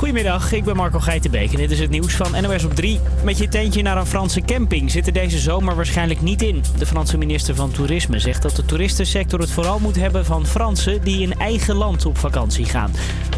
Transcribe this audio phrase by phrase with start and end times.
[0.00, 3.00] Goedemiddag, ik ben Marco Geitenbeek en dit is het nieuws van NOS op 3.
[3.24, 6.62] Met je tentje naar een Franse camping zit er deze zomer waarschijnlijk niet in.
[6.78, 11.04] De Franse minister van Toerisme zegt dat de toeristensector het vooral moet hebben van Fransen
[11.04, 12.90] die in eigen land op vakantie gaan.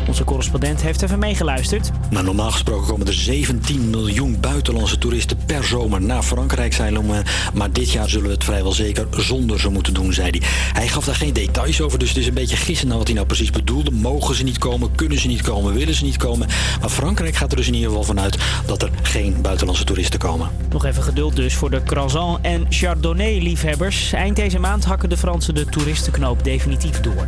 [0.09, 1.91] Onze correspondent heeft even meegeluisterd.
[2.11, 6.73] Nou, normaal gesproken komen er 17 miljoen buitenlandse toeristen per zomer naar Frankrijk.
[6.73, 10.41] Zeilen, maar dit jaar zullen we het vrijwel zeker zonder ze moeten doen, zei hij.
[10.73, 13.17] Hij gaf daar geen details over, dus het is een beetje gissen naar wat hij
[13.17, 13.91] nou precies bedoelde.
[13.91, 16.51] Mogen ze niet komen, kunnen ze niet komen, willen ze niet komen.
[16.81, 20.51] Maar Frankrijk gaat er dus in ieder geval vanuit dat er geen buitenlandse toeristen komen.
[20.71, 24.13] Nog even geduld dus voor de croissant- en chardonnay-liefhebbers.
[24.13, 27.27] Eind deze maand hakken de Fransen de toeristenknoop definitief door.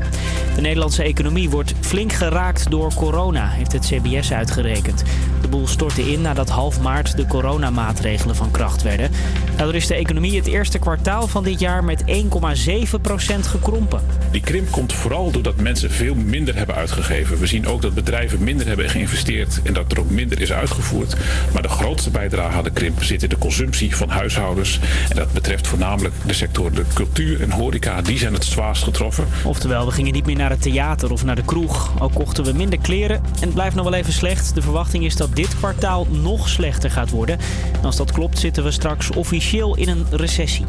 [0.54, 5.02] De Nederlandse economie wordt flink geraakt door corona, heeft het CBS uitgerekend.
[5.40, 9.10] De boel stortte in nadat half maart de coronamaatregelen van kracht werden.
[9.56, 14.00] Daardoor is de economie het eerste kwartaal van dit jaar met 1,7% gekrompen.
[14.30, 17.38] Die krimp komt vooral doordat mensen veel minder hebben uitgegeven.
[17.38, 19.13] We zien ook dat bedrijven minder hebben geïnvesteerd
[19.62, 21.16] en dat er ook minder is uitgevoerd.
[21.52, 24.80] Maar de grootste bijdrage aan de krimp zit in de consumptie van huishoudens.
[25.08, 28.02] En dat betreft voornamelijk de sector de cultuur en horeca.
[28.02, 29.26] Die zijn het zwaarst getroffen.
[29.44, 31.92] Oftewel, we gingen niet meer naar het theater of naar de kroeg.
[32.00, 34.54] Ook kochten we minder kleren en het blijft nog wel even slecht.
[34.54, 37.38] De verwachting is dat dit kwartaal nog slechter gaat worden.
[37.72, 40.64] En als dat klopt zitten we straks officieel in een recessie.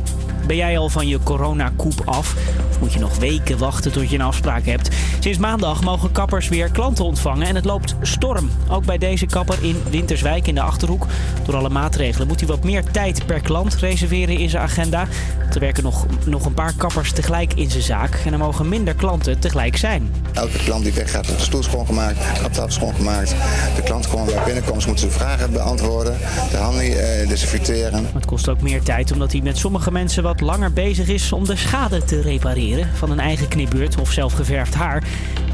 [0.48, 2.36] Ben jij al van je coronakoep af?
[2.70, 4.96] Of moet je nog weken wachten tot je een afspraak hebt?
[5.20, 8.35] Sinds maandag mogen kappers weer klanten ontvangen en het loopt storm.
[8.70, 11.06] Ook bij deze kapper in Winterswijk in de Achterhoek.
[11.46, 15.08] Door alle maatregelen moet hij wat meer tijd per klant reserveren in zijn agenda.
[15.54, 18.94] Er werken nog, nog een paar kappers tegelijk in zijn zaak en er mogen minder
[18.94, 20.14] klanten tegelijk zijn.
[20.34, 23.36] Elke klant die weggaat, wordt de stoel schoongemaakt, kaptafel schoongemaakt.
[23.76, 26.18] De klant gewoon bij binnenkomst moet zijn vragen beantwoorden,
[26.52, 28.06] de handen eh, desinfecteren.
[28.14, 31.46] Het kost ook meer tijd omdat hij met sommige mensen wat langer bezig is om
[31.46, 35.04] de schade te repareren van een eigen knipbeurt of zelfgeverfd haar.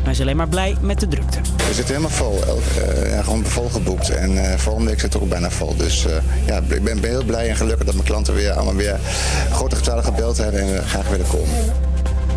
[0.02, 1.40] Maar hij is alleen maar blij met de drukte.
[1.58, 4.10] We zitten helemaal vol, uh, ja, gewoon vol geboekt.
[4.10, 5.76] En uh, volgende week zit het ook bijna vol.
[5.76, 6.12] Dus uh,
[6.46, 9.00] ja, ik ben, ben, heel blij en gelukkig dat mijn klanten weer allemaal weer
[9.52, 11.50] grote getallen gebeld hebben en graag willen komen.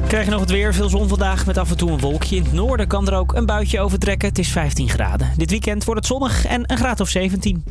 [0.06, 2.36] Krijg je nog het weer, veel zon vandaag met af en toe een wolkje.
[2.36, 4.28] In het noorden kan er ook een buitje overtrekken.
[4.28, 5.32] Het is 15 graden.
[5.36, 7.64] Dit weekend wordt het zonnig en een graad of 17.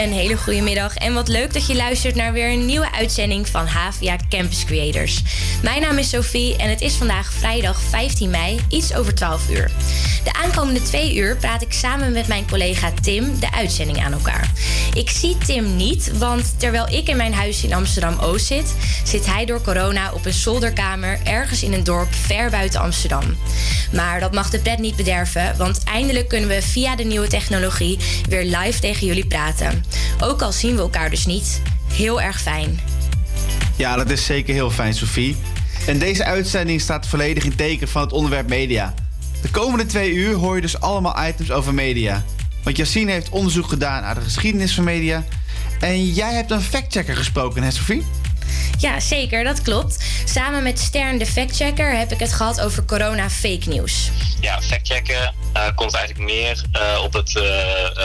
[0.00, 3.48] Een hele goede middag en wat leuk dat je luistert naar weer een nieuwe uitzending
[3.48, 5.22] van HVA Campus Creators.
[5.62, 9.70] Mijn naam is Sophie en het is vandaag vrijdag 15 mei, iets over 12 uur.
[10.24, 14.50] De aankomende twee uur praat ik samen met mijn collega Tim de uitzending aan elkaar.
[14.94, 18.74] Ik zie Tim niet, want terwijl ik in mijn huis in Amsterdam-Oost zit,
[19.04, 23.36] zit hij door corona op een zolderkamer ergens in een dorp ver buiten Amsterdam.
[23.92, 27.98] Maar dat mag de pret niet bederven, want eindelijk kunnen we via de nieuwe technologie
[28.28, 29.84] weer live tegen jullie praten.
[30.20, 31.62] Ook al zien we elkaar dus niet.
[31.92, 32.80] Heel erg fijn.
[33.76, 35.36] Ja, dat is zeker heel fijn, Sophie.
[35.86, 38.94] En deze uitzending staat volledig in teken van het onderwerp media.
[39.42, 42.24] De komende twee uur hoor je dus allemaal items over media.
[42.62, 45.24] Want Yassine heeft onderzoek gedaan naar de geschiedenis van media.
[45.80, 48.06] En jij hebt een factchecker gesproken, hè Sophie?
[48.78, 50.04] Ja, zeker, dat klopt.
[50.24, 54.10] Samen met Stern, de factchecker, heb ik het gehad over corona fake news.
[54.40, 57.30] Ja, factchecken uh, komt eigenlijk meer uh, op het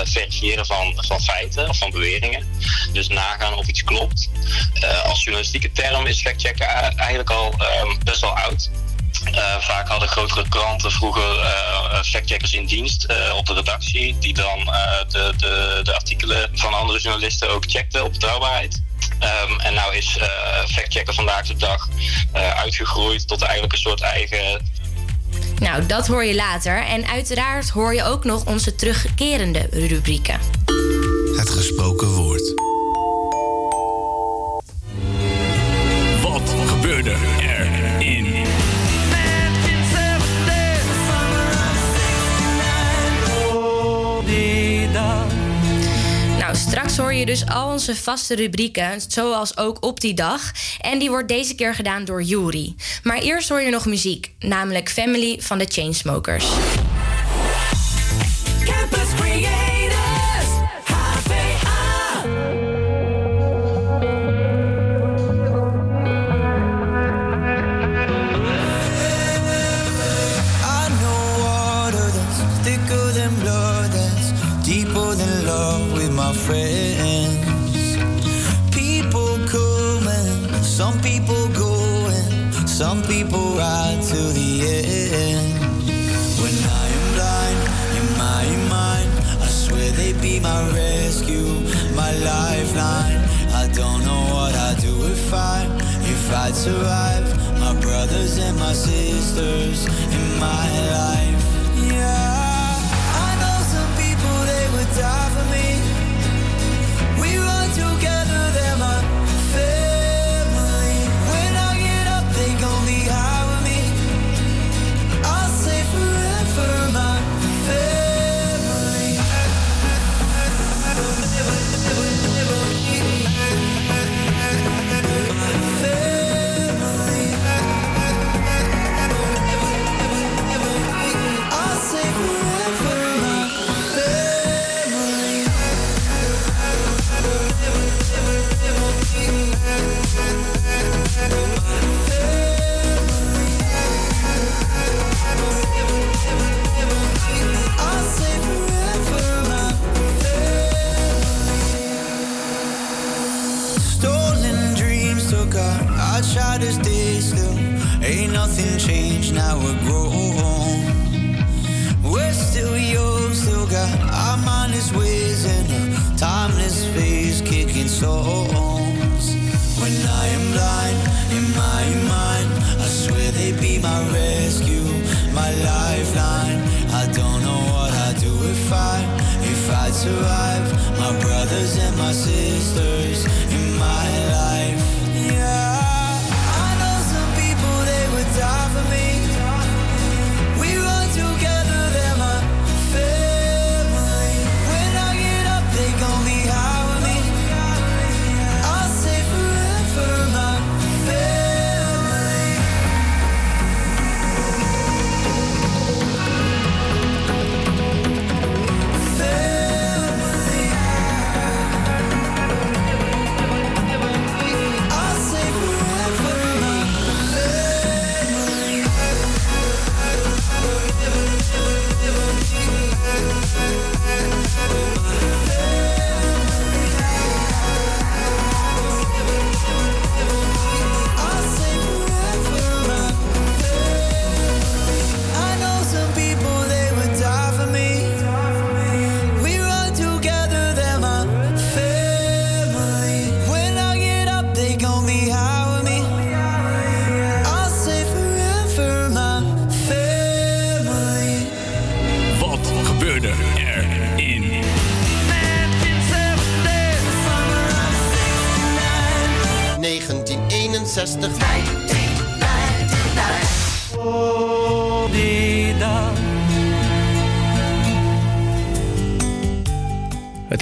[0.04, 2.46] verifiëren van, van feiten of van beweringen.
[2.94, 4.30] Dus nagaan of iets klopt.
[5.06, 6.68] als journalistieke term is factchecken
[6.98, 7.54] eigenlijk al
[7.84, 8.70] um, best wel oud.
[9.60, 11.54] Vaak hadden grotere kranten vroeger
[12.04, 13.08] factcheckers in dienst
[13.38, 14.60] op de redactie, die dan
[15.08, 18.85] de, de, de, artikelen van andere journalisten ook checkten op betrouwbaarheid.
[19.12, 20.20] Um, en nou is
[20.68, 21.90] factchecker vandaag de dag
[22.56, 24.62] uitgegroeid tot eigenlijk een soort eigen.
[25.60, 26.86] Nou, dat hoor je later.
[26.86, 30.40] En uiteraard hoor je ook nog onze terugkerende rubrieken.
[31.38, 32.25] Het gesproken woord.
[47.40, 50.52] Dus al onze vaste rubrieken, zoals ook op die dag.
[50.82, 52.76] En die wordt deze keer gedaan door Yuri.
[53.04, 56.46] Maar eerst hoor je nog muziek, namelijk Family van de Chainsmokers.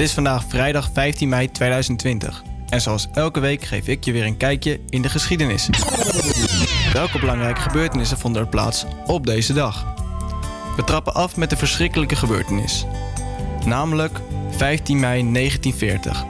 [0.03, 2.43] Is vandaag vrijdag 15 mei 2020.
[2.69, 5.69] En zoals elke week geef ik je weer een kijkje in de geschiedenis.
[6.93, 9.85] Welke belangrijke gebeurtenissen vonden er plaats op deze dag?
[10.75, 12.85] We trappen af met een verschrikkelijke gebeurtenis.
[13.65, 14.19] Namelijk
[14.49, 16.23] 15 mei 1940.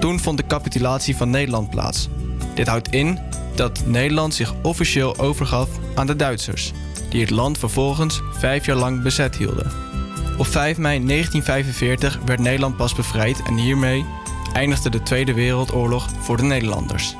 [0.00, 2.08] Toen vond de capitulatie van Nederland plaats.
[2.54, 3.18] Dit houdt in
[3.54, 6.72] dat Nederland zich officieel overgaf aan de Duitsers,
[7.10, 9.89] die het land vervolgens vijf jaar lang bezet hielden.
[10.40, 14.04] Op 5 mei 1945 werd Nederland pas bevrijd en hiermee
[14.52, 17.16] eindigde de Tweede Wereldoorlog voor de Nederlanders.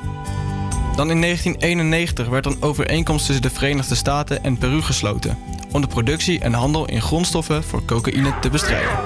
[0.95, 5.37] Dan in 1991 werd een overeenkomst tussen de Verenigde Staten en Peru gesloten
[5.71, 8.99] om de productie en handel in grondstoffen voor cocaïne te bestrijden.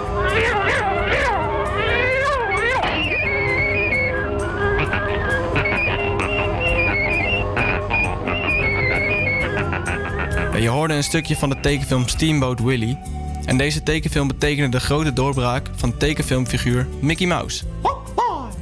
[10.61, 12.97] Je hoorde een stukje van de tekenfilm Steamboat Willie.
[13.45, 17.63] En deze tekenfilm betekende de grote doorbraak van tekenfilmfiguur Mickey Mouse.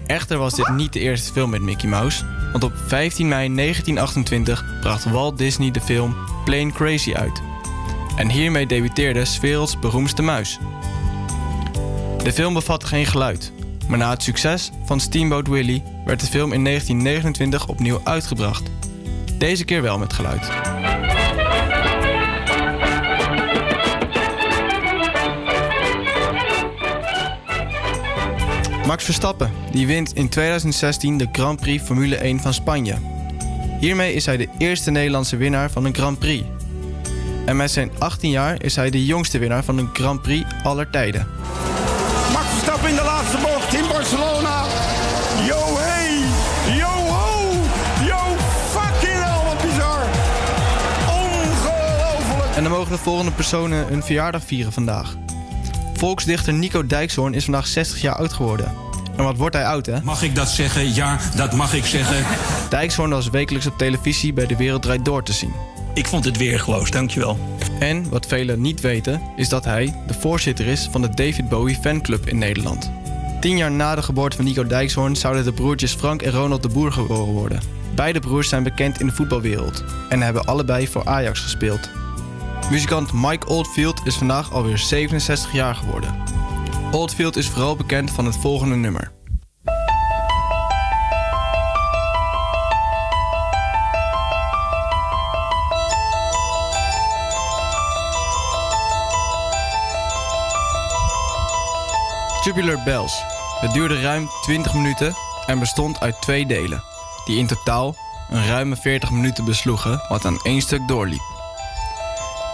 [0.05, 4.79] Echter was dit niet de eerste film met Mickey Mouse, want op 15 mei 1928
[4.81, 7.41] bracht Walt Disney de film Plane Crazy uit.
[8.15, 10.59] En hiermee debuteerde 's werelds beroemdste muis.
[12.23, 13.51] De film bevatte geen geluid,
[13.87, 18.63] maar na het succes van Steamboat Willie werd de film in 1929 opnieuw uitgebracht.
[19.37, 20.51] Deze keer wel met geluid.
[28.85, 32.95] Max Verstappen, die wint in 2016 de Grand Prix Formule 1 van Spanje.
[33.79, 36.43] Hiermee is hij de eerste Nederlandse winnaar van een Grand Prix.
[37.45, 40.89] En met zijn 18 jaar is hij de jongste winnaar van een Grand Prix aller
[40.89, 41.27] tijden.
[42.33, 44.65] Max Verstappen in de laatste bocht in Barcelona.
[45.47, 46.19] Yo hey,
[46.77, 47.51] yo ho,
[48.05, 48.35] yo
[48.69, 50.03] fucking hell, wat bizar.
[51.07, 52.55] Ongelooflijk.
[52.55, 55.15] En dan mogen de volgende personen hun verjaardag vieren vandaag.
[56.03, 58.73] Volksdichter Nico Dijkshoorn is vandaag 60 jaar oud geworden.
[59.17, 60.01] En wat wordt hij oud, hè?
[60.01, 60.93] Mag ik dat zeggen?
[60.93, 62.25] Ja, dat mag ik zeggen.
[62.69, 65.53] Dijkshoorn was wekelijks op televisie bij De Wereld Draait Door te zien.
[65.93, 67.39] Ik vond het weergeloos, dankjewel.
[67.79, 71.77] En wat velen niet weten, is dat hij de voorzitter is van de David Bowie
[71.81, 72.91] fanclub in Nederland.
[73.39, 76.69] Tien jaar na de geboorte van Nico Dijkshoorn zouden de broertjes Frank en Ronald de
[76.69, 77.61] Boer geboren worden.
[77.95, 81.89] Beide broers zijn bekend in de voetbalwereld en hebben allebei voor Ajax gespeeld.
[82.73, 86.23] Muzikant Mike Oldfield is vandaag alweer 67 jaar geworden.
[86.91, 89.11] Oldfield is vooral bekend van het volgende nummer.
[102.41, 103.23] Tubular Bells.
[103.59, 105.15] Het duurde ruim 20 minuten
[105.45, 106.83] en bestond uit twee delen,
[107.25, 107.95] die in totaal
[108.29, 111.32] een ruime 40 minuten besloegen, wat aan één stuk doorliep.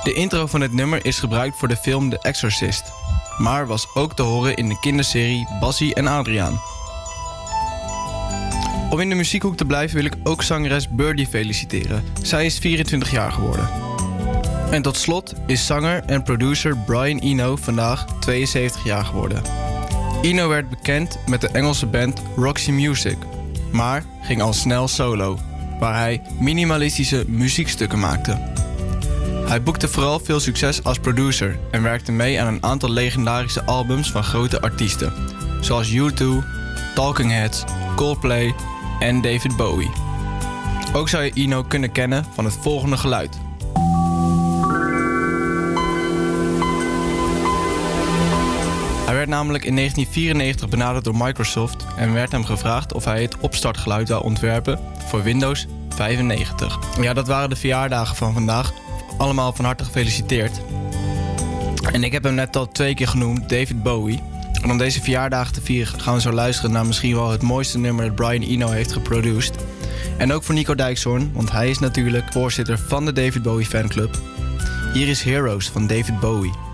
[0.03, 2.83] De intro van het nummer is gebruikt voor de film The Exorcist,
[3.37, 6.61] maar was ook te horen in de kinderserie Bassie en Adriaan.
[8.89, 12.03] Om in de muziekhoek te blijven wil ik ook zangeres Birdie feliciteren.
[12.21, 13.69] Zij is 24 jaar geworden.
[14.71, 19.41] En tot slot is zanger en producer Brian Eno vandaag 72 jaar geworden.
[20.21, 23.17] Eno werd bekend met de Engelse band Roxy Music,
[23.71, 25.39] maar ging al snel solo,
[25.79, 28.37] waar hij minimalistische muziekstukken maakte.
[29.49, 34.11] Hij boekte vooral veel succes als producer en werkte mee aan een aantal legendarische albums
[34.11, 35.13] van grote artiesten,
[35.61, 36.25] zoals U2,
[36.95, 37.63] Talking Heads,
[37.95, 38.53] Coldplay
[38.99, 39.89] en David Bowie.
[40.93, 43.37] Ook zou je Eno kunnen kennen van het volgende geluid.
[49.05, 53.37] Hij werd namelijk in 1994 benaderd door Microsoft en werd hem gevraagd of hij het
[53.39, 56.79] opstartgeluid zou ontwerpen voor Windows 95.
[57.01, 58.71] Ja, dat waren de verjaardagen van vandaag.
[59.19, 60.61] Allemaal van harte gefeliciteerd.
[61.91, 64.23] En ik heb hem net al twee keer genoemd, David Bowie.
[64.61, 67.77] En om deze verjaardagen te vieren gaan we zo luisteren naar misschien wel het mooiste
[67.77, 69.61] nummer dat Brian Eno heeft geproduceerd.
[70.17, 74.19] En ook voor Nico Dijkshoorn, want hij is natuurlijk voorzitter van de David Bowie fanclub.
[74.93, 76.68] Hier is Heroes van David Bowie.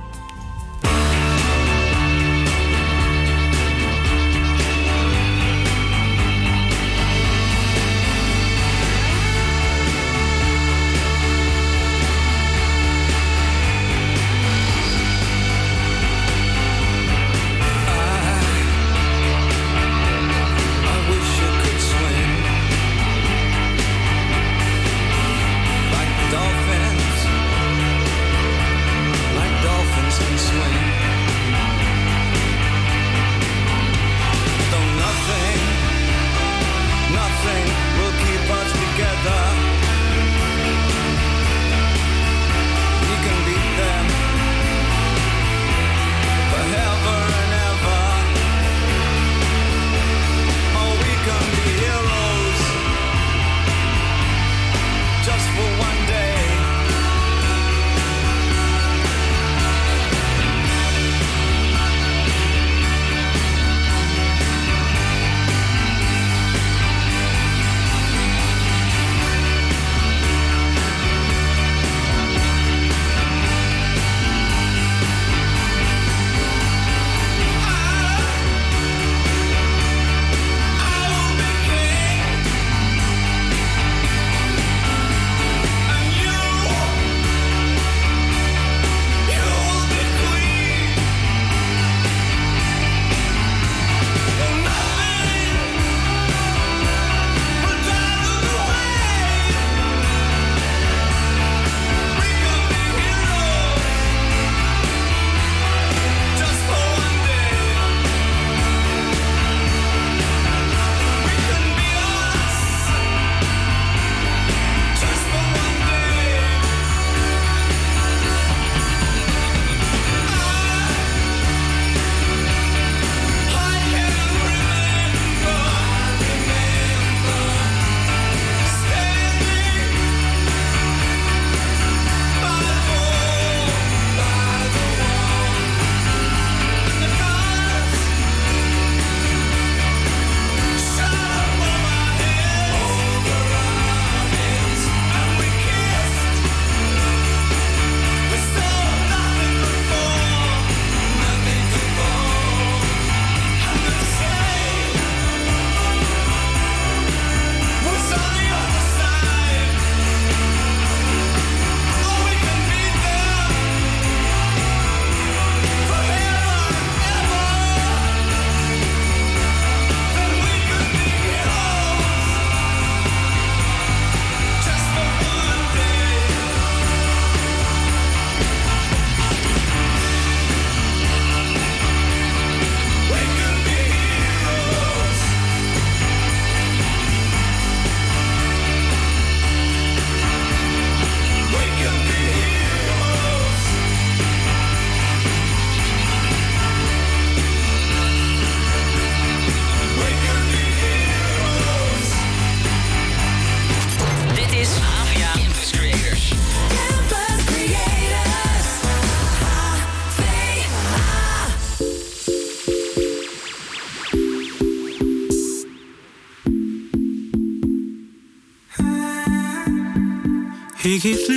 [221.05, 221.34] give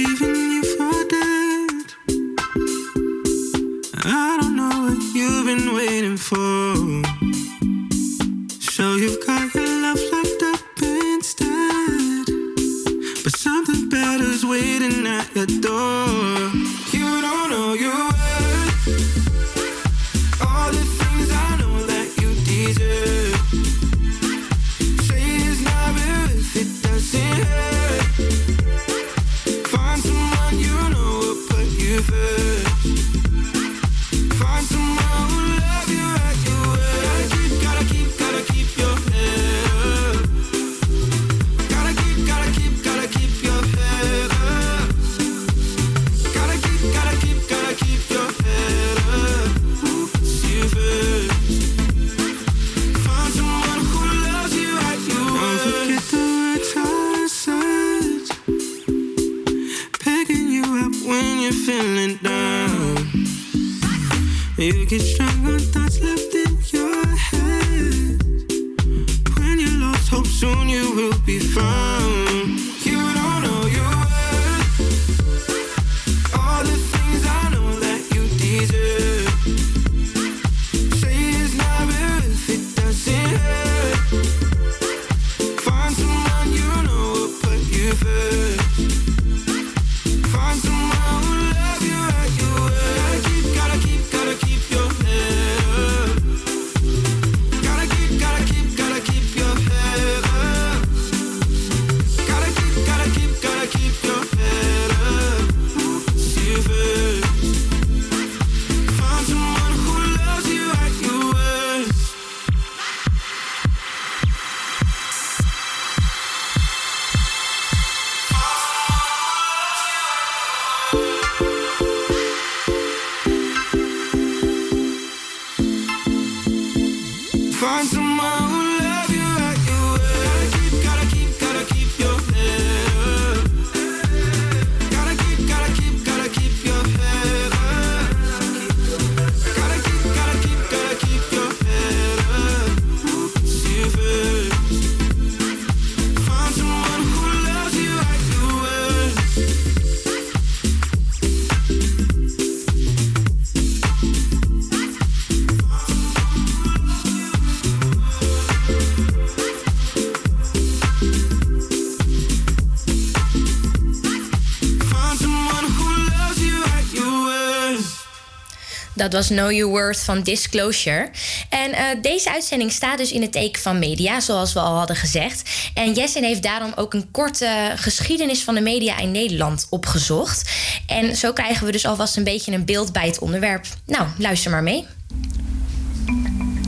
[168.98, 171.10] Dat was Know Your Worth van Disclosure.
[171.48, 174.96] En eh, deze uitzending staat dus in het teken van media, zoals we al hadden
[174.96, 175.50] gezegd.
[175.74, 180.50] En Jessen heeft daarom ook een korte geschiedenis van de media in Nederland opgezocht.
[180.86, 183.66] En zo krijgen we dus alvast een beetje een beeld bij het onderwerp.
[183.86, 184.86] Nou, luister maar mee.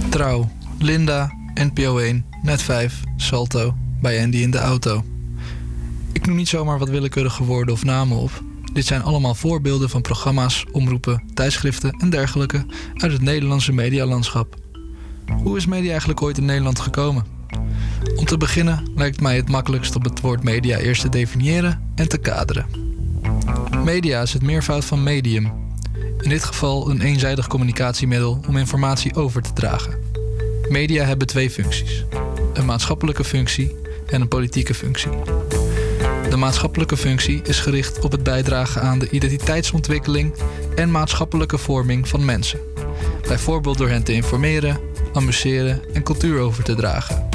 [0.09, 5.05] Trouw, Linda, NPO 1, Net 5, Salto, bij Andy in de auto.
[6.13, 8.43] Ik noem niet zomaar wat willekeurige woorden of namen op.
[8.73, 14.57] Dit zijn allemaal voorbeelden van programma's, omroepen, tijdschriften en dergelijke uit het Nederlandse medialandschap.
[15.43, 17.25] Hoe is media eigenlijk ooit in Nederland gekomen?
[18.17, 22.09] Om te beginnen lijkt mij het makkelijkst om het woord media eerst te definiëren en
[22.09, 22.67] te kaderen.
[23.85, 25.53] Media is het meervoud van medium.
[26.21, 29.95] In dit geval een eenzijdig communicatiemiddel om informatie over te dragen.
[30.69, 32.05] Media hebben twee functies:
[32.53, 35.11] een maatschappelijke functie en een politieke functie.
[36.31, 40.35] De maatschappelijke functie is gericht op het bijdragen aan de identiteitsontwikkeling
[40.75, 42.61] en maatschappelijke vorming van mensen.
[43.29, 44.81] Bijvoorbeeld door hen te informeren,
[45.13, 47.29] amuseren en cultuur over te dragen.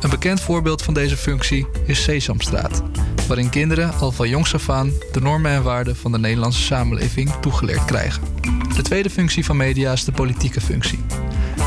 [0.00, 2.82] Een bekend voorbeeld van deze functie is Sesamstraat,
[3.26, 7.30] waarin kinderen al van jongs af aan de normen en waarden van de Nederlandse samenleving
[7.40, 8.22] toegeleerd krijgen.
[8.76, 11.04] De tweede functie van media is de politieke functie.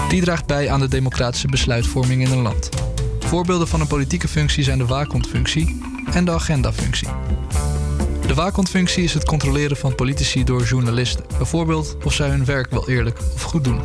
[0.10, 2.70] Die draagt bij aan de democratische besluitvorming in een land.
[3.34, 7.08] Voorbeelden van een politieke functie zijn de waakhondfunctie en de agendafunctie.
[8.28, 12.90] De waakhondfunctie is het controleren van politici door journalisten, bijvoorbeeld of zij hun werk wel
[12.90, 13.82] eerlijk of goed doen.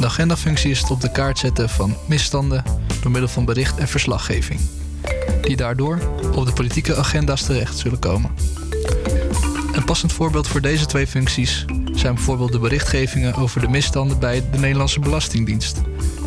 [0.00, 2.64] De agendafunctie is het op de kaart zetten van misstanden
[3.02, 4.60] door middel van bericht en verslaggeving,
[5.42, 5.98] die daardoor
[6.34, 8.30] op de politieke agenda's terecht zullen komen.
[9.72, 14.50] Een passend voorbeeld voor deze twee functies zijn bijvoorbeeld de berichtgevingen over de misstanden bij
[14.50, 15.80] de Nederlandse Belastingdienst,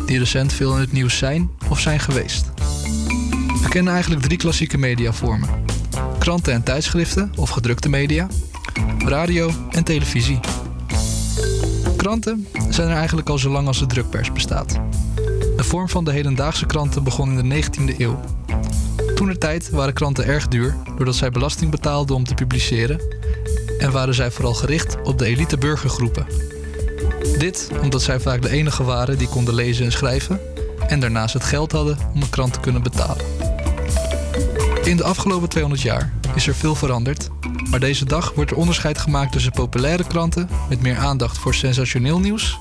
[0.08, 2.50] die recent veel in het nieuws zijn of zijn geweest.
[3.68, 5.48] kennen eigenlijk drie klassieke mediavormen:
[6.18, 8.26] kranten en tijdschriften of gedrukte media,
[8.98, 10.40] radio en televisie.
[11.96, 14.80] Kranten zijn er eigenlijk al zo lang als de drukpers bestaat.
[15.56, 18.20] De vorm van de hedendaagse kranten begon in de 19e eeuw.
[19.14, 23.00] Toen tijd waren kranten erg duur doordat zij belasting betaalden om te publiceren
[23.78, 26.26] en waren zij vooral gericht op de elite burgergroepen.
[27.38, 30.40] Dit omdat zij vaak de enige waren die konden lezen en schrijven
[30.88, 33.24] en daarnaast het geld hadden om een krant te kunnen betalen.
[34.82, 37.28] In de afgelopen 200 jaar is er veel veranderd,
[37.70, 42.18] maar deze dag wordt er onderscheid gemaakt tussen populaire kranten met meer aandacht voor sensationeel
[42.18, 42.58] nieuws,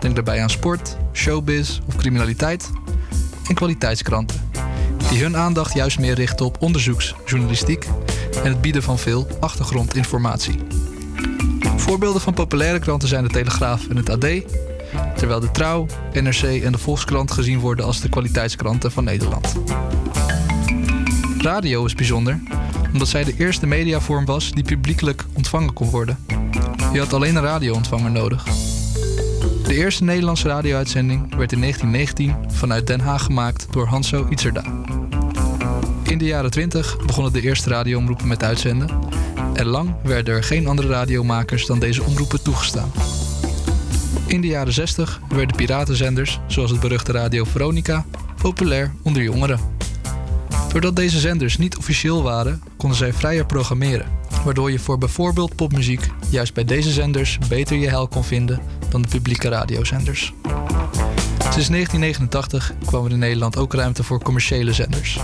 [0.00, 2.70] denk daarbij aan sport, showbiz of criminaliteit,
[3.48, 4.50] en kwaliteitskranten,
[5.10, 7.86] die hun aandacht juist meer richten op onderzoeksjournalistiek
[8.44, 10.58] en het bieden van veel achtergrondinformatie.
[11.78, 14.26] Voorbeelden van populaire kranten zijn de Telegraaf en het AD,
[15.16, 19.54] terwijl de Trouw, NRC en de Volkskrant gezien worden als de kwaliteitskranten van Nederland.
[21.38, 22.40] Radio is bijzonder
[22.92, 26.18] omdat zij de eerste mediavorm was die publiekelijk ontvangen kon worden.
[26.92, 28.44] Je had alleen een radioontvanger nodig.
[29.64, 34.64] De eerste Nederlandse radio-uitzending werd in 1919 vanuit Den Haag gemaakt door Hanso Itzerda.
[36.02, 38.88] In de jaren 20 begonnen de eerste radioomroepen met uitzenden
[39.58, 42.92] en lang werden er geen andere radiomakers dan deze omroepen toegestaan.
[44.26, 48.04] In de jaren 60 werden piratenzenders, zoals het beruchte Radio Veronica,
[48.42, 49.60] populair onder jongeren.
[50.72, 54.06] Doordat deze zenders niet officieel waren, konden zij vrijer programmeren,
[54.44, 59.02] waardoor je voor bijvoorbeeld popmuziek juist bij deze zenders beter je hel kon vinden dan
[59.02, 60.32] de publieke radiozenders.
[61.38, 65.18] Sinds 1989 kwam er in Nederland ook ruimte voor commerciële zenders.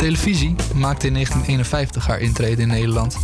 [0.00, 3.16] Televisie maakte in 1951 haar intrede in Nederland.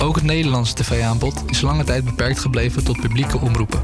[0.00, 3.80] Ook het Nederlandse tv-aanbod is lange tijd beperkt gebleven tot publieke omroepen.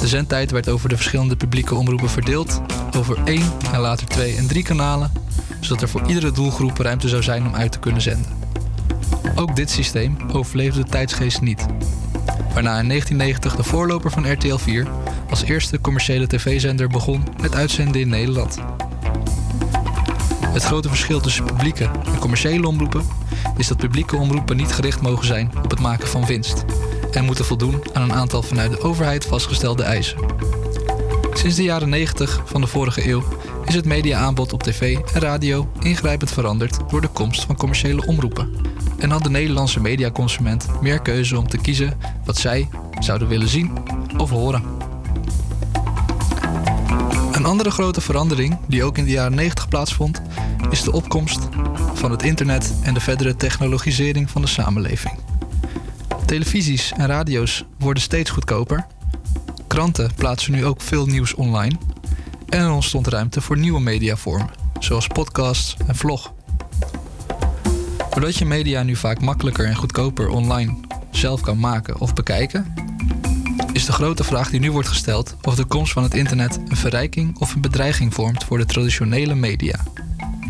[0.00, 2.60] De zendtijd werd over de verschillende publieke omroepen verdeeld
[2.96, 5.12] over één en later twee en drie kanalen,
[5.60, 8.32] zodat er voor iedere doelgroep ruimte zou zijn om uit te kunnen zenden.
[9.34, 11.66] Ook dit systeem overleefde de tijdsgeest niet.
[12.52, 14.86] Waarna in 1990 de voorloper van RTL 4
[15.30, 18.58] als eerste commerciële tv-zender begon met uitzenden in Nederland.
[20.52, 23.06] Het grote verschil tussen publieke en commerciële omroepen
[23.56, 26.64] is dat publieke omroepen niet gericht mogen zijn op het maken van winst
[27.10, 30.18] en moeten voldoen aan een aantal vanuit de overheid vastgestelde eisen.
[31.32, 33.22] Sinds de jaren 90 van de vorige eeuw
[33.64, 38.54] is het mediaaanbod op tv en radio ingrijpend veranderd door de komst van commerciële omroepen.
[38.98, 43.72] En had de Nederlandse mediaconsument meer keuze om te kiezen wat zij zouden willen zien
[44.16, 44.77] of horen.
[47.48, 50.22] Andere grote verandering die ook in de jaren 90 plaatsvond,
[50.70, 51.48] is de opkomst
[51.94, 55.14] van het internet en de verdere technologisering van de samenleving.
[56.26, 58.86] Televisies en radio's worden steeds goedkoper.
[59.66, 61.76] Kranten plaatsen nu ook veel nieuws online.
[62.48, 66.32] En er ontstond ruimte voor nieuwe mediavormen, zoals podcasts en vlog.
[68.10, 70.76] Doordat je media nu vaak makkelijker en goedkoper online
[71.10, 72.74] zelf kan maken of bekijken,
[73.78, 76.76] is de grote vraag die nu wordt gesteld of de komst van het internet een
[76.76, 79.84] verrijking of een bedreiging vormt voor de traditionele media.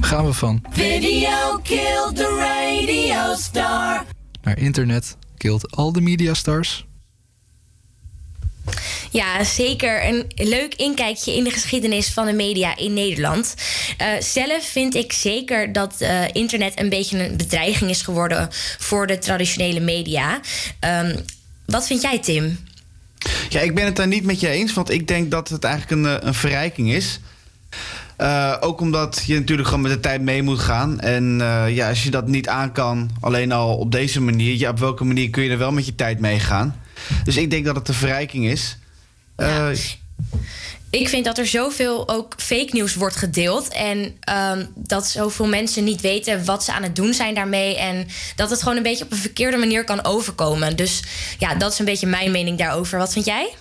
[0.01, 4.05] Gaan we van Video killed the radio star.
[4.43, 6.87] naar internet killed all the media stars?
[9.11, 10.05] Ja, zeker.
[10.05, 13.55] Een leuk inkijkje in de geschiedenis van de media in Nederland.
[13.97, 19.07] Eh, zelf vind ik zeker dat eh, internet een beetje een bedreiging is geworden voor
[19.07, 20.41] de traditionele media.
[20.81, 21.17] Ehm,
[21.67, 22.68] wat vind jij, Tim?
[23.49, 26.03] Ja, ik ben het daar niet met je eens, want ik denk dat het eigenlijk
[26.03, 27.21] een, eh, een verrijking is.
[28.17, 31.01] Eh, ook omdat je natuurlijk gewoon met de tijd mee moet gaan.
[31.01, 34.71] En eh, ja, als je dat niet aan kan, alleen al op deze manier, ja,
[34.71, 36.81] op welke manier kun je er wel met je tijd meegaan?
[37.25, 38.79] Dus ik denk dat het een verrijking is.
[40.91, 43.69] Ik vind dat er zoveel ook fake nieuws wordt gedeeld.
[43.69, 47.77] En ehm, dat zoveel mensen niet weten wat ze aan het doen zijn daarmee.
[47.77, 50.77] En dat het gewoon een beetje op een verkeerde manier kan overkomen.
[50.77, 51.03] Dus
[51.39, 52.99] ja, dat is een beetje mijn mening daarover.
[52.99, 53.55] Wat vind jij?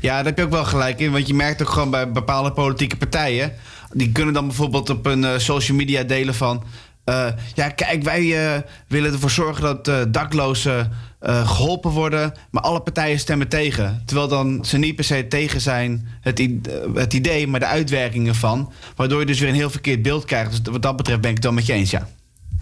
[0.00, 1.12] Ja, daar heb je ook wel gelijk in.
[1.12, 3.52] Want je merkt ook gewoon bij bepaalde politieke partijen.
[3.92, 6.64] Die kunnen dan bijvoorbeeld op een eh, social media delen van.
[7.04, 12.32] eh, ja, kijk, wij eh, willen ervoor zorgen dat daklozen eh, geholpen worden.
[12.50, 14.02] Maar alle partijen stemmen tegen.
[14.06, 16.48] Terwijl dan ze niet per se tegen zijn het, eh,
[16.94, 18.72] het idee, maar de uitwerkingen van.
[18.96, 20.50] Waardoor je dus weer een heel verkeerd beeld krijgt.
[20.50, 22.08] Dus wat dat betreft ben ik het wel met je eens, ja.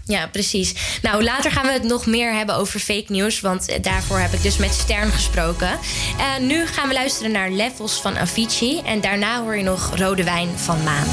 [0.05, 0.99] Ja, precies.
[1.01, 3.39] Nou, later gaan we het nog meer hebben over fake news.
[3.39, 5.79] Want eh, daarvoor heb ik dus met Stern gesproken.
[6.41, 8.81] Nu gaan we luisteren naar Levels van Avicii.
[8.85, 11.07] En daarna hoor je nog Rode Wijn van Maan.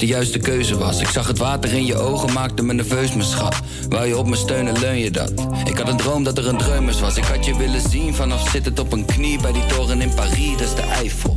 [0.00, 1.00] de juiste keuze was.
[1.00, 3.54] Ik zag het water in je ogen, maakte me nerveus, mijn schat.
[3.88, 5.32] Wou je op me steunen, leun je dat?
[5.64, 7.16] Ik had een droom dat er een dreumers was.
[7.16, 10.50] Ik had je willen zien vanaf zittend op een knie bij die toren in Parijs,
[10.50, 11.36] dat is de Eiffel.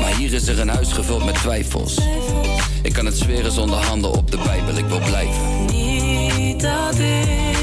[0.00, 1.98] Maar hier is er een huis gevuld met twijfels.
[2.82, 5.64] Ik kan het zweren zonder handen op de Bijbel, ik wil blijven.
[5.66, 7.53] Niet dat ik.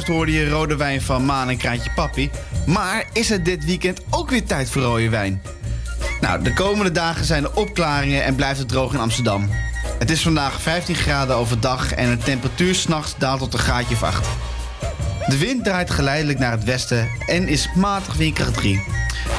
[0.00, 2.30] Zojuist hoorde je rode wijn van Maan en Kraantje Papi.
[2.66, 5.42] Maar is het dit weekend ook weer tijd voor rode wijn?
[6.20, 9.50] Nou, de komende dagen zijn er opklaringen en blijft het droog in Amsterdam.
[9.98, 14.02] Het is vandaag 15 graden overdag en de temperatuur s'nachts daalt tot een graadje of
[14.02, 14.26] 8.
[15.26, 18.82] De wind draait geleidelijk naar het westen en is matig windkracht 3.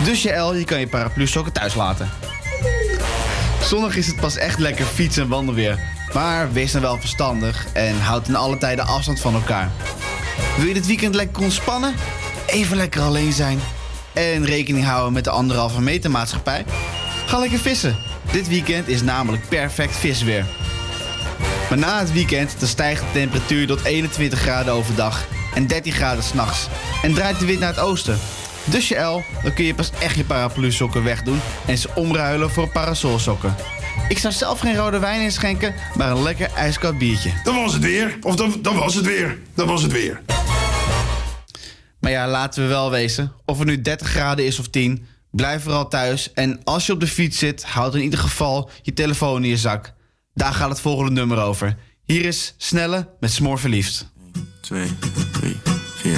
[0.03, 2.09] Dus je L, je kan je paraplu sokken thuis laten.
[3.61, 5.79] Zondag is het pas echt lekker fietsen en wandelweer.
[6.13, 9.71] Maar wees dan wel verstandig en houd in alle tijden afstand van elkaar.
[10.57, 11.93] Wil je dit weekend lekker ontspannen?
[12.45, 13.59] Even lekker alleen zijn.
[14.13, 16.65] En rekening houden met de anderhalve meter maatschappij?
[17.25, 17.95] Ga lekker vissen.
[18.31, 20.45] Dit weekend is namelijk perfect visweer.
[21.69, 26.67] Maar na het weekend stijgt de temperatuur tot 21 graden overdag en 13 graden s'nachts.
[27.01, 28.19] En draait de wind naar het oosten.
[28.63, 32.51] Dus je L, dan kun je pas echt je paraplu sokken wegdoen en ze omruilen
[32.51, 33.55] voor parasolsokken.
[34.09, 37.31] Ik zou zelf geen rode wijn inschenken, maar een lekker ijskoud biertje.
[37.43, 38.17] Dan was het weer.
[38.21, 39.37] Of dan, dan was het weer.
[39.53, 40.21] Dan was het weer.
[42.05, 43.31] Maar ja, laten we wel wezen.
[43.45, 46.33] Of het nu 30 graden is of 10, blijf vooral thuis.
[46.33, 49.57] En als je op de fiets zit, houd in ieder geval je telefoon in je
[49.57, 49.93] zak.
[50.33, 51.77] Daar gaat het volgende nummer over.
[52.03, 54.11] Hier is Snelle met Smoor Verliefd.
[54.61, 54.87] 2,
[55.31, 55.57] 3,
[55.95, 56.17] 4.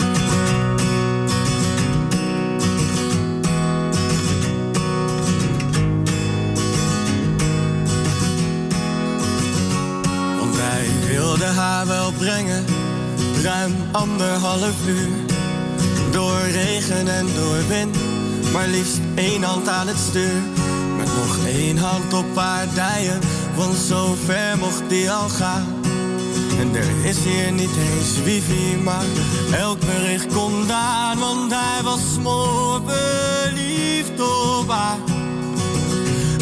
[10.40, 12.66] Want wij wilden haar wel brengen,
[13.44, 15.27] ruim anderhalf uur.
[16.12, 17.98] Door regen en door wind,
[18.54, 20.42] maar liefst één hand aan het stuur.
[20.98, 23.20] Met nog één hand op haar dijen,
[23.56, 25.78] want zo ver mocht die al gaan.
[26.60, 29.06] En er is hier niet eens wifi, maar
[29.52, 31.20] elk bericht komt aan.
[31.20, 34.98] Want hij was smoor verliefd op haar.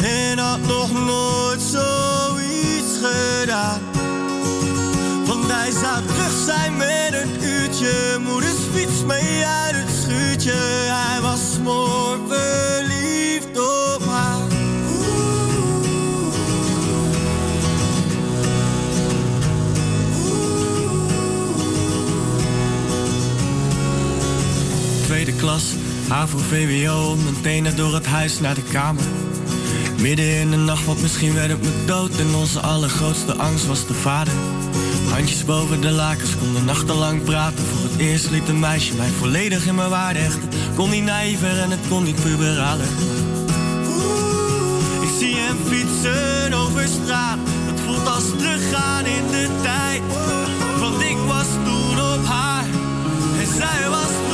[0.04, 3.82] En had nog nooit zoiets gedaan.
[5.25, 8.17] Want hij zou terug zijn met een uurtje.
[8.19, 10.53] Moeders fiets mee uit het schuurtje.
[10.91, 14.43] Hij was smoor verliefd op haar.
[25.04, 25.63] Tweede klas,
[26.08, 29.04] HAVO, VWO, meteen door het huis naar de kamer.
[30.02, 32.19] Midden in de nacht, want misschien werd het me dood.
[32.19, 34.33] En onze allergrootste angst was de vader.
[35.15, 37.65] Handjes boven de lakens, konden nachtenlang praten.
[37.65, 40.49] Voor het eerst liet een meisje mij volledig in mijn waarde hechten.
[40.75, 42.85] Kon niet naïver en het kon niet puberaler.
[45.01, 47.37] Ik zie hem fietsen over straat.
[47.45, 50.01] Het voelt als teruggaan in de tijd.
[50.79, 52.65] Want ik was toen op haar.
[53.39, 54.25] En zij was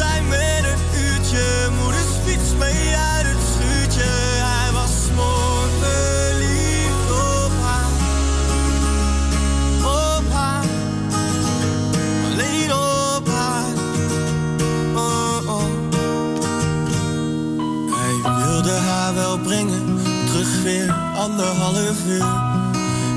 [0.00, 1.68] zijn met een uurtje.
[1.80, 4.10] Moeders fiets mee uit het schuurtje.
[4.52, 7.92] Hij was mooi verliefd op haar.
[9.82, 10.64] Op haar.
[12.30, 13.72] Alleen op haar.
[14.94, 15.70] Oh, oh.
[17.98, 22.24] Hij wilde haar wel brengen, terug weer anderhalf uur.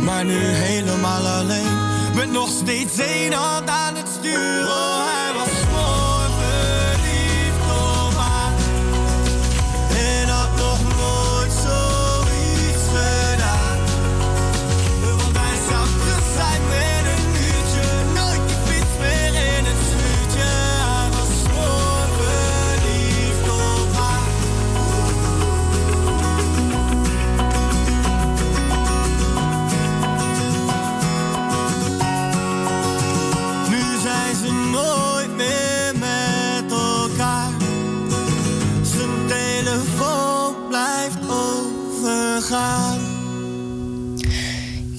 [0.04, 1.78] Maar nu helemaal alleen,
[2.16, 4.83] met nog steeds één hand aan het stuur.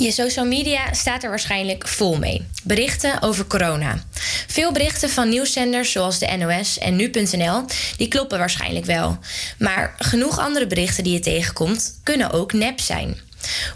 [0.04, 2.46] Je social media staat er waarschijnlijk vol mee.
[2.62, 4.04] Berichten over corona.
[4.46, 7.64] Veel berichten van nieuwszenders zoals de NOS en nu.nl,
[7.96, 9.18] die kloppen waarschijnlijk wel.
[9.58, 13.16] Maar genoeg andere berichten die je tegenkomt, kunnen ook nep zijn.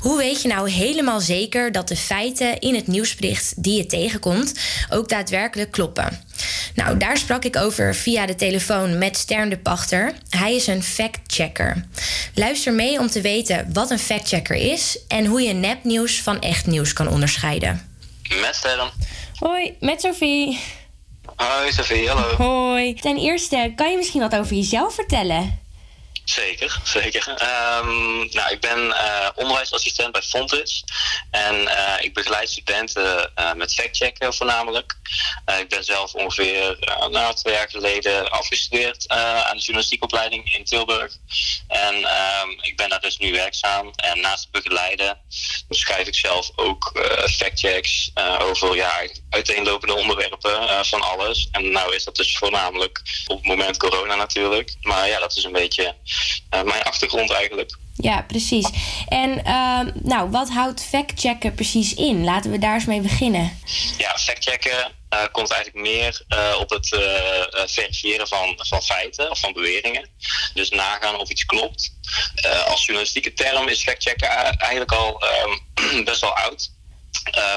[0.00, 4.52] Hoe weet je nou helemaal zeker dat de feiten in het nieuwsbericht die je tegenkomt
[4.90, 6.24] ook daadwerkelijk kloppen?
[6.74, 10.12] Nou, daar sprak ik over via de telefoon met Stern de Pachter.
[10.30, 11.84] Hij is een fact-checker.
[12.34, 16.66] Luister mee om te weten wat een fact-checker is en hoe je nepnieuws van echt
[16.66, 17.88] nieuws kan onderscheiden.
[18.40, 18.90] Met Sterren.
[19.38, 20.60] Hoi, met Sophie.
[21.36, 22.34] Hoi Sophie, hallo.
[22.36, 22.94] Hoi.
[22.94, 25.58] Ten eerste, kan je misschien wat over jezelf vertellen?
[26.28, 27.28] Zeker, zeker.
[27.28, 30.84] Ehm, nou, ik ben eh, onderwijsassistent bij Fontis
[31.30, 34.96] en eh, ik begeleid studenten eh, met factchecken voornamelijk.
[35.60, 36.76] Ik ben zelf ongeveer
[37.10, 41.12] nou, twee jaar geleden afgestudeerd aan de journalistiekopleiding in Tilburg.
[41.68, 43.90] En ehm, ik ben daar dus nu werkzaam.
[43.96, 45.18] En naast begeleiden
[45.68, 46.92] schrijf ik zelf ook
[47.36, 51.48] factchecks over ja, uiteenlopende onderwerpen van alles.
[51.52, 54.74] En nou is dat dus voornamelijk op het moment corona natuurlijk.
[54.80, 55.96] Maar ja, dat is een beetje
[56.50, 57.76] mijn achtergrond eigenlijk.
[57.94, 58.68] Ja, precies.
[59.08, 62.24] En ehm, nou, wat houdt factchecken precies in?
[62.24, 63.58] Laten we daar eens mee beginnen.
[63.98, 69.30] Ja, factchecken eh, komt eigenlijk meer eh, op het eh, eh, verifiëren van, van feiten
[69.30, 70.08] of van beweringen.
[70.54, 71.92] Dus nagaan of iets klopt.
[72.34, 76.70] Eh, als journalistieke term is factchecken eigenlijk al ehm, best wel oud.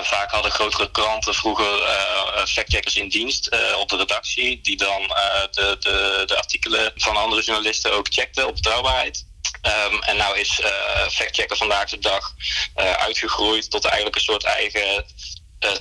[0.02, 4.78] Eh, vaak hadden grotere kranten vroeger eh, factcheckers in dienst eh, op de redactie, die
[4.78, 9.26] dan eh, de, de, de artikelen van andere journalisten ook checkten op betrouwbaarheid.
[9.62, 12.34] Ehm, en nou is eh factchecken vandaag de dag
[12.76, 15.04] eh, uitgegroeid tot eigenlijk een soort eigen eh,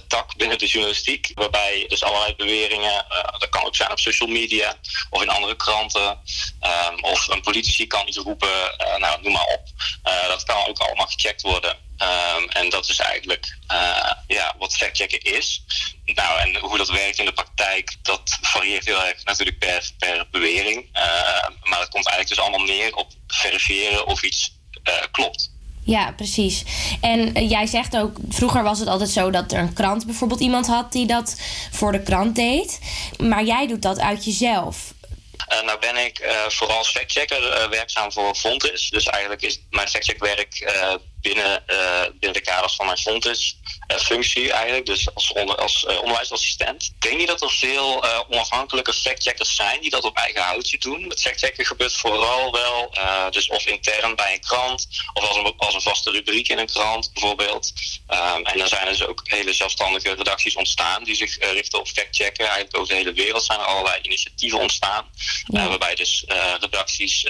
[0.06, 1.30] tak binnen de journalistiek.
[1.34, 4.76] Waarbij dus allerlei beweringen, eh, dat kan ook zijn op social media
[5.10, 6.18] of in andere kranten.
[6.60, 9.62] ehm, of een politici kan iets roepen, eh, nou noem maar op.
[10.02, 11.78] Eh, dat kan ook allemaal gecheckt worden.
[12.00, 15.62] Ehm, en dat is eigenlijk eh, ja, wat factchecken is.
[16.04, 20.28] Nou, en hoe dat werkt in de praktijk, dat varieert heel erg natuurlijk per, per
[20.30, 20.88] bewering.
[20.92, 24.52] Eh, maar het komt eigenlijk dus allemaal neer op verifiëren of iets
[24.82, 25.50] eh, klopt.
[25.90, 26.64] Ja, precies.
[27.00, 30.40] En eh, jij zegt ook, vroeger was het altijd zo dat er een krant bijvoorbeeld
[30.40, 32.78] iemand had die dat voor de krant deed.
[33.18, 34.92] Maar jij doet dat uit jezelf.
[35.46, 38.88] Eh, nou ben ik eh, vooral factchecker eh, werkzaam voor Fontis.
[38.90, 40.72] Dus eigenlijk is mijn factcheckwerk
[41.20, 43.56] binnen, eh, binnen de kaders van mijn Fontis
[43.86, 44.86] eh, functie eigenlijk.
[44.86, 46.90] Dus als, onder, als eh, onderwijsassistent.
[46.98, 51.08] Denk niet dat er veel onafhankelijke factcheckers zijn die dat op eigen houtje doen.
[51.08, 52.94] Het factchecken gebeurt vooral wel
[53.30, 56.66] dus of intern bij een krant of als een, als een vaste rubriek in een
[56.66, 57.72] krant bijvoorbeeld.
[58.06, 61.88] Ehm, en dan zijn er dus ook hele zelfstandige redacties ontstaan die zich richten op
[61.88, 62.44] factchecken.
[62.44, 65.10] Eigenlijk over de hele wereld zijn er allerlei initiatieven ontstaan.
[65.46, 65.68] Ja.
[65.68, 66.24] Waarbij dus
[66.60, 67.20] redacties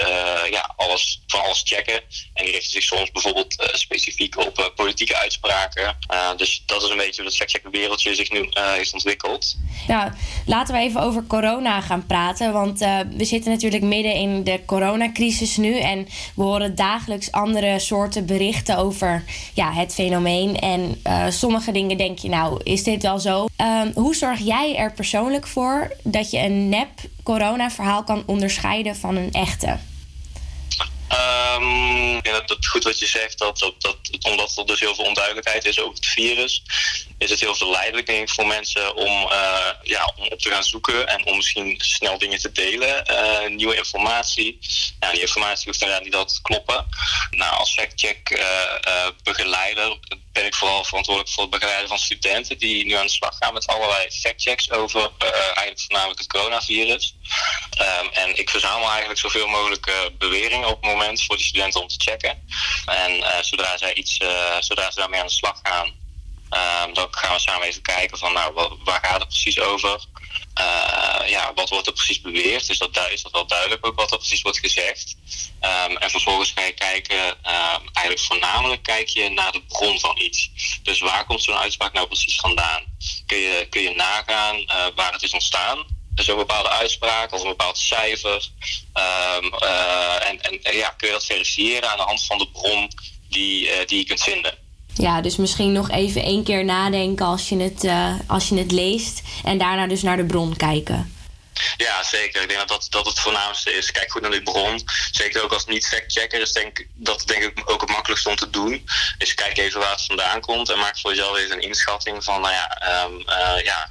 [0.50, 2.02] ja, alles, van alles checken.
[2.34, 5.96] En die richten zich soms bijvoorbeeld specifiek op eh, politieke uitspraken.
[6.06, 9.56] Eh, dus dat is een beetje hoe het factchecken wereldje zich nu eh, heeft ontwikkeld.
[9.88, 10.10] Nou,
[10.46, 12.52] laten we even over corona gaan praten.
[12.52, 12.78] Want
[13.16, 15.78] we zitten natuurlijk midden in de coronacrisis nu.
[15.78, 19.24] En we horen dagelijks andere soorten berichten over
[19.54, 20.58] ja, het fenomeen.
[20.58, 21.02] En
[21.32, 23.46] sommige dingen denk je, nou, is dit wel zo?
[23.56, 26.90] Ehm, hoe zorg jij er persoonlijk voor dat je een nep
[27.22, 29.78] corona-verhaal kan onderscheiden van een echte?
[31.10, 35.04] Ehm, ik dat het goed wat je zegt, dat, dat, omdat er dus heel veel
[35.04, 36.62] onduidelijkheid is over het virus,
[37.20, 41.26] is het heel verleidelijk voor mensen om, eh, ja, om op te gaan zoeken en
[41.26, 44.58] om misschien snel dingen te delen, eh, nieuwe informatie.
[45.00, 46.88] Ja, die informatie hoeft inderdaad niet altijd te kloppen.
[47.30, 49.98] Nou, als factcheck eh, begeleider
[50.32, 53.54] ben ik vooral verantwoordelijk voor het begeleiden van studenten die nu aan de slag gaan
[53.54, 57.14] met allerlei factchecks over eigenlijk voornamelijk het coronavirus.
[57.70, 61.88] Ehm, en ik verzamel eigenlijk zoveel mogelijk beweringen op het moment voor die studenten om
[61.88, 62.46] te checken.
[62.86, 64.18] En zodra zij iets,
[64.60, 65.99] zodra ze daarmee aan de slag gaan,
[66.50, 70.04] ehm, dan gaan we samen even kijken van nou, wa- waar gaat het precies over?
[70.54, 72.68] Eh, ja, wat wordt er precies beweerd?
[72.68, 75.16] Is dat, is dat wel duidelijk ook wat er precies wordt gezegd?
[75.60, 80.18] Ehm, en vervolgens ga je kijken, ehm, eigenlijk voornamelijk kijk je naar de bron van
[80.18, 80.50] iets.
[80.82, 82.84] Dus waar komt zo'n uitspraak nou precies vandaan?
[83.26, 85.98] Kun je, kun je nagaan eh, waar het is ontstaan?
[86.14, 88.48] Dus een bepaalde uitspraak of een bepaald cijfer.
[88.92, 92.90] Eh, en en ja, kun je dat verifiëren aan de hand van de bron
[93.28, 94.59] die, die je kunt vinden.
[94.94, 98.72] Ja, dus misschien nog even één keer nadenken als je het, eh, als je het
[98.72, 99.22] leest.
[99.44, 101.14] En daarna dus naar de bron kijken.
[101.76, 102.42] Ja, zeker.
[102.42, 103.90] Ik denk dat dat, dat het voornaamste is.
[103.90, 104.82] Kijk goed naar die bron.
[105.10, 108.88] Zeker ook als niet-factchecker is denk, dat denk ik ook het makkelijkste om te doen.
[109.18, 112.40] Dus kijk even waar het vandaan komt en maak voor jezelf even een inschatting van,
[112.40, 113.90] nou ja, ehm, eh, ja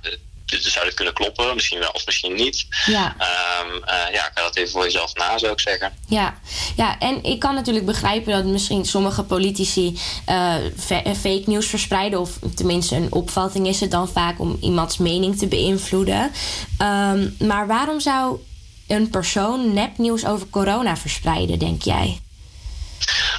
[0.50, 2.66] dit zou dit kunnen kloppen, misschien wel of misschien niet.
[2.86, 3.16] Ja.
[3.18, 5.94] Ehm, eh, ja, ga dat even voor jezelf na, zou ik zeggen.
[6.08, 6.40] Ja,
[6.76, 12.20] ja, en ik kan natuurlijk begrijpen dat misschien sommige politici eh, eh, fake nieuws verspreiden.
[12.20, 16.32] Of tenminste, een opvatting is het dan vaak om iemands mening te beïnvloeden.
[16.78, 18.40] Ehm, maar waarom zou
[18.88, 22.20] een persoon nepnieuws over corona verspreiden, denk jij?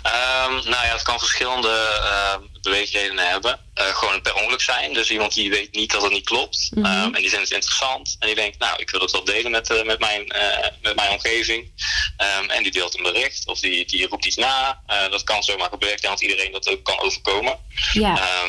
[0.02, 3.60] Ehm, nou ja, het kan verschillende ehm, beweegredenen hebben.
[3.74, 4.92] Eh, gewoon per ongeluk zijn.
[4.92, 6.70] Dus iemand die weet niet dat het niet klopt.
[6.74, 6.84] Mhm.
[6.84, 8.16] Ehm, en die vindt het interessant.
[8.18, 10.96] En die denkt, nou, ik wil het wel delen met, eh, met, mijn, eh, met
[10.96, 11.72] mijn omgeving.
[12.48, 13.46] En die deelt een bericht.
[13.46, 14.82] Of die, die roept iets na.
[15.10, 15.96] Dat kan zomaar gebeuren.
[15.96, 17.58] Ik denk dat iedereen dat ook kan overkomen.
[17.92, 18.44] Ja.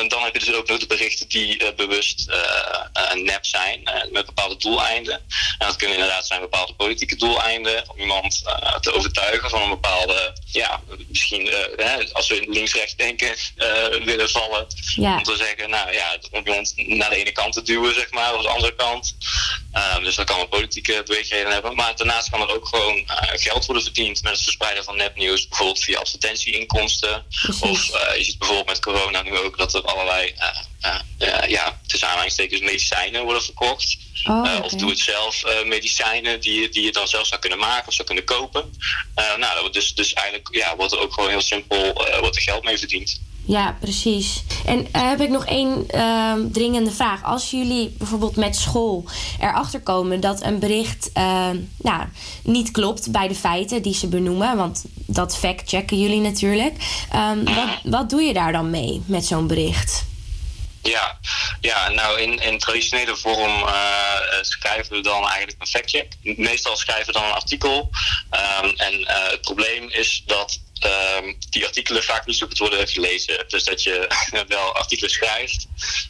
[0.00, 3.84] En dan heb je dus ook nog de berichten die eh, bewust eh, nep zijn,
[3.84, 5.14] eh, met bepaalde doeleinden.
[5.58, 8.42] En dat kunnen inderdaad zijn bepaalde politieke doeleinden, om iemand
[8.80, 13.34] te overtuigen van een bepaalde, ja, misschien hè, als we links-rechts denken
[14.04, 14.66] willen vallen.
[14.94, 15.16] Ja.
[15.16, 18.34] Om te zeggen, nou ja, om iemand naar de ene kant te duwen, zeg maar,
[18.34, 19.16] of de andere kant.
[20.02, 21.74] Dus dat kan een politieke beweegreden hebben.
[21.74, 25.48] Maar daarnaast kan er ook gewoon geld worden verdiend met het verspreiden van nepnieuws.
[25.48, 27.24] Bijvoorbeeld via advertentieinkomsten.
[27.60, 27.86] Of
[28.16, 30.48] je ziet bijvoorbeeld met corona nu ook dat er allerlei, eh,
[30.80, 31.00] eh,
[31.42, 33.96] eh, ja, tussen aanhalingstekens medicijnen worden verkocht.
[34.24, 34.58] Oh.
[34.62, 38.06] Of doe-het-zelf eh, medicijnen die, je- die je dan zelf zou kunnen maken of zou
[38.06, 38.72] kunnen kopen.
[39.14, 42.42] Nou, dat wordt dus, dus eigenlijk ja, wordt er ook gewoon heel simpel wordt er
[42.42, 43.20] geld mee verdiend.
[43.46, 44.42] Ja, precies.
[44.66, 47.24] En eh, heb ik nog één ehm, dringende vraag.
[47.24, 49.04] Als jullie bijvoorbeeld met school
[49.40, 51.10] erachter komen dat een bericht
[51.76, 52.02] nou,
[52.42, 56.76] niet klopt bij de feiten die ze benoemen, want dat fact-checken jullie natuurlijk.
[57.10, 60.04] Ehm, wat, wat doe je daar dan mee met zo'n bericht?
[60.82, 61.18] Ja,
[61.60, 66.12] ja nou in, in traditionele vorm eh, schrijven we dan eigenlijk een factcheck.
[66.22, 67.90] Meestal schrijven we dan een artikel.
[68.76, 73.44] En eh, het probleem is dat ehm, die artikelen vaak niet zo goed worden gelezen.
[73.48, 74.06] Dus dat je
[74.48, 75.66] wel artikelen schrijft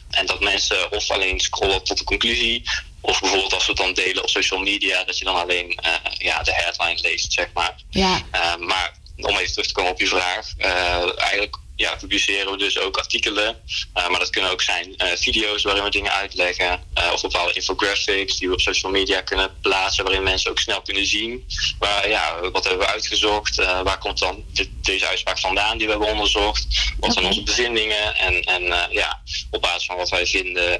[0.09, 2.63] en dat mensen of alleen scrollen tot de conclusie.
[3.01, 5.93] Of bijvoorbeeld als we het dan delen op social media, dat je dan alleen eh,
[6.17, 7.75] ja, de headline leest, zeg maar.
[7.89, 8.21] Ja.
[8.35, 10.53] Uh, maar om even terug te komen op je vraag.
[10.57, 13.55] Uh, eigenlijk ja, publiceren we dus ook artikelen.
[13.97, 16.83] Uh, maar dat kunnen ook zijn uh, video's waarin we dingen uitleggen.
[16.97, 20.03] Uh, of bepaalde infographics die we op social media kunnen plaatsen.
[20.03, 21.45] Waarin mensen ook snel kunnen zien.
[21.79, 23.55] Waar, ja, wat hebben we uitgezocht?
[23.55, 26.67] Waar komt dan dit, deze uitspraak vandaan die we hebben onderzocht?
[26.99, 28.15] Wat zijn onze bevindingen?
[28.15, 29.21] En, en ja,
[29.51, 30.79] op basis van wat wij vinden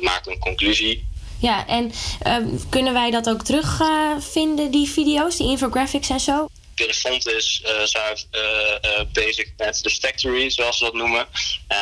[0.00, 1.06] maken we een conclusie.
[1.40, 6.48] Ja, en ehm, kunnen wij dat ook terugvinden, die video's, die infographics en zo?
[6.78, 11.26] Telefont is uh, zijn uh, uh, bezig met de Factory, zoals ze dat noemen.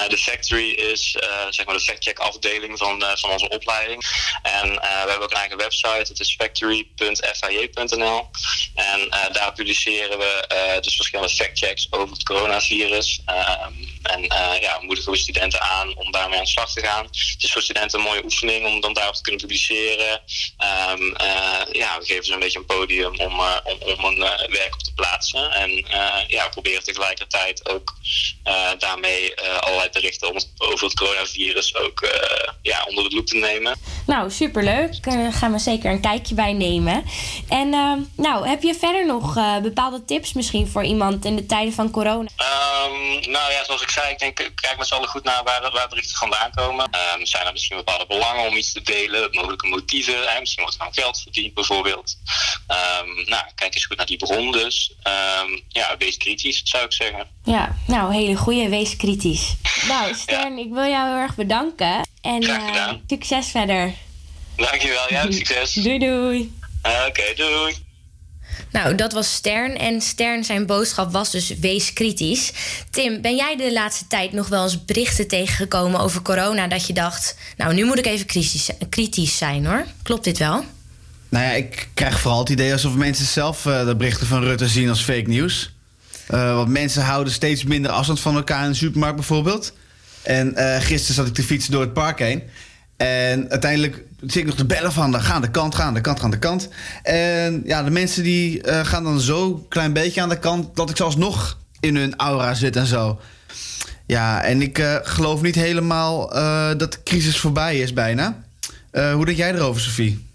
[0.09, 1.17] de Factory is
[1.51, 4.05] zeg maar de fact-check afdeling van, van onze opleiding.
[4.43, 8.31] En we hebben ook een eigen website, het is factory.fij.nl.
[8.75, 13.21] En daar publiceren we dus verschillende fact-checks over het coronavirus.
[13.25, 13.73] Ehm,
[14.03, 14.23] en
[14.61, 17.05] ja, moedigen we studenten aan om daarmee aan de slag te gaan.
[17.05, 20.23] Het is voor studenten een mooie oefening om dan daarop te kunnen publiceren.
[20.91, 21.17] Um,
[21.73, 24.19] ja, we geven ze een beetje een podium om, om, om een
[24.49, 25.53] werk op te plaatsen.
[25.53, 27.95] En uh, ja, proberen tegelijkertijd ook
[28.45, 32.09] uh, daarmee uh, allerlei berichten om, over het coronavirus ook
[32.63, 33.79] ja, onder de loep te nemen.
[34.07, 35.03] Nou, superleuk.
[35.03, 37.05] Daar gaan we zeker een kijkje bij nemen.
[37.49, 37.71] En
[38.17, 42.29] nou, heb je verder nog bepaalde tips misschien voor iemand in de tijden van corona?
[42.87, 45.71] Um, nou ja, zoals ik zei, ik denk, kijk met z'n allen goed naar waar,
[45.73, 46.91] waar berichten vandaan komen.
[47.15, 50.29] Um, zijn er misschien bepaalde belangen om iets te delen, mogelijke motieven.
[50.29, 50.41] Hè?
[50.41, 52.17] Misschien wordt er gewoon geld verdiend bijvoorbeeld.
[52.69, 54.76] Um, nou, kijk eens goed naar die bron dus.
[55.05, 57.27] Um, ja, wees kritisch, zou ik zeggen.
[57.45, 59.55] Ja, nou, hele goede, wees kritisch.
[59.89, 60.65] Nou, Stern, ja.
[60.65, 62.09] ik wil jou heel erg bedanken.
[62.21, 63.93] En uh, succes verder.
[64.57, 65.73] Dankjewel, ja, succes.
[65.85, 66.53] doei, doei.
[66.87, 67.75] Uh, Oké, okay, doei.
[68.71, 69.77] Nou, dat was Stern.
[69.77, 72.53] En Stern zijn boodschap was dus wees kritisch.
[72.91, 76.67] Tim, ben jij de laatste tijd nog wel eens berichten tegengekomen over corona...
[76.67, 79.87] dat je dacht, nou, nu moet ik even kritisch, kritisch zijn, hoor.
[80.03, 80.65] Klopt dit wel?
[81.37, 84.69] Nou ja, ik krijg vooral het idee alsof mensen zelf uh, de berichten van Rutte
[84.69, 85.75] zien als fake nieuws.
[86.31, 89.73] Uh, want mensen houden steeds minder afstand van elkaar in de supermarkt bijvoorbeeld.
[90.23, 92.43] En uh, gisteren zat ik te fietsen door het park heen.
[92.97, 96.01] En uiteindelijk zit ik nog te bellen van ga aan de kant, ga aan de
[96.01, 96.69] kant, ga aan de kant.
[97.03, 100.77] En ja, de mensen die gaan dan zo klein beetje aan de kant...
[100.77, 103.21] dat ik zelfs nog in hun aura zit en zo.
[104.07, 106.29] Ja, en ik geloof niet helemaal
[106.77, 108.45] dat de crisis voorbij is bijna.
[108.91, 110.26] hoe denk jij erover, Sophie?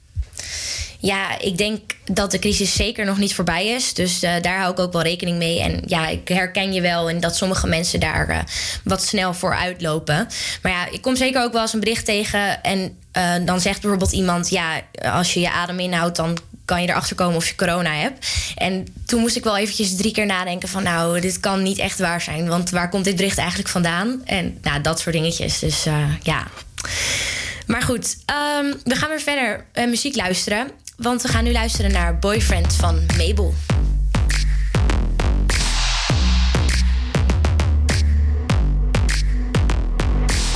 [1.02, 3.94] Ja, ik denk dat de crisis zeker nog niet voorbij is.
[3.94, 5.62] Dus uh, daar hou ik ook wel rekening mee.
[5.62, 8.40] En ja, ik herken je wel in dat sommige mensen daar uh,
[8.84, 10.28] wat snel voor uitlopen.
[10.62, 12.64] Maar ja, ik kom zeker ook wel eens een bericht tegen.
[12.64, 16.90] En uh, dan zegt bijvoorbeeld iemand: ja, als je je adem inhoudt, dan kan je
[16.90, 18.28] erachter komen of je corona hebt.
[18.56, 20.84] En toen moest ik wel eventjes drie keer nadenken van...
[20.84, 22.48] nou, dit kan niet echt waar zijn.
[22.48, 24.22] Want waar komt dit bericht eigenlijk vandaan?
[24.26, 25.60] En nou, dat soort dingetjes.
[25.60, 25.84] Dus
[26.24, 26.48] ja...
[27.68, 28.18] Maar goed,
[28.60, 30.72] um, we gaan weer verder muziek luisteren.
[31.02, 33.54] Want we gaan nu luisteren naar Boyfriend van Mabel.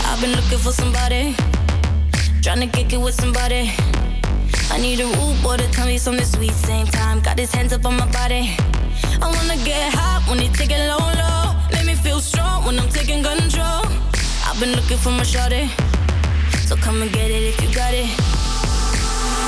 [0.03, 1.35] I've been looking for somebody,
[2.41, 3.71] trying to kick it with somebody.
[4.71, 6.53] I need a rude boy to tell me something sweet.
[6.65, 8.55] Same time, got his hands up on my body.
[9.21, 10.39] I wanna get hot when
[10.87, 11.55] low, low.
[11.71, 13.85] Make me feel strong when I'm taking control.
[14.45, 15.69] I've been looking for my shorty.
[16.67, 18.09] So come and get it if you got it.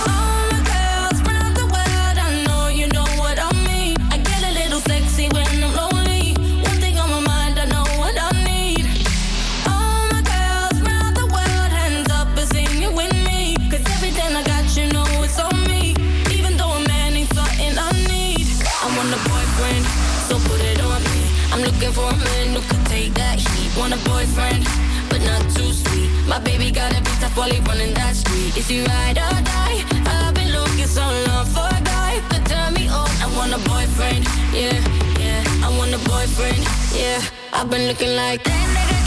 [0.08, 0.37] All
[23.96, 24.66] boyfriend,
[25.10, 26.10] but not too sweet.
[26.28, 28.58] My baby got a beat up while he running that street.
[28.58, 29.84] Is he ride or die?
[30.06, 33.10] I've been looking so long for a guy to turn me on.
[33.24, 34.76] I want a boyfriend, yeah,
[35.20, 35.44] yeah.
[35.66, 36.60] I want a boyfriend,
[36.94, 37.22] yeah.
[37.54, 39.07] I've been looking like that nigga.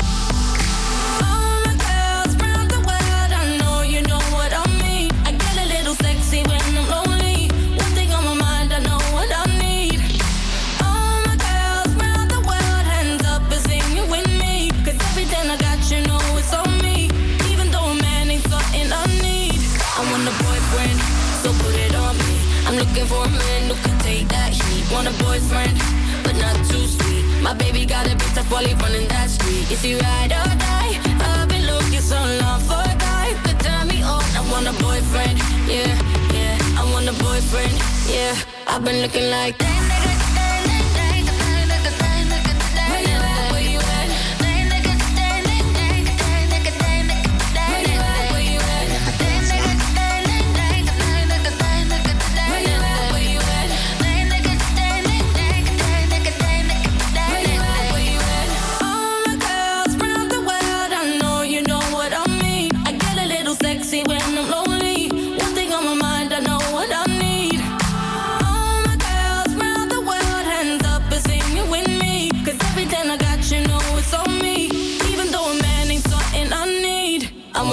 [25.01, 25.79] Want a boyfriend,
[26.23, 27.25] but not too sweet.
[27.41, 29.71] My baby got a bit tough while he running that street.
[29.71, 30.93] Is he ride or die?
[31.25, 34.21] I've been looking so long for a guy to turn me on.
[34.37, 35.97] I want a boyfriend, yeah,
[36.37, 36.79] yeah.
[36.79, 37.73] I want a boyfriend,
[38.13, 38.35] yeah.
[38.67, 40.00] I've been looking like that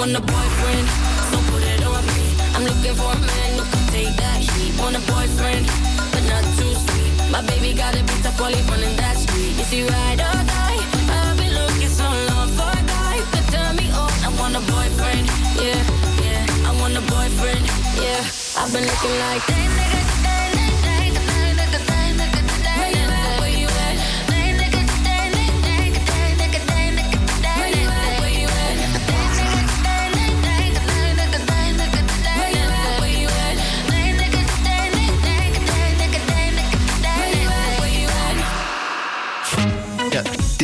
[0.09, 0.87] I want a boyfriend,
[1.29, 2.33] so put it on me.
[2.57, 4.73] I'm looking for a man who can take that heat.
[4.81, 5.69] Want a boyfriend,
[6.09, 7.13] but not too sweet.
[7.29, 9.53] My baby got a up while he running that street.
[9.61, 10.81] Is he ride or die?
[11.13, 14.09] I've been looking so long for a guy to turn me on.
[14.25, 15.29] I want a boyfriend,
[15.61, 15.77] yeah,
[16.25, 16.65] yeah.
[16.65, 17.61] I want a boyfriend,
[18.01, 18.25] yeah.
[18.57, 20.08] I've been looking like that nigga.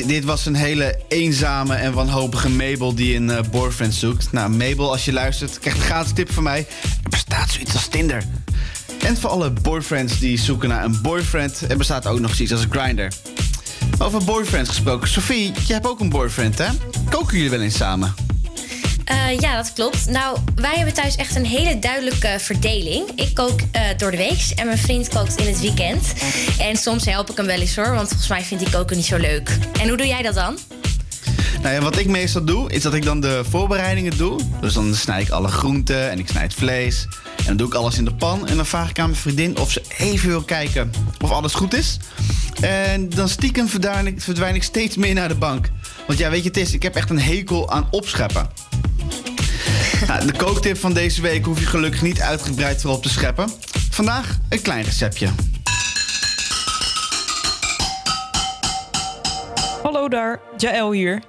[0.05, 4.31] Dit was een hele eenzame en wanhopige Mabel die een eh, boyfriend zoekt.
[4.31, 6.67] Nou, Mabel, als je luistert, krijgt een gratis tip van mij.
[7.03, 8.23] Er bestaat zoiets als Tinder.
[9.05, 12.65] En voor alle boyfriends die zoeken naar een boyfriend, er bestaat ook nog zoiets als
[12.69, 13.07] Grindr.
[13.97, 15.07] Over boyfriends gesproken.
[15.07, 16.67] Sophie, je hebt ook een boyfriend, hè?
[17.09, 18.24] Koken jullie wel eens samen?
[19.05, 20.09] Eh, ja, dat klopt.
[20.09, 23.09] Nou, wij hebben thuis echt een hele duidelijke verdeling.
[23.15, 26.13] Ik kook eh, door de week en mijn vriend kookt in het weekend.
[26.59, 29.05] En soms help ik hem wel eens hoor, want volgens mij vindt hij koken niet
[29.05, 29.57] zo leuk.
[29.81, 30.57] En hoe doe jij dat dan?
[31.61, 34.39] Nou ja, wat ik meestal doe, is dat ik dan de voorbereidingen doe.
[34.61, 37.07] Dus dan snij ik alle groenten en ik snij het vlees.
[37.37, 38.47] En dan doe ik alles in de pan.
[38.47, 40.91] En dan vraag ik aan mijn vriendin of ze even wil kijken
[41.21, 41.97] of alles goed is.
[42.61, 45.69] En dan stiekem verdwijn ik, verdwijn ik steeds meer naar de bank.
[46.07, 48.49] Want ja, weet je, het is, ik heb echt een hekel aan opscheppen.
[50.07, 53.49] Nou, de kooktip van deze week hoef je gelukkig niet uitgebreid erop te scheppen.
[53.91, 55.27] Vandaag een klein receptje.
[59.83, 61.23] Hallo daar, Jaël hier.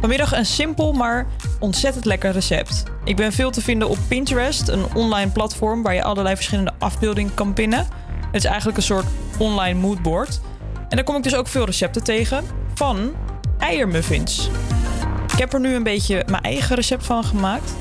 [0.00, 1.26] Vanmiddag een simpel, maar
[1.58, 2.82] ontzettend lekker recept.
[3.04, 7.34] Ik ben veel te vinden op Pinterest, een online platform waar je allerlei verschillende afbeeldingen
[7.34, 7.86] kan pinnen.
[8.26, 9.06] Het is eigenlijk een soort
[9.38, 10.40] online moodboard.
[10.88, 12.44] En daar kom ik dus ook veel recepten tegen
[12.74, 13.14] van
[13.58, 14.50] eiermuffins.
[15.32, 17.72] Ik heb er nu een beetje mijn eigen recept van gemaakt.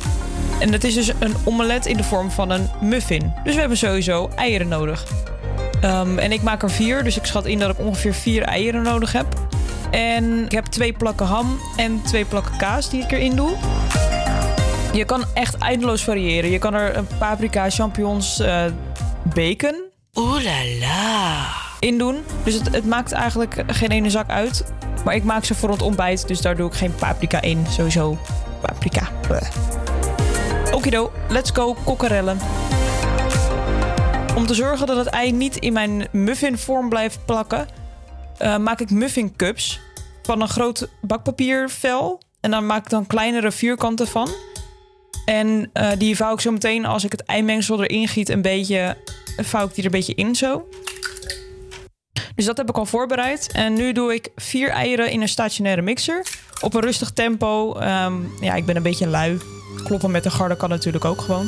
[0.59, 3.33] En dat is dus een omelet in de vorm van een muffin.
[3.43, 5.05] Dus we hebben sowieso eieren nodig.
[5.81, 8.81] Ehm, en ik maak er vier, dus ik schat in dat ik ongeveer vier eieren
[8.81, 9.25] nodig heb.
[9.91, 13.55] En ik heb twee plakken ham en twee plakken kaas die ik erin doe.
[14.93, 16.49] Je kan echt eindeloos variëren.
[16.49, 18.63] Je kan er een paprika, champignons, eh,
[19.33, 19.75] bacon.
[20.13, 21.45] Oeh la la.
[21.79, 22.15] In doen.
[22.43, 24.63] Dus het, het maakt eigenlijk geen ene zak uit.
[25.05, 27.65] Maar ik maak ze voor het ontbijt, dus daar doe ik geen paprika in.
[27.69, 28.17] Sowieso
[28.61, 29.09] paprika.
[29.27, 29.49] Bleh.
[30.79, 32.39] Okido, let's go kokkerellen.
[34.35, 37.67] Om te zorgen dat het ei niet in mijn muffinvorm blijft plakken,
[38.37, 39.79] eh, maak ik muffin cups
[40.21, 42.21] van een groot bakpapiervel.
[42.39, 44.29] En dan maak ik dan kleinere vierkanten van.
[45.25, 48.97] En eh, die vouw ik zo meteen als ik het eimengsel erin giet een beetje
[49.37, 50.67] vouw ik die er een beetje in zo.
[52.35, 53.51] Dus dat heb ik al voorbereid.
[53.51, 56.25] En nu doe ik vier eieren in een stationaire mixer.
[56.61, 57.73] Op een rustig tempo.
[57.75, 59.58] Ehm, ja, ik ben een beetje lui.
[59.89, 61.47] Kloppen met de garde kan natuurlijk ook gewoon.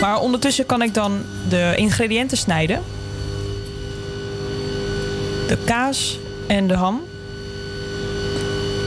[0.00, 2.82] Maar ondertussen kan ik dan de ingrediënten snijden.
[5.48, 7.00] De kaas en de ham.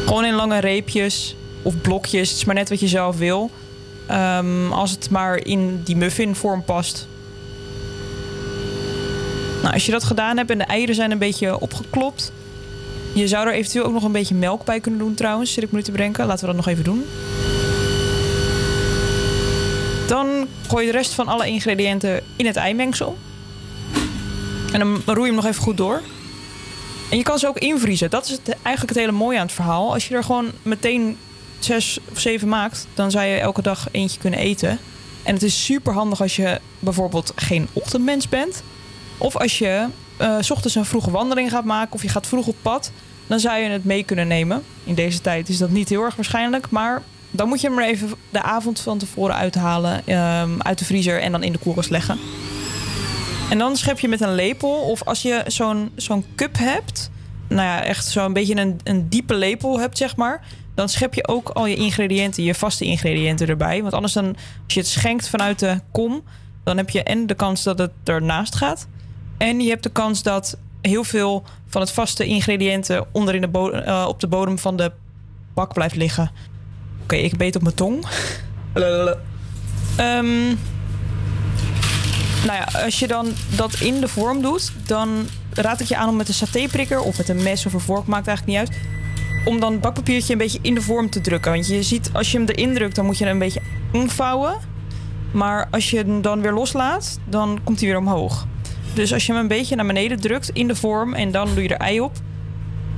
[0.05, 2.29] Gewoon in lange reepjes of blokjes.
[2.29, 3.51] Het is maar net wat je zelf wil.
[4.05, 7.07] Ehm, als het maar in die muffinvorm past.
[9.61, 12.31] Nou, als je dat gedaan hebt en de eieren zijn een beetje opgeklopt.
[13.13, 15.53] Je zou er eventueel ook nog een beetje melk bij kunnen doen trouwens.
[15.53, 16.25] Zit ik nu te bedenken.
[16.25, 17.05] Laten we dat nog even doen.
[20.07, 23.17] Dan gooi je de rest van alle ingrediënten in het eimengsel.
[24.71, 26.01] En dan roei je hem nog even goed door.
[27.09, 28.09] En je kan ze ook invriezen.
[28.09, 29.93] Dat is eigenlijk het hele mooie aan het verhaal.
[29.93, 31.17] Als je er gewoon meteen
[31.59, 34.79] zes of zeven maakt, dan zou je elke dag eentje kunnen eten.
[35.23, 38.63] En het is super handig als je bijvoorbeeld geen ochtendmens bent.
[39.19, 42.47] Of als je eh, s ochtends een vroege wandeling gaat maken of je gaat vroeg
[42.47, 42.91] op pad.
[43.27, 44.63] Dan zou je het mee kunnen nemen.
[44.83, 46.69] In deze tijd is dat niet heel erg waarschijnlijk.
[46.69, 47.01] Maar
[47.31, 51.21] dan moet je hem er even de avond van tevoren uithalen ehm, uit de vriezer
[51.21, 52.19] en dan in de koelkast leggen.
[53.49, 57.09] En dan schep je met een lepel of als je zo'n zo'n cup hebt,
[57.47, 60.45] nou ja, echt zo'n beetje een, een diepe lepel hebt, zeg maar.
[60.75, 63.81] Dan schep je ook al je ingrediënten, je vaste ingrediënten erbij.
[63.81, 64.25] Want anders dan,
[64.65, 66.23] als je het schenkt vanuit de kom,
[66.63, 68.87] dan heb je en de kans dat het ernaast gaat.
[69.39, 73.47] En je hebt de kans dat heel veel van het vaste ingrediënten onder in de
[73.47, 74.91] bo- eh, op de bodem van de
[75.53, 76.31] bak blijft liggen.
[77.03, 78.05] Oké, ik beet op mijn tong.
[79.97, 80.45] Ehm,
[82.45, 86.09] nou ja, als je dan dat in de vorm doet, dan raad ik je aan
[86.09, 88.81] om met een satéprikker of met een mes of een vork, maakt eigenlijk niet uit.
[89.45, 91.51] Om dan het bakpapiertje een beetje in de vorm te drukken.
[91.51, 93.61] Want je ziet, als je hem erin drukt, dan moet je hem een beetje
[93.93, 94.57] omvouwen.
[95.31, 98.47] Maar als je hem dan weer loslaat, dan komt hij weer omhoog.
[98.93, 101.63] Dus als je hem een beetje naar beneden drukt in de vorm en dan doe
[101.63, 102.11] je er ei op.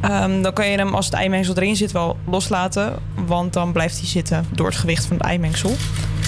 [0.01, 2.95] ehm, dan kan je hem als het eimengsel erin zit wel loslaten.
[3.25, 5.75] Want dan blijft hij zitten door het gewicht van het eimengsel.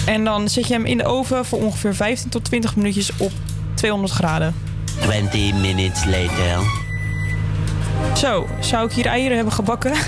[0.06, 3.32] En dan zet je hem in de oven voor ongeveer 15 tot 20 minuutjes op
[3.74, 4.54] 200 graden.
[5.00, 6.82] 20 minutes later.
[8.16, 9.92] Zo, zou ik hier eieren hebben gebakken?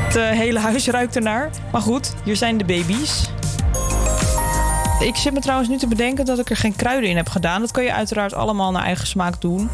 [0.00, 1.50] Het eh, hele huis ruikt ernaar.
[1.72, 3.30] Maar goed, hier zijn de baby's.
[5.00, 7.60] Ik zit me trouwens nu te bedenken dat ik er geen kruiden in heb gedaan.
[7.60, 9.70] Dat kan je uiteraard allemaal naar eigen smaak doen.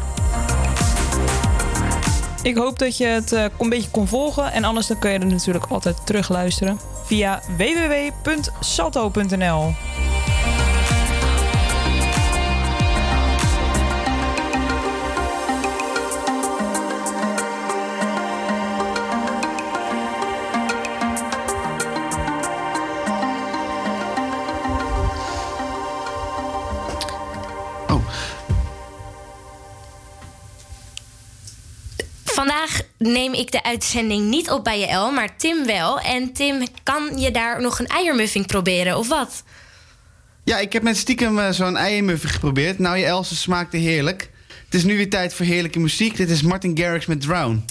[2.41, 4.51] Ik hoop dat je het eh, een beetje kon volgen.
[4.51, 9.73] En anders dan kun je er natuurlijk altijd terugluisteren via www.salto.nl.
[33.11, 35.99] neem ik de uitzending niet op bij je El, maar Tim wel.
[35.99, 39.43] En Tim, kan je daar nog een eiermuffin proberen of wat?
[40.43, 42.79] Ja, ik heb met stiekem eh, zo'n eiermuffin geprobeerd.
[42.79, 44.29] Nou, je Else smaakte heerlijk.
[44.65, 46.17] Het is nu weer tijd voor heerlijke muziek.
[46.17, 47.65] Dit is Martin Garrix met Drown.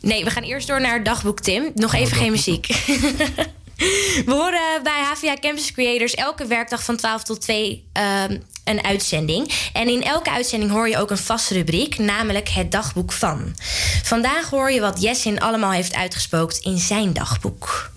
[0.00, 1.70] Nee, we gaan eerst door naar het dagboek, Tim.
[1.74, 2.66] Nog even geen muziek.
[3.78, 9.70] we horen bij HVA Campus Creators elke werkdag van 12 tot 2 ehm, een uitzending.
[9.72, 13.54] En in elke uitzending hoor je ook een vaste rubriek, namelijk het dagboek van.
[14.02, 17.90] Vandaag hoor je wat Jessin allemaal heeft uitgespookt in zijn dagboek.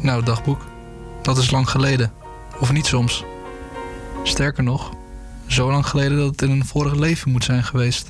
[0.00, 0.66] Nou, dagboek.
[1.22, 2.12] Dat is lang geleden.
[2.60, 3.24] Of niet soms.
[4.22, 4.90] Sterker nog,
[5.46, 8.06] zo lang geleden dat het in een vorig leven moet zijn geweest.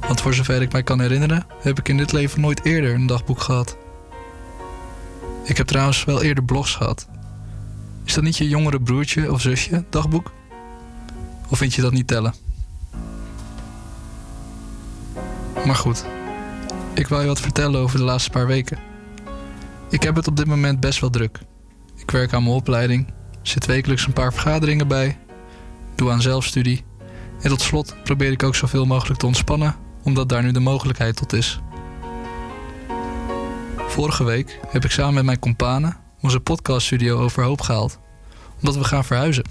[0.00, 3.06] Want voor zover ik mij kan herinneren, heb ik in dit leven nooit eerder een
[3.06, 3.76] dagboek gehad.
[5.50, 7.08] Ik heb trouwens wel eerder blogs gehad.
[8.04, 10.32] Is dat niet je jongere broertje of zusje, dagboek?
[11.48, 12.34] Of vind je dat niet tellen?
[15.66, 16.04] Maar goed,
[16.94, 18.78] ik wil je wat vertellen over de laatste paar weken.
[19.88, 21.38] Ik heb het op dit moment best wel druk.
[21.96, 25.18] Ik werk aan mijn opleiding, zit wekelijks een paar vergaderingen bij,
[25.94, 26.84] doe aan zelfstudie
[27.40, 31.16] en tot slot probeer ik ook zoveel mogelijk te ontspannen, omdat daar nu de mogelijkheid
[31.16, 31.60] tot is.
[33.90, 37.98] Vorige week heb ik samen met mijn companen onze podcaststudio overhoop gehaald,
[38.56, 39.44] omdat we gaan verhuizen.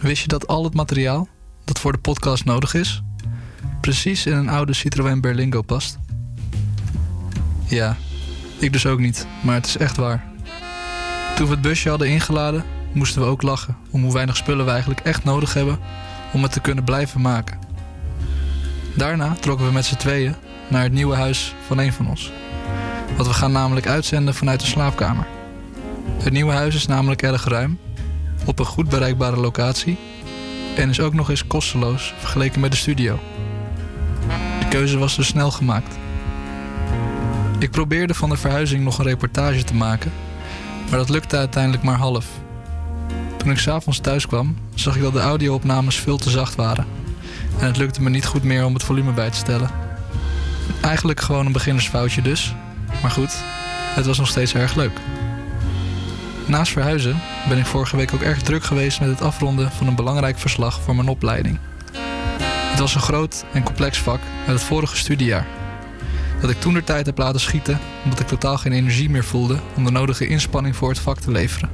[0.00, 1.28] Wist je dat al het materiaal
[1.64, 3.02] dat voor de podcast nodig is,
[3.80, 5.98] precies in een oude Citroën Berlingo past?
[7.66, 7.96] Ja,
[8.58, 10.24] ik dus ook niet, maar het is echt waar.
[11.36, 14.70] Toen we het busje hadden ingeladen, moesten we ook lachen om hoe weinig spullen we
[14.70, 15.78] eigenlijk echt nodig hebben
[16.32, 17.58] om het te kunnen blijven maken.
[18.96, 20.34] Daarna trokken we met z'n tweeën
[20.68, 22.32] naar het nieuwe huis van een van ons.
[23.16, 25.26] Want we gaan namelijk uitzenden vanuit de slaapkamer.
[26.22, 27.78] Het nieuwe huis is namelijk erg ruim,
[28.44, 29.98] op een goed bereikbare locatie
[30.76, 33.18] en is ook nog eens kosteloos vergeleken met de studio.
[34.60, 35.96] De keuze was dus snel gemaakt.
[37.58, 40.12] Ik probeerde van de verhuizing nog een reportage te maken,
[40.90, 42.26] maar dat lukte uiteindelijk maar half.
[43.36, 46.86] Toen ik s'avonds thuis kwam, zag ik dat de audio-opnames veel te zacht waren.
[47.58, 49.70] En het lukte me niet goed meer om het volume bij te stellen.
[50.80, 52.54] Eigenlijk gewoon een beginnersfoutje dus.
[53.04, 53.34] Maar goed,
[53.94, 54.98] het was nog steeds erg leuk.
[56.46, 59.94] Naast verhuizen ben ik vorige week ook erg druk geweest met het afronden van een
[59.94, 61.58] belangrijk verslag voor mijn opleiding.
[62.70, 65.46] Het was een groot en complex vak uit het vorige studiejaar.
[66.40, 69.58] Dat ik toen de tijd heb laten schieten omdat ik totaal geen energie meer voelde
[69.76, 71.70] om de nodige inspanning voor het vak te leveren.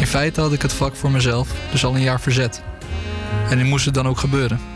[0.00, 2.62] In feite had ik het vak voor mezelf dus al een jaar verzet.
[3.50, 4.73] En nu moest het dan ook gebeuren.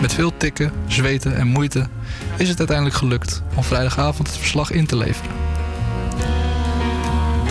[0.00, 1.88] Met veel tikken, zweten en moeite
[2.36, 5.30] is het uiteindelijk gelukt om vrijdagavond het verslag in te leveren.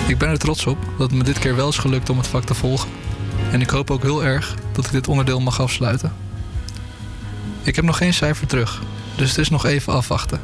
[0.07, 2.27] Ik ben er trots op dat het me dit keer wel is gelukt om het
[2.27, 2.89] vak te volgen.
[3.51, 6.13] En ik hoop ook heel erg dat ik dit onderdeel mag afsluiten.
[7.61, 8.81] Ik heb nog geen cijfer terug,
[9.15, 10.39] dus het is nog even afwachten.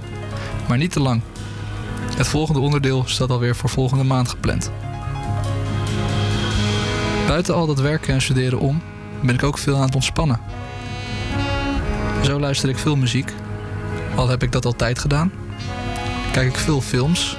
[0.68, 1.22] Maar niet te lang.
[2.16, 4.72] Het volgende onderdeel staat alweer voor volgende maand gepland.
[7.28, 8.82] Buiten al dat werken en studeren om,
[9.22, 10.40] ben ik ook veel aan het ontspannen.
[12.24, 13.34] Zo luister ik veel muziek,
[14.16, 15.32] al heb ik dat altijd gedaan.
[16.32, 17.38] Kijk ik veel films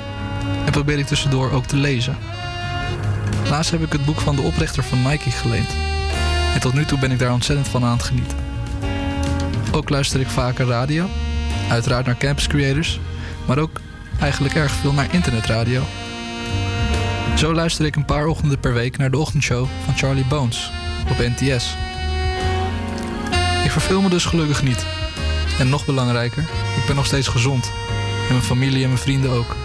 [0.64, 2.16] en probeer ik tussendoor ook te lezen.
[3.48, 5.68] Laatst heb ik het boek van de oprichter van Nike geleend.
[6.54, 8.38] En tot nu toe ben ik daar ontzettend van aan het genieten.
[9.72, 11.06] Ook luister ik vaker radio,
[11.70, 13.00] uiteraard naar campus creators,
[13.46, 13.80] maar ook
[14.20, 15.82] eigenlijk erg veel naar internetradio.
[17.36, 20.70] Zo luister ik een paar ochtenden per week naar de ochtendshow van Charlie Bones
[21.10, 21.76] op NTS.
[23.64, 24.86] Ik verveel me dus gelukkig niet.
[25.58, 26.42] En nog belangrijker,
[26.76, 27.72] ik ben nog steeds gezond.
[28.28, 29.56] En mijn familie en mijn vrienden ook.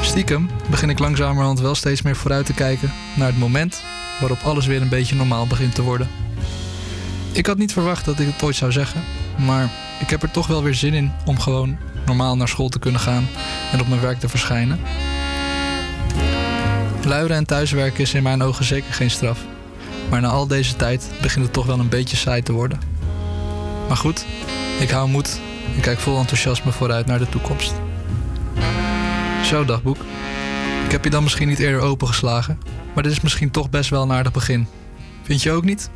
[0.00, 3.82] Stiekem begin ik langzamerhand wel steeds meer vooruit te kijken naar het moment
[4.20, 6.08] waarop alles weer een beetje normaal begint te worden.
[7.32, 9.04] Ik had niet verwacht dat ik het ooit zou zeggen,
[9.36, 9.70] maar
[10.00, 11.76] ik heb er toch wel weer zin in om gewoon
[12.06, 13.28] normaal naar school te kunnen gaan
[13.72, 14.80] en op mijn werk te verschijnen.
[17.04, 19.38] Luieren en thuiswerken is in mijn ogen zeker geen straf.
[20.10, 22.80] Maar na al deze tijd begint het toch wel een beetje saai te worden.
[23.88, 24.26] Maar goed,
[24.80, 25.40] ik hou moed
[25.74, 27.74] en kijk vol enthousiasme vooruit naar de toekomst.
[29.44, 29.98] Zo, dagboek.
[30.84, 32.58] Ik heb je dan misschien niet eerder opengeslagen,
[32.94, 34.66] maar dit is misschien toch best wel een aardig begin.
[35.22, 35.90] Vind je ook niet?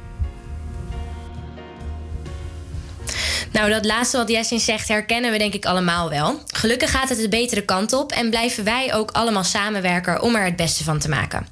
[3.52, 6.40] Nou, dat laatste wat Jessin zegt herkennen we denk ik allemaal wel.
[6.46, 10.44] Gelukkig gaat het de betere kant op en blijven wij ook allemaal samenwerken om er
[10.44, 11.46] het beste van te maken.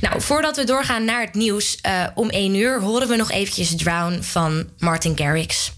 [0.00, 3.76] Nou, voordat we doorgaan naar het nieuws uh, om 1 uur, horen we nog eventjes
[3.76, 5.72] Drown van Martin Garrix.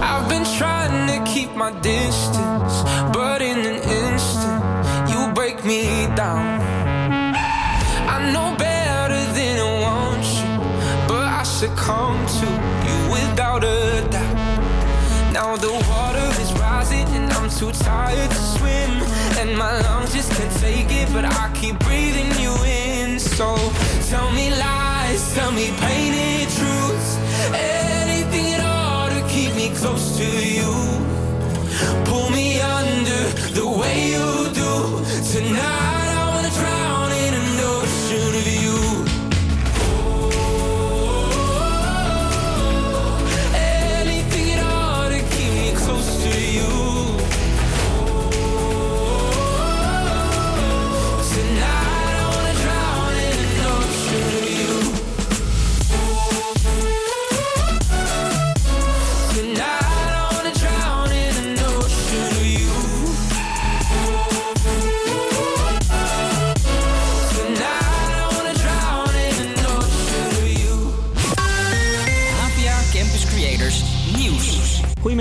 [0.00, 4.62] I've been trying to keep my distance, but in an instant,
[5.08, 6.60] you break me down.
[8.08, 10.58] I know better than I want you,
[11.06, 11.42] but I
[12.40, 12.55] to
[15.46, 18.90] Now the water is rising and I'm too tired to swim,
[19.38, 23.20] and my lungs just can't take it, but I keep breathing you in.
[23.20, 23.54] So
[24.10, 27.10] tell me lies, tell me painted truths,
[27.54, 30.26] anything at all to keep me close to
[30.56, 30.72] you.
[32.06, 33.22] Pull me under
[33.54, 34.72] the way you do
[35.30, 35.95] tonight.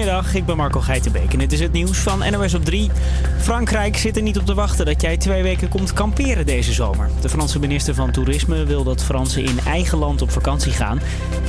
[0.06, 2.92] Goedemiddag, ik ben Marco Geitenbeek en dit is het nieuws van NOS op 3.
[3.38, 7.10] Frankrijk zit er niet op te wachten dat jij twee weken komt kamperen deze zomer.
[7.22, 11.00] De Franse minister van Toerisme wil dat Fransen in eigen land op vakantie gaan.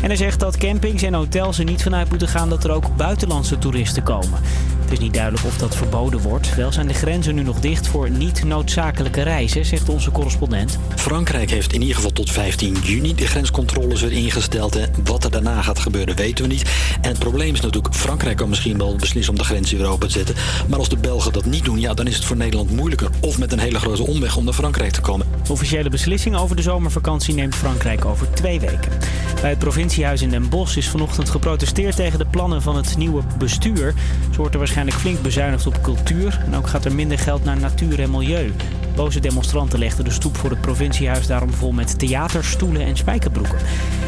[0.02, 2.96] En hij zegt dat campings en hotels er niet vanuit moeten gaan dat er ook
[2.96, 4.40] buitenlandse toeristen komen.
[4.86, 6.54] Het is niet duidelijk of dat verboden wordt.
[6.54, 10.78] Wel zijn de grenzen nu nog dicht voor niet noodzakelijke reizen, zegt onze correspondent.
[10.96, 14.76] Frankrijk heeft in ieder geval tot 15 juni de grenscontroles weer ingesteld.
[14.76, 16.70] En wat er daarna gaat gebeuren weten we niet.
[17.00, 20.08] En het probleem is natuurlijk, Frankrijk kan misschien wel beslissen om de grenzen weer open
[20.08, 20.34] te zetten.
[20.68, 23.10] Maar als de Belgen dat niet doen, ja, dan is het voor Nederland moeilijker.
[23.20, 25.26] Of met een hele grote omweg om naar Frankrijk te komen.
[25.46, 28.92] De officiële beslissing over de zomervakantie neemt Frankrijk over twee weken.
[29.40, 33.22] Bij het provinciehuis in Den Bosch is vanochtend geprotesteerd tegen de plannen van het nieuwe
[33.38, 33.94] bestuur.
[34.30, 37.60] Zo wordt er waarschijnlijk flink bezuinigd op cultuur en ook gaat er minder geld naar
[37.60, 38.52] natuur en milieu.
[38.96, 43.58] Boze demonstranten legden de stoep voor het provinciehuis daarom vol met theaterstoelen en spijkerbroeken.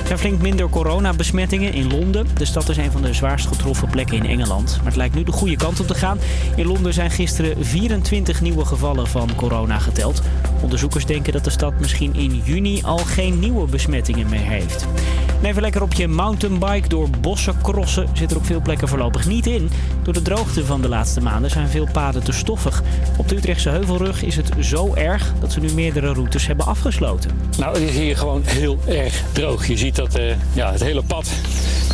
[0.01, 2.27] Er zijn flink minder coronabesmettingen in Londen.
[2.35, 4.77] De stad is een van de zwaarst getroffen plekken in Engeland.
[4.77, 6.19] Maar het lijkt nu de goede kant op te gaan.
[6.57, 10.23] In Londen zijn gisteren 24 nieuwe gevallen van corona geteld.
[10.63, 14.87] Onderzoekers denken dat de stad misschien in juni al geen nieuwe besmettingen meer heeft.
[15.43, 19.27] En even lekker op je mountainbike door bossen crossen zit er op veel plekken voorlopig
[19.27, 19.71] niet in.
[20.03, 22.83] Door de droogte van de laatste maanden zijn veel paden te stoffig.
[23.17, 27.31] Op de Utrechtse Heuvelrug is het zo erg dat ze nu meerdere routes hebben afgesloten.
[27.59, 29.67] Nou, het is hier gewoon heel erg droog.
[29.67, 31.31] Je ziet dat eh, ja, het hele pad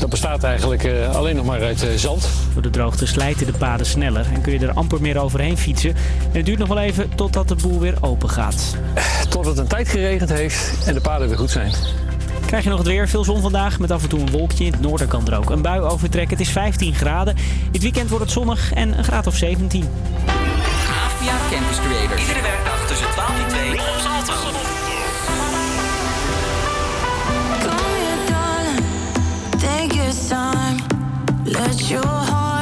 [0.01, 2.29] dat bestaat eigenlijk eh, alleen nog maar uit eh, zand.
[2.53, 5.91] Door de droogte slijten de paden sneller en kun je er amper meer overheen fietsen.
[5.91, 8.77] En het duurt nog wel even totdat de boel weer open gaat.
[9.29, 11.73] Tot het een tijd geregend heeft en de paden weer goed zijn.
[12.47, 13.09] Krijg je nog het weer.
[13.09, 14.65] Veel zon vandaag met af en toe een wolkje.
[14.65, 16.37] In het noorden kan er ook een bui overtrekken.
[16.37, 17.37] Het is 15 graden.
[17.71, 19.89] Dit weekend wordt het zonnig en een graad of 17.
[20.27, 22.21] Avia Campus Creators.
[22.21, 24.33] Iedere werkdag tussen 12 en 2 op Salto.
[29.59, 30.77] Take your time,
[31.45, 32.54] let your heart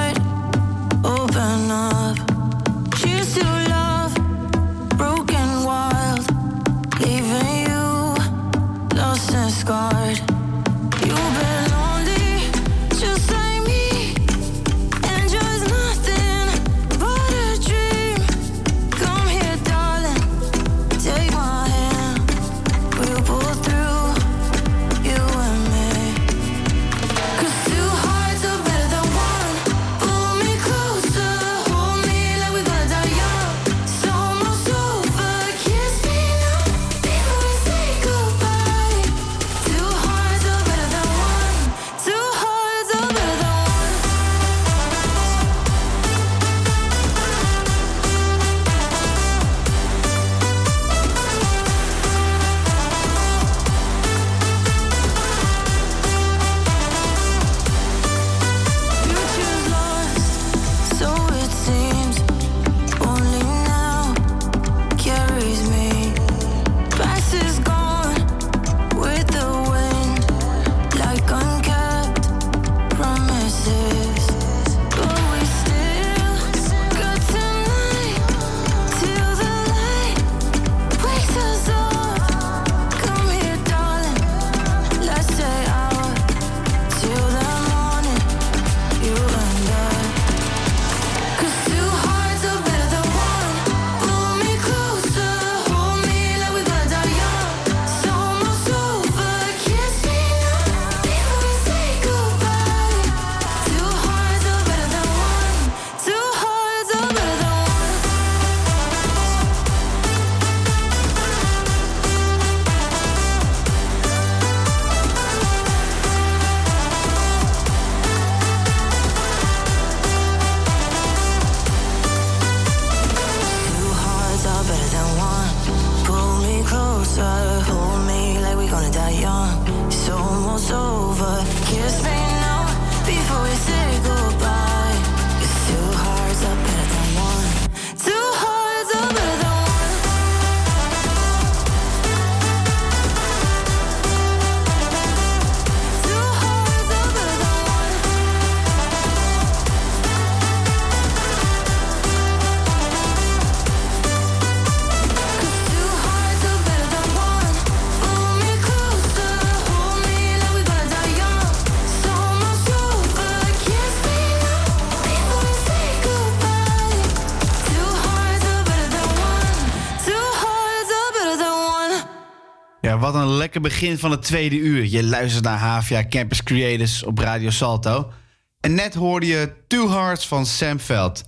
[173.61, 174.85] begin van het tweede uur.
[174.85, 178.13] Je luistert naar Havia Campus Creators op Radio Salto.
[178.61, 181.25] En net hoorde je Two Hearts van Sam Veld.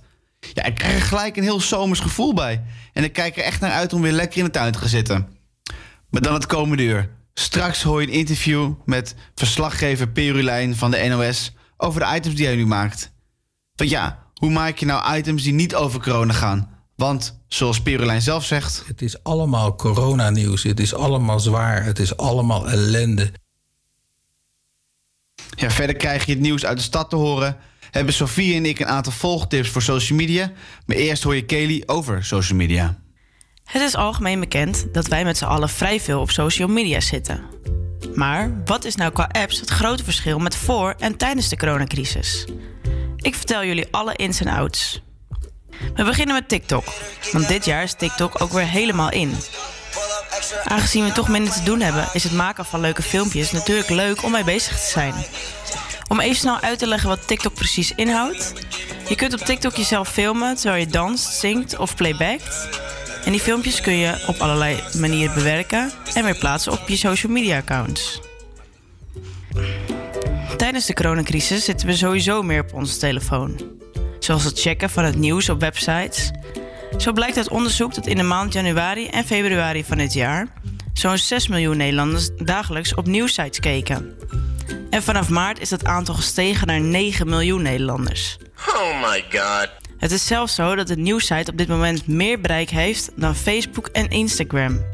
[0.53, 2.63] Ja, ik krijg er gelijk een heel zomers gevoel bij.
[2.93, 4.89] En ik kijk er echt naar uit om weer lekker in de tuin te gaan
[4.89, 5.27] zitten.
[6.09, 7.09] Maar dan het komende uur.
[7.33, 11.53] Straks hoor je een interview met verslaggever Perulijn van de NOS...
[11.77, 13.13] over de items die hij nu maakt.
[13.75, 16.74] Want ja, hoe maak je nou items die niet over corona gaan?
[16.95, 18.83] Want, zoals Perulijn zelf zegt...
[18.87, 20.63] Het is allemaal coronanieuws.
[20.63, 21.83] Het is allemaal zwaar.
[21.83, 23.31] Het is allemaal ellende.
[25.55, 27.57] Ja, verder krijg je het nieuws uit de stad te horen.
[27.91, 30.51] Hebben Sofie en ik een aantal volgtips voor social media.
[30.85, 33.03] Maar eerst hoor je Kelly over social media.
[33.63, 37.43] Het is algemeen bekend dat wij met z'n allen vrij veel op social media zitten.
[38.15, 42.45] Maar wat is nou qua apps het grote verschil met voor en tijdens de coronacrisis?
[43.17, 45.04] Ik vertel jullie alle ins en outs.
[45.95, 46.83] We beginnen met TikTok,
[47.31, 49.35] want dit jaar is TikTok ook weer helemaal in.
[50.63, 54.23] Aangezien we toch minder te doen hebben, is het maken van leuke filmpjes natuurlijk leuk
[54.23, 55.13] om mee bezig te zijn.
[56.07, 58.53] Om even snel uit te leggen wat TikTok precies inhoudt.
[59.07, 62.69] Je kunt op TikTok jezelf filmen terwijl je danst, zingt of playbackt.
[63.25, 67.31] En die filmpjes kun je op allerlei manieren bewerken en weer plaatsen op je social
[67.31, 68.21] media accounts.
[70.57, 73.74] Tijdens de coronacrisis zitten we sowieso meer op onze telefoon.
[74.25, 76.31] Zoals het checken van het nieuws op websites.
[76.97, 80.47] Zo blijkt uit onderzoek dat in de maand januari en februari van dit jaar
[80.93, 84.17] zo'n 6 miljoen Nederlanders dagelijks op nieuwsites keken.
[84.89, 88.37] En vanaf maart is dat aantal gestegen naar 9 miljoen Nederlanders.
[88.67, 89.69] Oh my god.
[89.97, 93.87] Het is zelfs zo dat de nieuwsite op dit moment meer bereik heeft dan Facebook
[93.87, 94.85] en Instagram.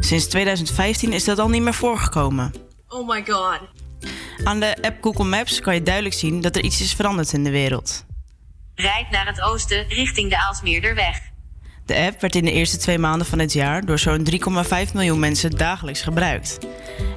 [0.00, 2.52] Sinds 2015 is dat al niet meer voorgekomen.
[2.88, 3.60] Oh my god.
[4.44, 7.44] Aan de app Google Maps kan je duidelijk zien dat er iets is veranderd in
[7.44, 8.04] de wereld.
[8.76, 11.20] Rijd naar het oosten richting de Aalsmeerderweg.
[11.86, 15.18] De app werd in de eerste twee maanden van het jaar door zo'n 3,5 miljoen
[15.18, 16.58] mensen dagelijks gebruikt.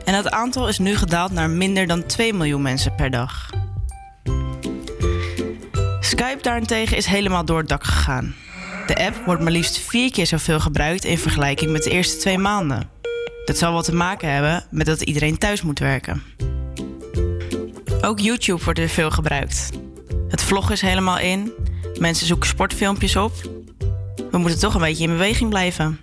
[0.06, 3.50] En dat aantal is nu gedaald naar minder dan 2 miljoen mensen per dag.
[6.00, 8.36] Skype daarentegen is helemaal door het dak gegaan.
[8.88, 12.38] De app wordt maar liefst vier keer zoveel gebruikt in vergelijking met de eerste twee
[12.38, 12.90] maanden.
[13.46, 16.24] Dat zal wel te maken hebben met dat iedereen thuis moet werken.
[18.02, 19.70] Ook YouTube wordt er veel gebruikt.
[20.30, 21.52] Het vlog is helemaal in.
[22.00, 23.34] Mensen zoeken sportfilmpjes op.
[24.32, 26.00] We moeten toch een beetje in beweging blijven.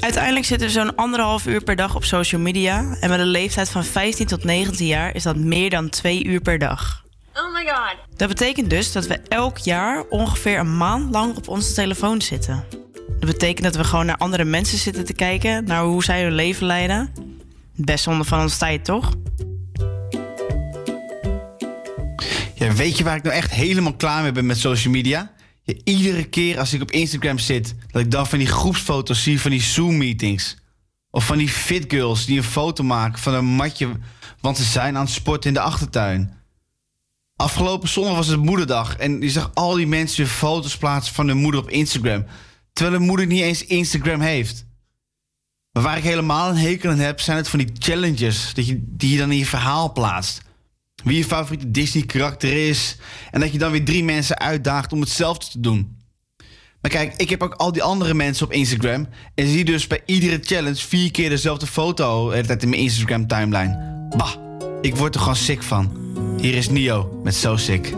[0.00, 2.96] Uiteindelijk zitten we zo'n anderhalf uur per dag op social media.
[3.00, 6.40] En met een leeftijd van 15 tot 19 jaar is dat meer dan twee uur
[6.40, 7.04] per dag.
[7.34, 7.96] Oh my god.
[8.16, 12.64] Dat betekent dus dat we elk jaar ongeveer een maand lang op onze telefoon zitten.
[12.92, 16.34] Dat betekent dat we gewoon naar andere mensen zitten te kijken, naar hoe zij hun
[16.34, 17.12] leven leiden.
[17.80, 19.14] Best zonde van onze tijd, toch?
[22.54, 25.32] Ja, weet je waar ik nou echt helemaal klaar mee ben met social media?
[25.84, 29.50] Iedere keer als ik op Instagram zit, dat ik dan van die groepsfoto's zie van
[29.50, 30.56] die Zoom-meetings.
[31.10, 33.88] Of van die fitgirls die een foto maken van een matje,
[34.40, 36.36] want ze zijn aan het sporten in de achtertuin.
[37.36, 41.36] Afgelopen zondag was het moederdag en je zag al die mensen foto's plaatsen van hun
[41.36, 42.24] moeder op Instagram.
[42.72, 44.66] Terwijl hun moeder niet eens Instagram heeft.
[45.78, 48.82] Maar waar ik helemaal een hekel aan heb, zijn het van die challenges dat je,
[48.86, 50.42] die je dan in je verhaal plaatst.
[51.04, 52.96] Wie je favoriete Disney-karakter is.
[53.30, 55.96] En dat je dan weer drie mensen uitdaagt om hetzelfde te doen.
[56.80, 59.08] Maar kijk, ik heb ook al die andere mensen op Instagram.
[59.34, 64.06] En zie dus bij iedere challenge vier keer dezelfde foto de tijd in mijn Instagram-timeline.
[64.16, 64.34] Bah,
[64.80, 65.96] ik word er gewoon sick van.
[66.40, 67.94] Hier is Nio met So Sick.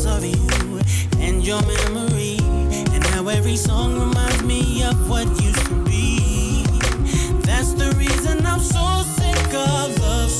[0.00, 0.80] Thoughts of you
[1.18, 2.38] and your memory.
[2.92, 6.62] And how every song reminds me of what used to be.
[7.42, 10.30] That's the reason I'm so sick of love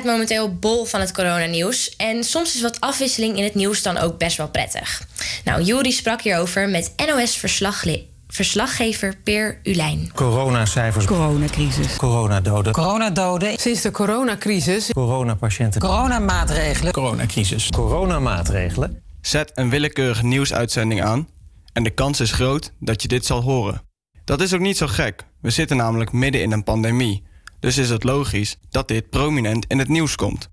[0.00, 1.96] staat momenteel bol van het coronanieuws.
[1.96, 5.02] En soms is wat afwisseling in het nieuws dan ook best wel prettig.
[5.44, 10.10] Nou, Juri sprak hierover met NOS-verslaggever Peer Ulijn.
[10.14, 11.04] Coronacijfers.
[11.04, 11.96] Coronacrisis.
[11.96, 12.72] Coronadoden.
[12.72, 13.58] Coronadoden.
[13.58, 14.90] Sinds de coronacrisis.
[14.92, 15.80] Coronapatiënten.
[15.80, 16.92] Coronamaatregelen.
[16.92, 17.68] Coronacrisis.
[17.68, 19.02] Coronamaatregelen.
[19.20, 21.28] Zet een willekeurige nieuwsuitzending aan
[21.72, 23.82] en de kans is groot dat je dit zal horen.
[24.24, 25.24] Dat is ook niet zo gek.
[25.40, 27.28] We zitten namelijk midden in een pandemie.
[27.60, 30.48] Dus is het logisch dat dit prominent in het nieuws komt.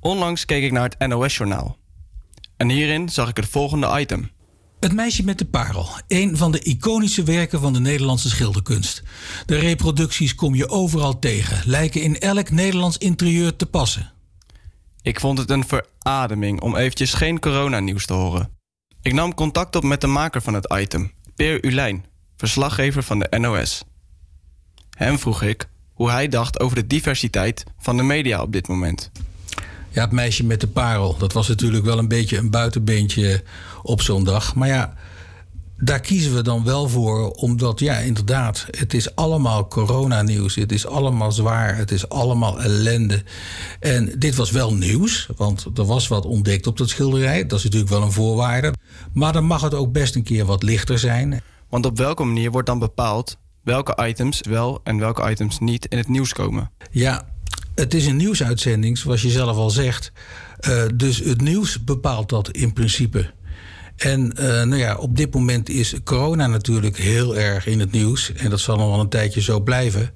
[0.00, 1.78] Onlangs keek ik naar het NOS-journaal.
[2.56, 4.30] En hierin zag ik het volgende item.
[4.80, 9.02] Het meisje met de parel, een van de iconische werken van de Nederlandse schilderkunst.
[9.46, 14.12] De reproducties kom je overal tegen, lijken in elk Nederlands interieur te passen.
[15.02, 18.50] Ik vond het een verademing om eventjes geen coronanieuws te horen.
[19.02, 22.04] Ik nam contact op met de maker van het item, Peer Ulijn,
[22.36, 23.84] verslaggever van de NOS.
[24.96, 25.68] Hem vroeg ik
[26.00, 29.10] hoe hij dacht over de diversiteit van de media op dit moment.
[29.90, 31.16] Ja, het meisje met de parel.
[31.18, 33.42] Dat was natuurlijk wel een beetje een buitenbeentje
[33.82, 34.54] op zo'n dag.
[34.54, 34.94] Maar ja,
[35.76, 40.54] daar kiezen we dan wel voor, omdat ja, inderdaad, het is allemaal coronanieuws.
[40.54, 43.22] Het is allemaal zwaar, het is allemaal ellende.
[43.80, 47.46] En dit was wel nieuws, want er was wat ontdekt op dat schilderij.
[47.46, 48.74] Dat is natuurlijk wel een voorwaarde.
[49.12, 51.42] Maar dan mag het ook best een keer wat lichter zijn.
[51.68, 55.98] Want op welke manier wordt dan bepaald welke items wel en welke items niet in
[55.98, 56.70] het nieuws komen?
[56.90, 57.28] Ja,
[57.74, 60.12] het is een nieuwsuitzending, zoals je zelf al zegt.
[60.68, 63.30] Uh, dus het nieuws bepaalt dat in principe.
[63.96, 68.32] En uh, nou ja, op dit moment is corona natuurlijk heel erg in het nieuws.
[68.32, 70.10] En dat zal nog wel een tijdje zo blijven.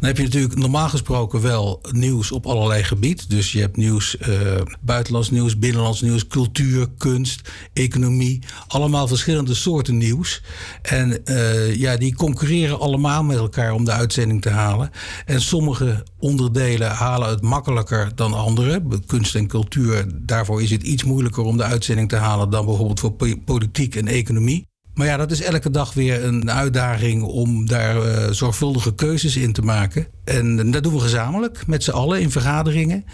[0.00, 3.28] Dan heb je natuurlijk normaal gesproken wel nieuws op allerlei gebieden.
[3.28, 4.36] Dus je hebt nieuws, uh,
[4.80, 8.42] buitenlands nieuws, binnenlands nieuws, cultuur, kunst, economie.
[8.66, 10.42] Allemaal verschillende soorten nieuws.
[10.82, 14.90] En uh, ja, die concurreren allemaal met elkaar om de uitzending te halen.
[15.26, 18.82] En sommige onderdelen halen het makkelijker dan andere.
[19.06, 23.00] Kunst en cultuur, daarvoor is het iets moeilijker om de uitzending te halen dan bijvoorbeeld
[23.00, 24.69] voor politiek en economie.
[25.00, 29.52] Maar ja, dat is elke dag weer een uitdaging om daar uh, zorgvuldige keuzes in
[29.52, 30.06] te maken.
[30.24, 33.04] En dat doen we gezamenlijk met z'n allen in vergaderingen.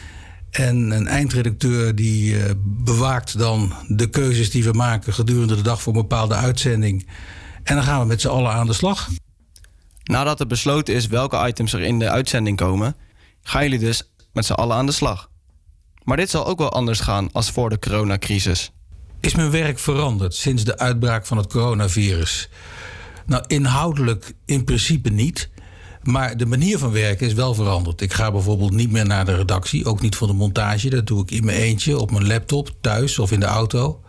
[0.50, 5.82] En een eindredacteur die uh, bewaakt dan de keuzes die we maken gedurende de dag
[5.82, 7.06] voor een bepaalde uitzending.
[7.62, 9.08] En dan gaan we met z'n allen aan de slag.
[10.04, 12.96] Nadat er besloten is welke items er in de uitzending komen,
[13.42, 15.30] gaan jullie dus met z'n allen aan de slag.
[16.04, 18.70] Maar dit zal ook wel anders gaan als voor de coronacrisis.
[19.26, 22.48] Is mijn werk veranderd sinds de uitbraak van het coronavirus?
[23.26, 25.48] Nou, inhoudelijk in principe niet.
[26.02, 28.00] Maar de manier van werken is wel veranderd.
[28.00, 30.90] Ik ga bijvoorbeeld niet meer naar de redactie, ook niet voor de montage.
[30.90, 34.00] Dat doe ik in mijn eentje, op mijn laptop, thuis of in de auto.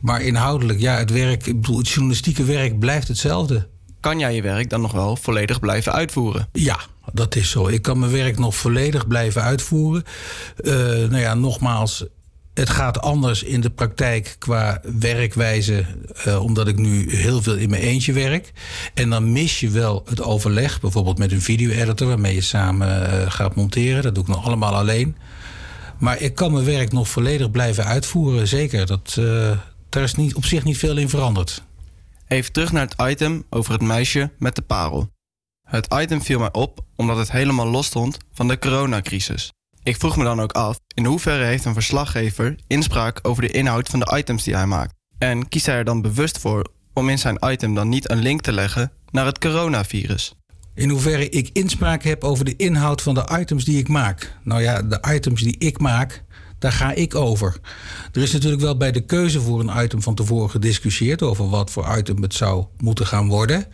[0.00, 3.68] Maar inhoudelijk, ja, het werk, ik bedoel, het journalistieke werk blijft hetzelfde.
[4.00, 6.48] Kan jij je werk dan nog wel volledig blijven uitvoeren?
[6.52, 6.78] Ja,
[7.12, 7.68] dat is zo.
[7.68, 10.04] Ik kan mijn werk nog volledig blijven uitvoeren.
[10.56, 12.04] Uh, nou ja, nogmaals,
[12.54, 15.84] het gaat anders in de praktijk qua werkwijze,
[16.26, 18.52] uh, omdat ik nu heel veel in mijn eentje werk.
[18.94, 23.30] En dan mis je wel het overleg, bijvoorbeeld met een video-editor waarmee je samen uh,
[23.30, 24.02] gaat monteren.
[24.02, 25.16] Dat doe ik nog allemaal alleen.
[25.98, 28.86] Maar ik kan mijn werk nog volledig blijven uitvoeren, zeker.
[28.86, 29.58] Dat, uh,
[29.88, 31.62] daar is niet, op zich niet veel in veranderd.
[32.28, 35.08] Even terug naar het item over het meisje met de parel.
[35.68, 39.50] Het item viel mij op omdat het helemaal los stond van de coronacrisis.
[39.82, 43.88] Ik vroeg me dan ook af in hoeverre heeft een verslaggever inspraak over de inhoud
[43.88, 44.94] van de items die hij maakt.
[45.18, 48.40] En kiest hij er dan bewust voor om in zijn item dan niet een link
[48.40, 50.34] te leggen naar het coronavirus?
[50.74, 54.36] In hoeverre ik inspraak heb over de inhoud van de items die ik maak.
[54.42, 56.24] Nou ja, de items die ik maak,
[56.58, 57.56] daar ga ik over.
[58.12, 61.70] Er is natuurlijk wel bij de keuze voor een item van tevoren gediscussieerd over wat
[61.70, 63.66] voor item het zou moeten gaan worden.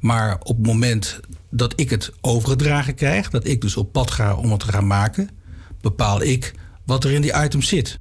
[0.00, 1.20] Maar op het moment
[1.50, 4.86] dat ik het overgedragen krijg, dat ik dus op pad ga om het te gaan
[4.86, 5.28] maken,
[5.82, 6.54] bepaal ik
[6.86, 7.98] wat er in die items zit.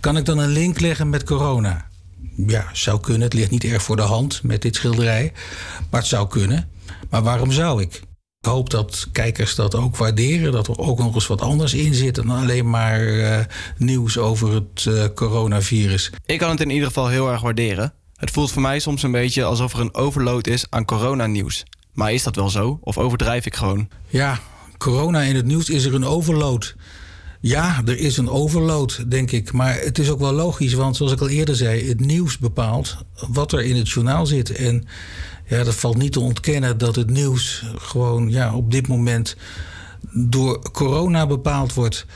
[0.00, 1.88] Kan ik dan een link leggen met corona?
[2.36, 3.22] Ja, zou kunnen.
[3.22, 5.32] Het ligt niet erg voor de hand met dit schilderij.
[5.90, 6.70] Maar het zou kunnen.
[7.10, 8.02] Maar waarom zou ik?
[8.40, 10.52] Ik hoop dat kijkers dat ook waarderen.
[10.52, 13.38] Dat er ook nog eens wat anders in zit dan alleen maar uh,
[13.76, 16.10] nieuws over het uh, coronavirus.
[16.26, 17.92] Ik kan het in ieder geval heel erg waarderen.
[18.16, 21.64] Het voelt voor mij soms een beetje alsof er een overload is aan coronanieuws.
[21.92, 22.78] Maar is dat wel zo?
[22.80, 23.88] Of overdrijf ik gewoon?
[24.08, 24.40] Ja,
[24.78, 26.74] corona in het nieuws is er een overload.
[27.40, 29.52] Ja, er is een overload, denk ik.
[29.52, 32.96] Maar het is ook wel logisch, want zoals ik al eerder zei, het nieuws bepaalt
[33.28, 34.50] wat er in het journaal zit.
[34.50, 34.86] En
[35.46, 39.36] ja, dat valt niet te ontkennen dat het nieuws gewoon ja, op dit moment
[40.12, 42.06] door corona bepaald wordt.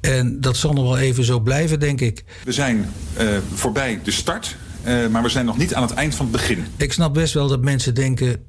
[0.00, 2.24] En dat zal nog wel even zo blijven, denk ik.
[2.44, 2.86] We zijn
[3.20, 6.36] uh, voorbij de start, uh, maar we zijn nog niet aan het eind van het
[6.36, 6.66] begin.
[6.76, 8.44] Ik snap best wel dat mensen denken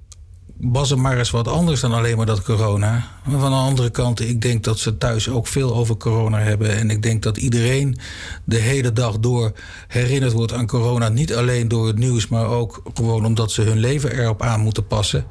[0.60, 3.08] was er maar eens wat anders dan alleen maar dat corona.
[3.26, 6.78] Maar van de andere kant, ik denk dat ze thuis ook veel over corona hebben.
[6.78, 7.98] En ik denk dat iedereen
[8.44, 9.52] de hele dag door
[9.88, 11.10] herinnerd wordt aan corona.
[11.10, 14.88] Niet alleen door het nieuws, maar ook gewoon omdat ze hun leven erop aan moeten
[14.88, 15.26] passen.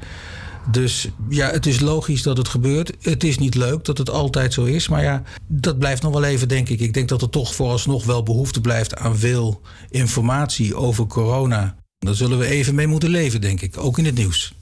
[0.71, 2.93] Dus ja, het is logisch dat het gebeurt.
[3.01, 4.89] Het is niet leuk dat het altijd zo is.
[4.89, 6.81] Maar ja, dat blijft nog wel even, denk ik.
[6.81, 11.77] Ik denk dat er toch vooralsnog wel behoefte blijft aan veel informatie over corona.
[11.99, 13.79] Daar zullen we even mee moeten leven, denk ik.
[13.79, 14.56] Ook in het nieuws.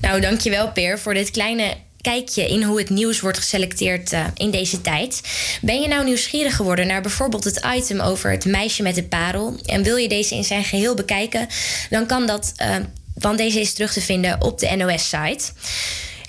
[0.00, 4.50] Nou, dankjewel Peer voor dit kleine kijkje in hoe het nieuws wordt geselecteerd uh, in
[4.50, 5.20] deze tijd.
[5.60, 9.58] Ben je nou nieuwsgierig geworden naar bijvoorbeeld het item over het meisje met de parel
[9.64, 11.48] en wil je deze in zijn geheel bekijken,
[11.90, 12.76] dan kan dat, uh,
[13.14, 15.44] want deze is terug te vinden op de NOS-site.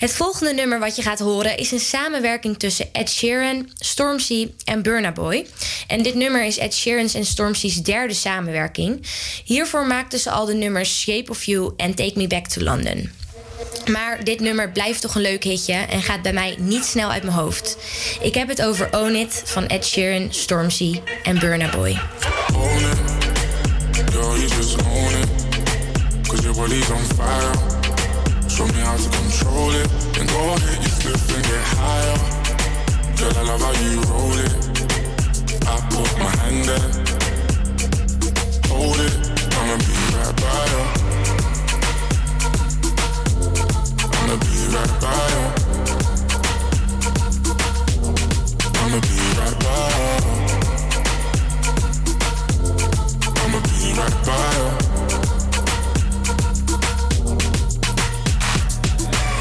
[0.02, 4.82] Het volgende nummer wat je gaat horen is een samenwerking tussen Ed Sheeran, Stormzy en
[4.82, 5.46] Burna Boy.
[5.86, 9.06] En dit nummer is Ed Sheeran's en Stormzy's derde samenwerking.
[9.44, 13.10] Hiervoor maakten ze al de nummers Shape of You en Take Me Back to London.
[13.90, 17.22] Maar dit nummer blijft toch een leuk hitje en gaat bij mij niet snel uit
[17.22, 17.76] mijn hoofd.
[18.20, 22.00] Ik heb het over Own It van Ed Sheeran, Stormzy en Burna Boy.
[28.52, 29.88] Show me how to control it.
[30.12, 32.18] Then go ahead, you slip and get higher.
[33.16, 34.52] Girl, I love how you roll it.
[35.66, 36.90] I put my hand there.
[38.68, 39.14] Hold it,
[39.56, 40.84] I'ma be right by you.
[44.18, 45.44] I'ma be right by you.
[48.76, 50.20] I'ma be right by you.
[53.40, 54.81] I'ma be right by you.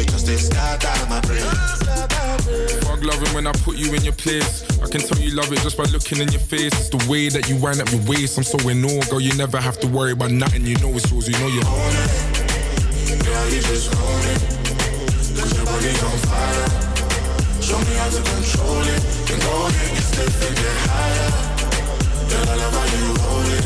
[0.00, 1.42] me, just start out my brain.
[2.84, 4.64] Fuck loving when I put you in your place.
[4.80, 6.72] I can tell you love it just by looking in your face.
[6.78, 8.38] It's the way that you wind up your waist.
[8.38, 9.20] I'm so in awe, girl.
[9.20, 10.64] You never have to worry about nothing.
[10.64, 11.28] You know it's yours.
[11.28, 12.10] You know you own it.
[13.24, 14.40] Girl, you just own it.
[15.36, 16.68] Cause your body's on fire.
[17.60, 19.00] Show me how to control it.
[19.28, 21.30] Then go ahead, get stiff and get higher.
[22.30, 23.64] Girl, I love how you hold it.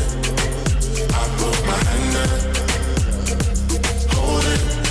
[1.15, 2.35] I put my hand there.
[4.15, 4.84] Hold it.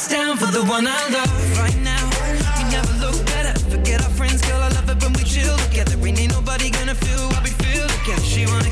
[0.00, 2.08] Lights down for the one I love right now.
[2.56, 3.52] You never look better.
[3.68, 4.62] Forget our friends, girl.
[4.62, 5.92] I love it when we chill together.
[6.02, 8.22] Ain't nobody gonna feel what we feel together.
[8.22, 8.69] She wanna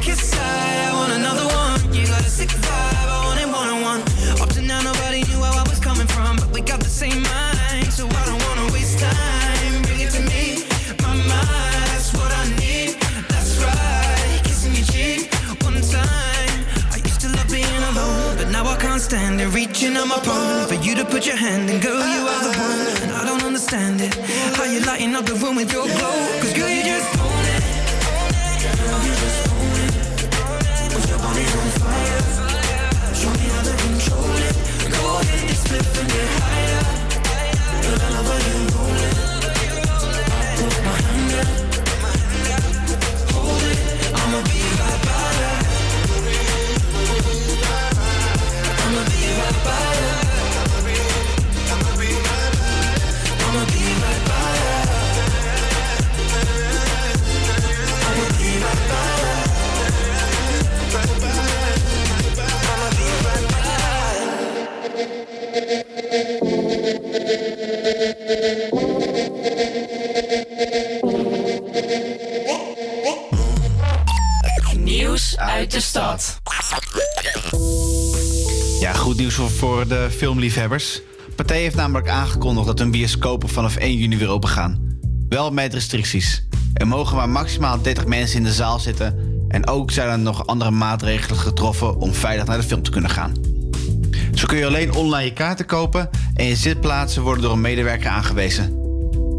[19.89, 22.53] Reaching on my phone for you to put your hand in, girl, you are the
[22.59, 24.15] one, and I don't understand it.
[24.55, 26.41] How you lighting up the room with your glow?
[26.43, 27.63] Cause girl, you just own it.
[28.85, 30.93] Girl, you just own it.
[30.93, 32.21] Cause your body's on fire.
[33.15, 34.55] Show me how to control it.
[34.93, 36.85] Go ahead, get split and get higher.
[37.81, 38.48] Girl, I love
[75.71, 76.41] de stad.
[78.81, 81.01] Ja, goed nieuws voor, de filmliefhebbers.
[81.37, 84.99] Pathé heeft namelijk aangekondigd dat hun bioscopen vanaf 1 juni weer open gaan.
[85.29, 86.47] Wel met restricties.
[86.75, 89.19] Er mogen maar maximaal 30 mensen in de zaal zitten.
[89.49, 93.11] En ook zijn er nog andere maatregelen getroffen om veilig naar de film te kunnen
[93.11, 93.33] gaan.
[94.35, 98.11] Zo kun je alleen online je kaarten kopen en je zitplaatsen worden door een medewerker
[98.11, 98.77] aangewezen.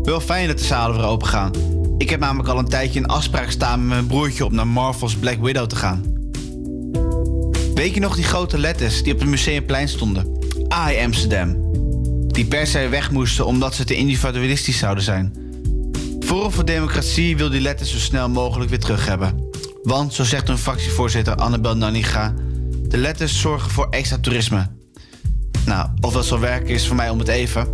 [0.04, 1.52] Wel fijn dat de zalen weer open gaan.
[1.98, 5.16] Ik heb namelijk al een tijdje een afspraak staan met mijn broertje om naar Marvel's
[5.16, 6.19] Black Widow te gaan.
[7.80, 10.38] Weet je nog die grote letters die op het Museumplein stonden?
[10.68, 11.72] AI Amsterdam.
[12.28, 15.34] Die per se weg moesten omdat ze te individualistisch zouden zijn.
[16.20, 19.50] Forum voor Democratie wil die letters zo snel mogelijk weer terug hebben.
[19.84, 22.34] Want, zo zegt hun fractievoorzitter Annabel Nanninga...
[22.88, 24.68] de letters zorgen voor extra toerisme.
[25.66, 27.68] Nou, of dat zal werken is voor mij om het even.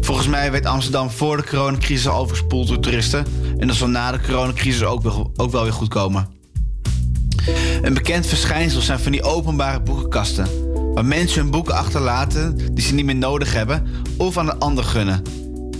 [0.00, 3.26] Volgens mij werd Amsterdam voor de coronacrisis overspoeld door toeristen...
[3.58, 5.02] en dat zal na de coronacrisis ook,
[5.36, 6.39] ook wel weer goed komen.
[7.82, 10.46] Een bekend verschijnsel zijn van die openbare boekenkasten...
[10.94, 13.86] waar mensen hun boeken achterlaten die ze niet meer nodig hebben...
[14.16, 15.22] of aan een ander gunnen.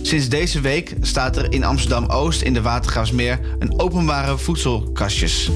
[0.01, 3.39] Sinds deze week staat er in Amsterdam-Oost in de Watergraafsmeer...
[3.59, 5.49] een openbare voedselkastjes.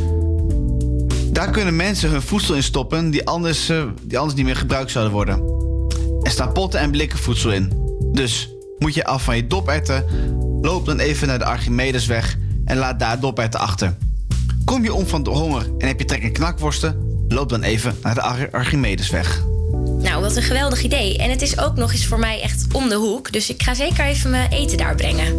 [1.31, 4.91] Daar kunnen mensen hun voedsel in stoppen die anders, eh, die anders niet meer gebruikt
[4.91, 5.43] zouden worden.
[6.21, 7.71] Er staan potten en blikken voedsel in.
[8.11, 10.05] Dus moet je af van je doperten,
[10.61, 13.95] loop dan even naar de Archimedesweg en laat daar doperten achter.
[14.65, 17.97] Kom je om van de honger en heb je trek in knakworsten, loop dan even
[18.01, 19.43] naar de Ar- Archimedesweg.
[20.01, 21.17] Nou, wat een geweldig idee.
[21.17, 23.31] En het is ook nog eens voor mij echt om de hoek.
[23.31, 25.35] Dus ik ga zeker even mijn eten daar brengen.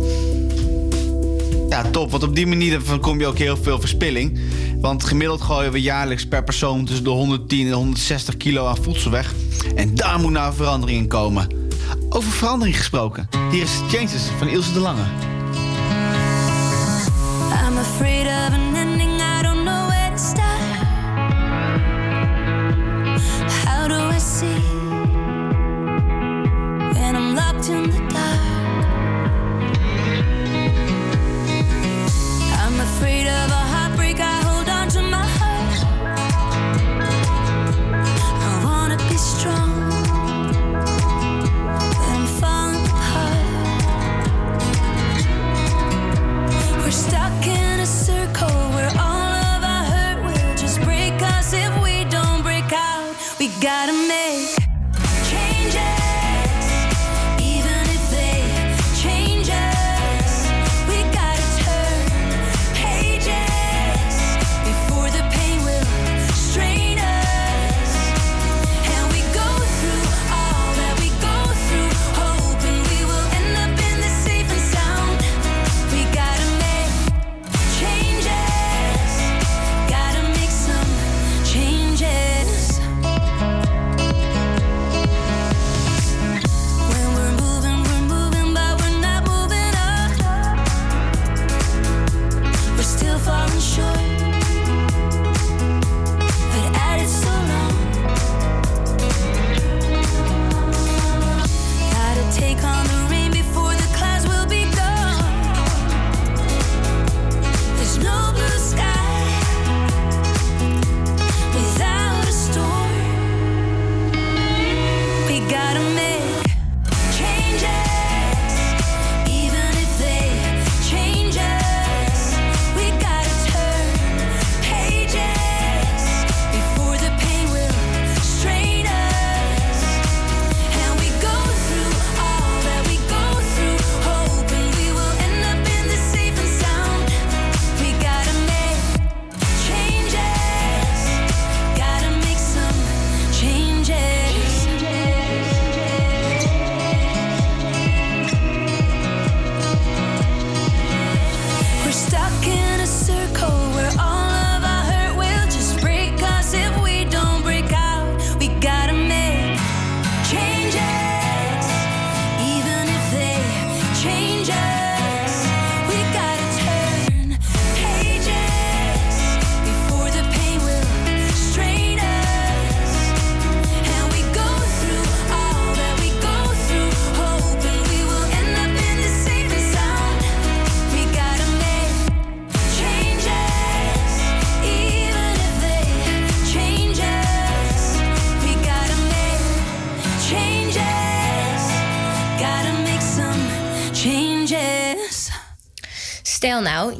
[1.69, 4.41] Ja, top, want op die manier voorkom je ook heel veel verspilling.
[4.81, 9.11] Want gemiddeld gooien we jaarlijks per persoon tussen de 110 en 160 kilo aan voedsel
[9.11, 9.35] weg.
[9.75, 11.47] En daar moet nou verandering in komen.
[12.09, 15.05] Over verandering gesproken, hier is Changes van Ilse de Lange.
[17.69, 18.66] I'm afraid of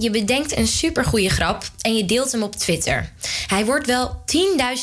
[0.07, 3.13] je bedenkt een supergoeie grap en je deelt hem op Twitter.
[3.47, 4.23] Hij wordt wel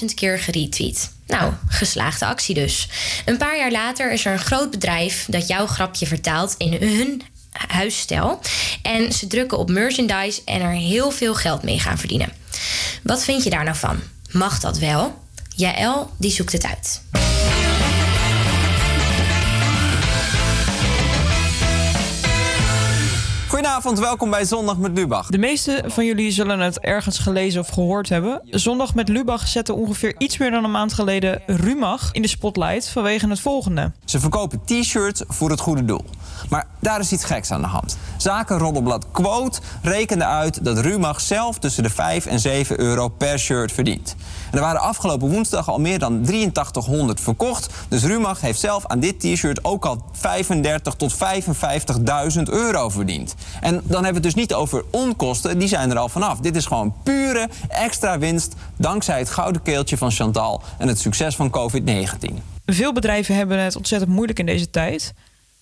[0.01, 1.11] 10.000 keer geretweet.
[1.27, 2.89] Nou, geslaagde actie dus.
[3.25, 7.21] Een paar jaar later is er een groot bedrijf dat jouw grapje vertaalt in hun
[7.51, 8.39] huisstijl.
[8.81, 12.31] En ze drukken op merchandise en er heel veel geld mee gaan verdienen.
[13.03, 13.99] Wat vind je daar nou van?
[14.31, 15.21] Mag dat wel?
[15.55, 17.01] Jaël, die zoekt het uit.
[23.84, 24.19] Goedenavond.
[24.19, 25.27] Welkom bij Zondag met Lubach.
[25.27, 28.41] De meeste van jullie zullen het ergens gelezen of gehoord hebben.
[28.49, 32.89] Zondag met Lubach zette ongeveer iets meer dan een maand geleden Rumach in de spotlight
[32.89, 33.91] vanwege het volgende.
[34.05, 36.05] Ze verkopen t-shirts voor het goede doel.
[36.49, 37.97] Maar daar is iets geks aan de hand.
[38.18, 43.72] Zakenroddelblad Quote rekende uit dat Rumach zelf tussen de 5 en 7 euro per shirt
[43.72, 44.15] verdient.
[44.51, 47.73] En er waren afgelopen woensdag al meer dan 8300 verkocht.
[47.88, 51.14] Dus Rumach heeft zelf aan dit t-shirt ook al 35 tot
[52.35, 53.35] 55.000 euro verdiend.
[53.61, 56.39] En dan hebben we het dus niet over onkosten, die zijn er al vanaf.
[56.39, 61.35] Dit is gewoon pure extra winst dankzij het gouden keeltje van Chantal en het succes
[61.35, 62.33] van COVID-19.
[62.65, 65.13] Veel bedrijven hebben het ontzettend moeilijk in deze tijd.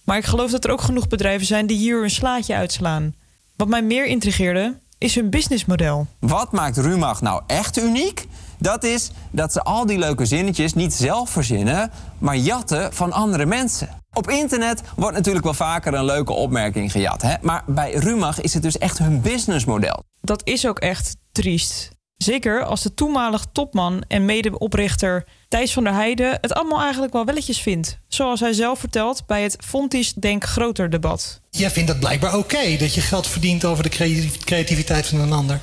[0.03, 3.13] Maar ik geloof dat er ook genoeg bedrijven zijn die hier een slaatje uitslaan.
[3.55, 6.07] Wat mij meer intrigeerde, is hun businessmodel.
[6.19, 8.27] Wat maakt Rumach nou echt uniek?
[8.57, 13.45] Dat is dat ze al die leuke zinnetjes niet zelf verzinnen, maar jatten van andere
[13.45, 14.00] mensen.
[14.13, 17.33] Op internet wordt natuurlijk wel vaker een leuke opmerking gejat, hè?
[17.41, 20.03] maar bij Rumach is het dus echt hun businessmodel.
[20.21, 21.89] Dat is ook echt triest.
[22.17, 27.25] Zeker als de toenmalig topman en medeoprichter Thijs van der Heijden het allemaal eigenlijk wel
[27.25, 27.97] welletjes vindt.
[28.07, 31.41] Zoals hij zelf vertelt bij het Fontis Denk Groter debat.
[31.49, 35.31] Jij vindt het blijkbaar oké dat je geld verdient over de creativ- creativiteit van een
[35.33, 35.59] ander.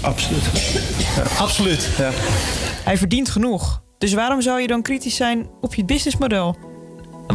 [0.00, 0.42] Absoluut.
[1.38, 1.88] Absoluut.
[1.98, 2.10] Ja.
[2.84, 3.82] Hij verdient genoeg.
[3.98, 6.56] Dus waarom zou je dan kritisch zijn op je businessmodel?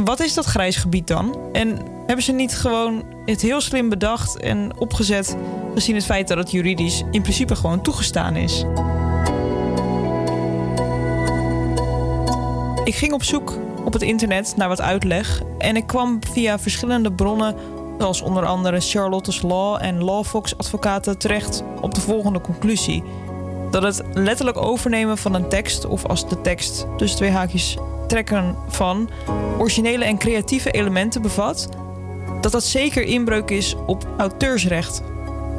[0.03, 1.37] Wat is dat grijs gebied dan?
[1.51, 5.37] En hebben ze niet gewoon het heel slim bedacht en opgezet,
[5.73, 8.65] gezien het feit dat het juridisch in principe gewoon toegestaan is?
[12.83, 17.11] Ik ging op zoek op het internet naar wat uitleg en ik kwam via verschillende
[17.11, 17.55] bronnen,
[17.97, 23.03] zoals onder andere Charlotte's Law en Lawfox advocaten, terecht op de volgende conclusie.
[23.71, 27.77] Dat het letterlijk overnemen van een tekst, of als de tekst tussen twee haakjes
[28.07, 29.09] trekken van,
[29.57, 31.69] originele en creatieve elementen bevat,
[32.41, 35.01] dat dat zeker inbreuk is op auteursrecht.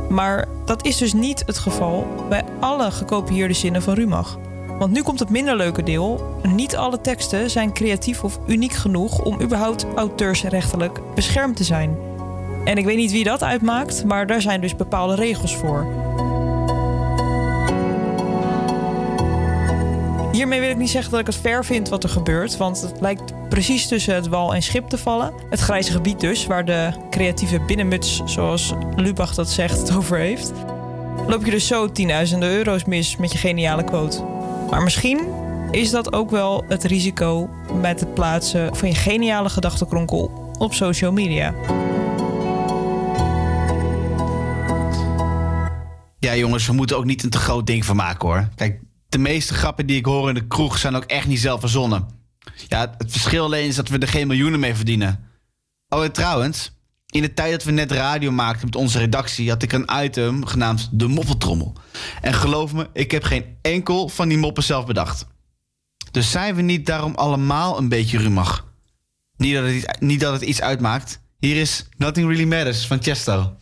[0.09, 4.39] Maar dat is dus niet het geval bij alle gekopieerde zinnen van Rumach.
[4.79, 6.39] Want nu komt het minder leuke deel.
[6.43, 11.97] Niet alle teksten zijn creatief of uniek genoeg om überhaupt auteursrechtelijk beschermd te zijn.
[12.65, 15.87] En ik weet niet wie dat uitmaakt, maar daar zijn dus bepaalde regels voor.
[20.37, 23.01] Hiermee wil ik niet zeggen dat ik het fair vind wat er gebeurt, want het
[23.01, 25.33] lijkt precies tussen het wal en schip te vallen.
[25.51, 30.53] Het grijze gebied dus, waar de creatieve binnenmuts, zoals Lubach dat zegt, het over heeft.
[31.27, 34.23] Loop je dus zo tienduizenden euro's mis met je geniale quote.
[34.71, 35.21] Maar misschien
[35.71, 37.51] is dat ook wel het risico
[37.81, 41.55] met het plaatsen van je geniale gedachtenkronkel op social media.
[46.19, 48.49] Ja, jongens, we moeten ook niet een te groot ding van maken hoor.
[48.55, 48.81] Kijk,
[49.17, 52.09] de meeste grappen die ik hoor in de kroeg zijn ook echt niet zelf verzonnen.
[52.69, 55.31] Ja, het verschil alleen is dat we er geen miljoenen mee verdienen.
[55.89, 56.73] Oh, en trouwens,
[57.07, 60.47] in de tijd dat we net radio maakten met onze redactie, had ik een item
[60.47, 61.73] genaamd de moppeltrommel.
[62.21, 65.27] En geloof me, ik heb geen enkel van die moppen zelf bedacht.
[66.11, 68.67] Dus zijn we niet daarom allemaal een beetje rumach?
[69.37, 71.21] Niet dat het, niet dat het iets uitmaakt.
[71.39, 73.57] Hier is Nothing Really Matters van Chesto.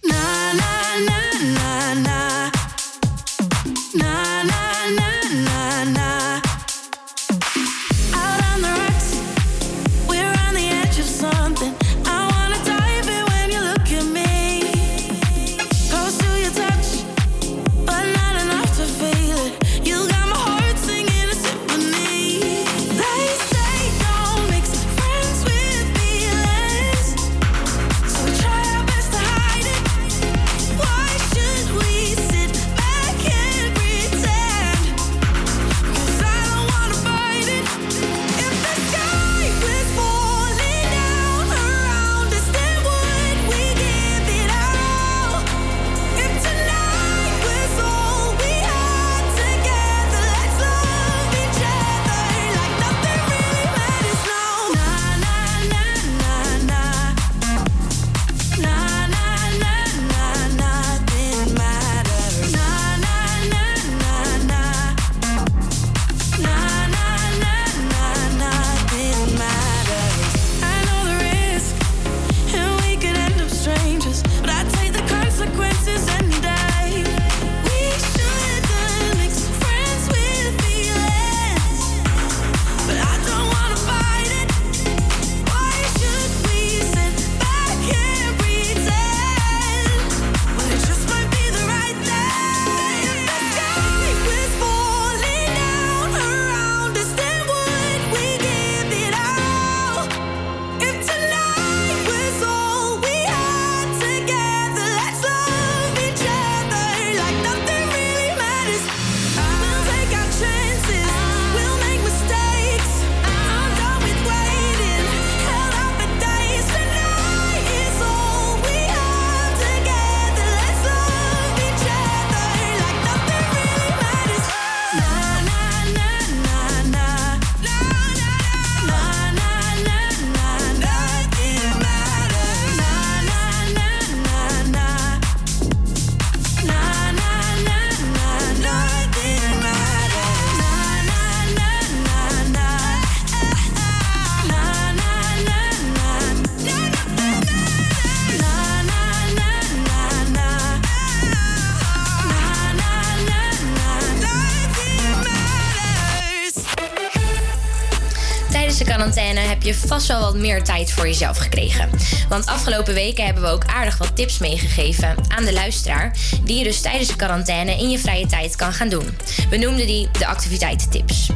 [159.95, 161.91] Vast wel wat meer tijd voor jezelf gekregen.
[162.29, 166.17] Want afgelopen weken hebben we ook aardig wat tips meegegeven aan de luisteraar.
[166.45, 169.17] Die je dus tijdens de quarantaine in je vrije tijd kan gaan doen.
[169.51, 171.31] We noemden die de activiteitentips.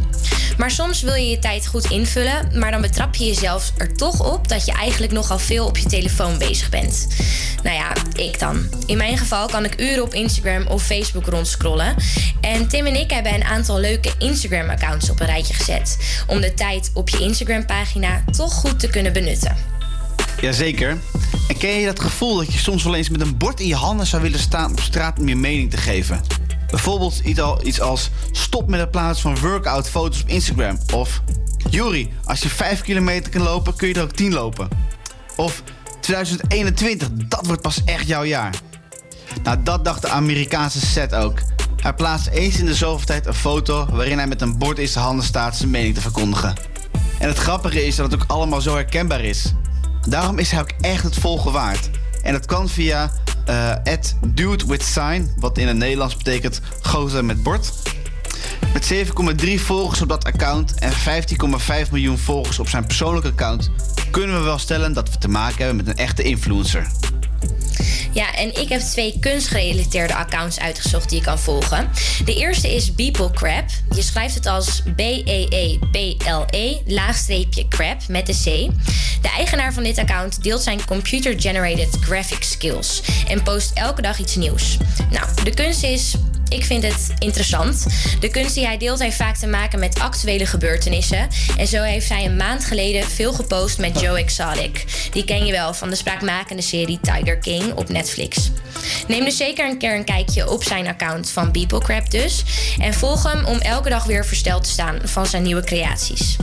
[0.58, 4.32] Maar soms wil je je tijd goed invullen, maar dan betrap je jezelf er toch
[4.32, 7.06] op dat je eigenlijk nogal veel op je telefoon bezig bent.
[7.62, 8.68] Nou ja, ik dan.
[8.86, 11.94] In mijn geval kan ik uren op Instagram of Facebook rondscrollen.
[12.40, 15.96] En Tim en ik hebben een aantal leuke Instagram-accounts op een rijtje gezet.
[16.26, 19.56] Om de tijd op je Instagram-pagina toch goed te kunnen benutten.
[20.40, 20.96] Jazeker.
[21.48, 23.74] En ken je dat gevoel dat je soms wel eens met een bord in je
[23.74, 26.20] handen zou willen staan op straat om je mening te geven?
[26.70, 30.78] Bijvoorbeeld iets al- iets als stop met het plaatsen van workout foto's op Instagram.
[30.94, 31.20] Of
[31.70, 34.68] Juri, als je 5 kilometer kan lopen, kun je er ook 10 lopen.
[35.36, 35.62] Of
[36.00, 38.54] 2021, dat wordt pas echt jouw jaar.
[39.42, 41.38] Nou, dat dacht de Amerikaanse set ook.
[41.76, 44.88] Hij plaatst eens in de zoveel tijd een foto waarin hij met een bord in
[44.88, 46.54] zijn handen staat zijn mening te verkondigen.
[47.18, 49.52] En het grappige is dat het ook allemaal zo herkenbaar is.
[50.08, 51.90] Daarom is hij ook echt het volgen waard.
[52.22, 53.10] En dat kan via
[53.44, 53.72] eh
[54.26, 57.72] @dude_with_sign, wat in het Nederlands betekent gozer met bord.
[58.72, 63.70] Met 7,3 volgers op dat account en 15,5 miljoen volgers op zijn persoonlijke account
[64.10, 66.86] kunnen we wel stellen dat we te maken hebben met een echte influencer.
[68.12, 71.90] Ja, en ik heb twee kunstgerelateerde accounts uitgezocht die je kan volgen.
[72.24, 73.64] De eerste is Beeple Crab.
[73.94, 78.44] Je schrijft het als B-E-E-P-L-E, laagstreepje crab met de C.
[79.22, 84.36] De eigenaar van dit account deelt zijn computer-generated graphic skills en post elke dag iets
[84.36, 84.76] nieuws.
[85.10, 86.14] Nou, de kunst is
[86.48, 87.86] ik vind het interessant.
[88.20, 91.28] De kunst die hij deelt heeft vaak te maken met actuele gebeurtenissen.
[91.56, 94.84] En zo heeft hij een maand geleden veel gepost met Joe Exotic.
[95.12, 98.50] Die ken je wel van de spraakmakende serie Tiger King op Netflix.
[99.08, 102.44] Neem dus zeker een keer een kijkje op zijn account van People Crab dus.
[102.78, 106.36] En volg hem om elke dag weer versteld te staan van zijn nieuwe creaties.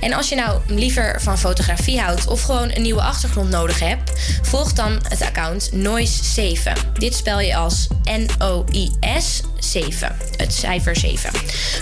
[0.00, 4.12] En als je nou liever van fotografie houdt of gewoon een nieuwe achtergrond nodig hebt,
[4.42, 6.92] volg dan het account Noise7.
[6.92, 11.30] Dit spel je als N-O-I-S 7, het cijfer 7.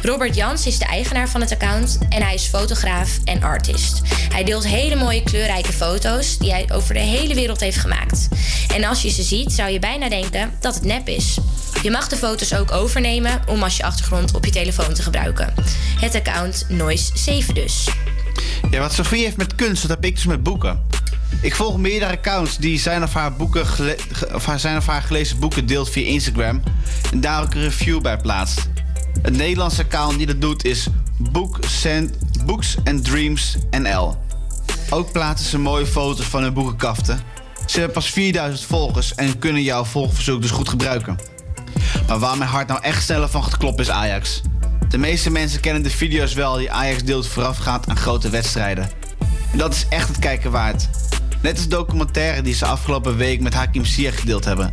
[0.03, 4.01] Robert Jans is de eigenaar van het account en hij is fotograaf en artist.
[4.33, 8.29] Hij deelt hele mooie kleurrijke foto's die hij over de hele wereld heeft gemaakt.
[8.75, 11.39] En als je ze ziet, zou je bijna denken dat het nep is.
[11.83, 15.55] Je mag de foto's ook overnemen om als je achtergrond op je telefoon te gebruiken.
[16.01, 17.89] Het account Noise7 dus.
[18.71, 20.81] Ja, wat Sofie heeft met kunst, dat heb ik dus met boeken.
[21.43, 23.67] Ik volg meerdere accounts die zijn of haar, boeken
[24.35, 26.63] of haar- zijn of haar gelezen boeken deelt via Instagram
[27.13, 28.69] en daar ook een review bij plaatst.
[29.23, 30.87] Het Nederlandse account die dat doet is
[31.17, 31.59] Book
[32.47, 34.17] Books and Dreams NL.
[34.91, 37.21] Ook plaatsen ze mooie foto's van hun boekenkaften.
[37.67, 41.19] Ze hebben pas 4000 volgers en kunnen jouw volgverzoek dus goed gebruiken.
[42.07, 44.41] Maar waar mijn hart nou echt sneller van gaat kloppen is Ajax.
[44.89, 48.91] De meeste mensen kennen de video's wel die Ajax deelt voorafgaand aan grote wedstrijden.
[49.53, 50.89] En dat is echt het kijken waard.
[51.43, 54.73] Net als documentaire die ze afgelopen week met Hakim Ziyech gedeeld hebben.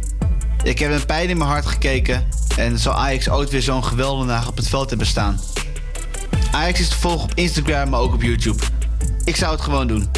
[0.64, 2.28] Ik heb met pijn in mijn hart gekeken
[2.58, 5.40] en zal Ajax ooit weer zo'n geweldenaar op het veld hebben staan.
[6.52, 8.64] Ajax is te volgen op Instagram, maar ook op YouTube.
[9.24, 10.10] Ik zou het gewoon doen.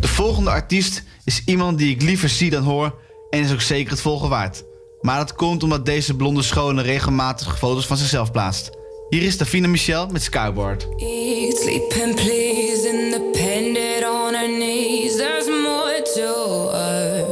[0.00, 2.98] De volgende artiest is iemand die ik liever zie dan hoor
[3.30, 4.64] en is ook zeker het volgen waard.
[5.00, 8.82] Maar dat komt omdat deze blonde schone regelmatig foto's van zichzelf plaatst.
[9.10, 10.88] Hier is Davina Michel met Skyboard.
[10.96, 15.18] Eat, sleep, and please, independent on her knees.
[15.18, 16.28] There's more to
[16.72, 17.26] her.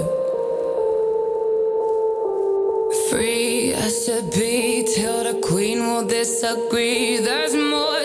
[3.08, 7.18] Free as to be till the queen will disagree.
[7.18, 8.01] There's more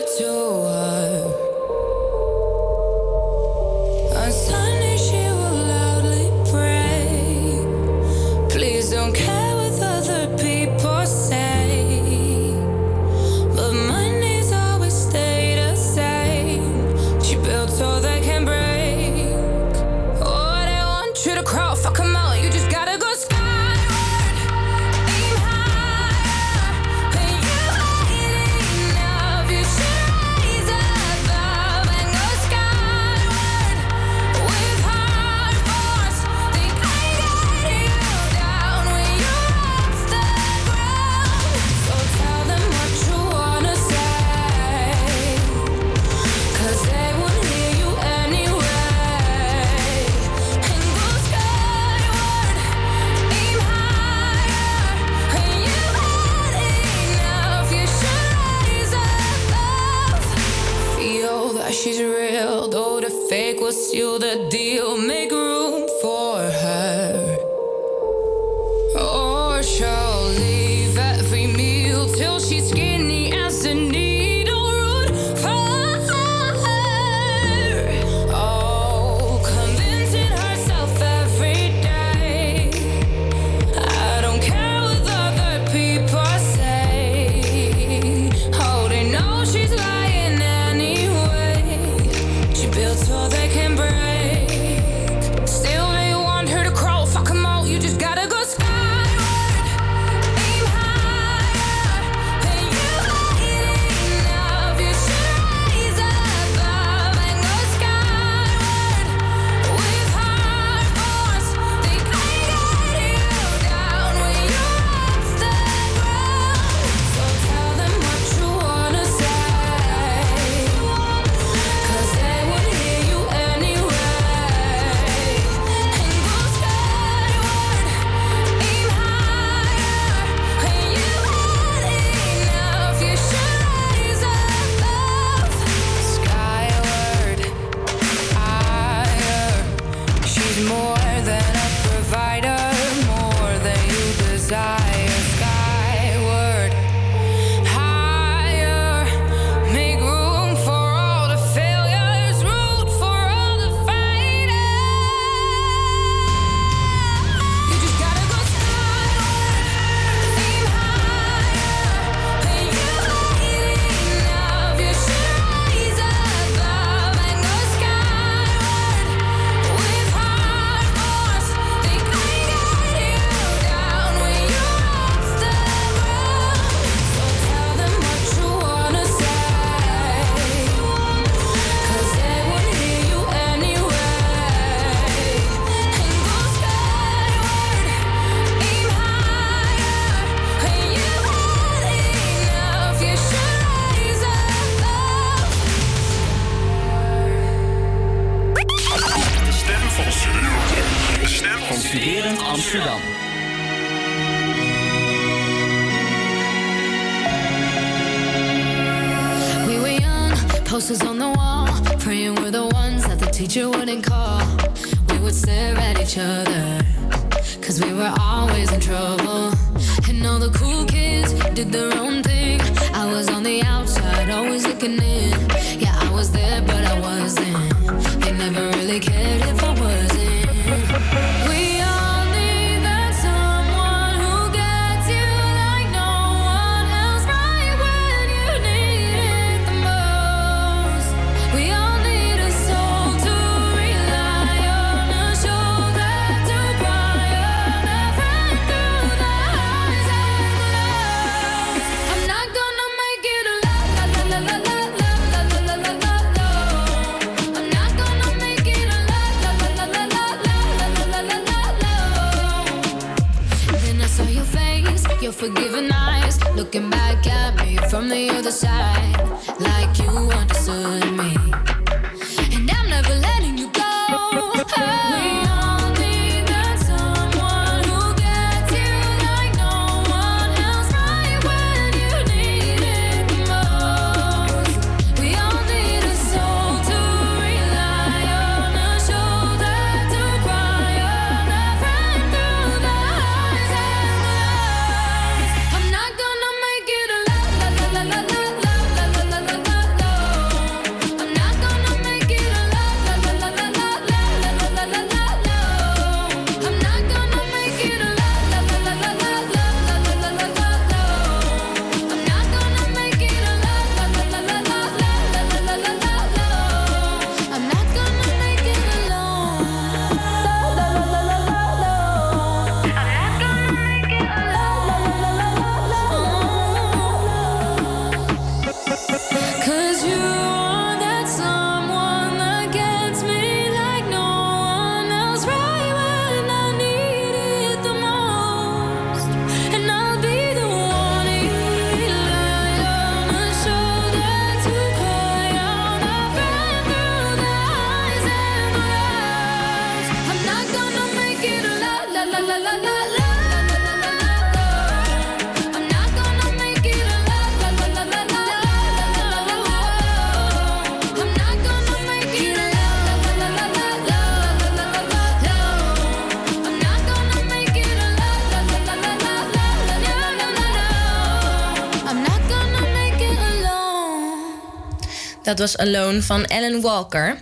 [375.57, 377.41] Dat was Alone van Ellen Walker.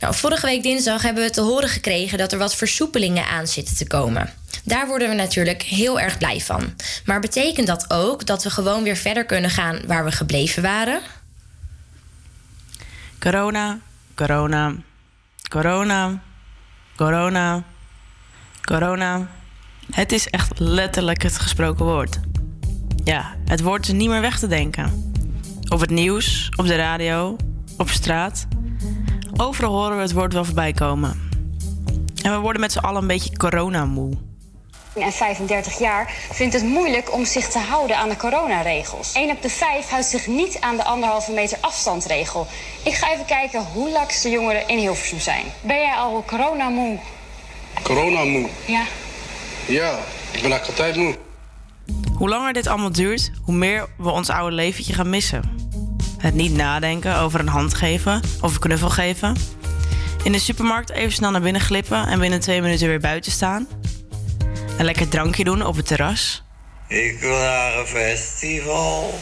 [0.00, 3.76] Nou, vorige week dinsdag hebben we te horen gekregen dat er wat versoepelingen aan zitten
[3.76, 4.30] te komen.
[4.64, 6.74] Daar worden we natuurlijk heel erg blij van.
[7.04, 11.00] Maar betekent dat ook dat we gewoon weer verder kunnen gaan waar we gebleven waren?
[13.18, 13.78] Corona,
[14.14, 14.74] corona,
[15.50, 16.22] corona,
[16.96, 17.62] corona,
[18.62, 19.28] corona.
[19.90, 22.18] Het is echt letterlijk het gesproken woord.
[23.04, 25.07] Ja, het woord is niet meer weg te denken.
[25.68, 27.36] Op het nieuws, op de radio,
[27.76, 28.46] op straat.
[29.36, 31.30] Overal horen we het woord wel voorbij komen.
[32.22, 34.12] En we worden met z'n allen een beetje coronamoe.
[34.94, 39.12] en 35 jaar vindt het moeilijk om zich te houden aan de coronaregels.
[39.12, 42.46] 1 op de 5 houdt zich niet aan de anderhalve meter afstandsregel.
[42.84, 45.44] Ik ga even kijken hoe laks de jongeren in Hilversum zijn.
[45.60, 46.98] Ben jij al coronamoe?
[47.82, 48.48] Corona moe.
[48.66, 48.82] Ja.
[49.66, 49.98] Ja,
[50.30, 51.14] ik ben eigenlijk altijd moe.
[52.14, 55.42] Hoe langer dit allemaal duurt, hoe meer we ons oude leventje gaan missen.
[56.18, 59.36] Het niet nadenken over een hand geven of een knuffel geven.
[60.24, 63.68] In de supermarkt even snel naar binnen glippen en binnen twee minuten weer buiten staan.
[64.78, 66.42] Een lekker drankje doen op het terras.
[66.88, 69.18] Ik wil naar een festival.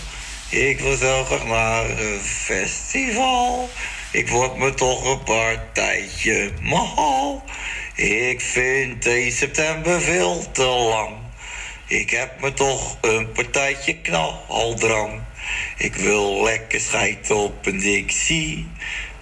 [0.50, 3.70] Ik wil zo graag naar een festival.
[4.12, 7.42] Ik word me toch een partijtje mal.
[7.94, 11.25] Ik vind 1 september veel te lang.
[11.88, 15.22] Ik heb me toch een partijtje knaldrang.
[15.76, 18.66] Ik wil lekker schijten op een dixie.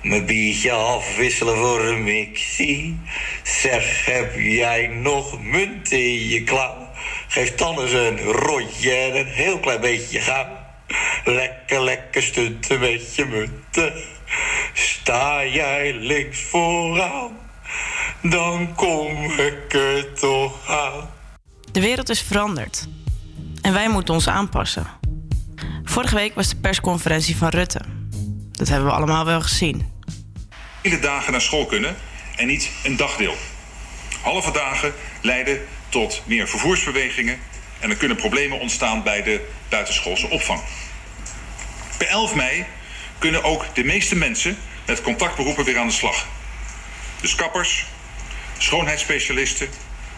[0.02, 2.98] Mijn biertje afwisselen voor een mixie.
[3.42, 6.88] Zeg, heb jij nog munt in je klauw?
[7.28, 10.48] Geef dan eens een rondje en een heel klein beetje gaan.
[11.24, 13.92] Lekker, lekker stunten met je munten.
[14.72, 17.38] Sta jij links vooraan,
[18.22, 21.13] dan kom ik er toch aan.
[21.74, 22.86] De wereld is veranderd.
[23.62, 24.86] En wij moeten ons aanpassen.
[25.84, 27.80] Vorige week was de persconferentie van Rutte.
[28.50, 29.92] Dat hebben we allemaal wel gezien.
[30.82, 31.96] hele dagen naar school kunnen
[32.36, 33.34] en niet een dagdeel.
[34.22, 37.38] Halve dagen leiden tot meer vervoersbewegingen
[37.80, 40.60] en er kunnen problemen ontstaan bij de buitenschoolse opvang.
[41.98, 42.64] Per 11 mei
[43.18, 44.56] kunnen ook de meeste mensen
[44.86, 46.26] met contactberoepen weer aan de slag.
[47.20, 47.86] Dus kappers,
[48.58, 49.68] schoonheidsspecialisten,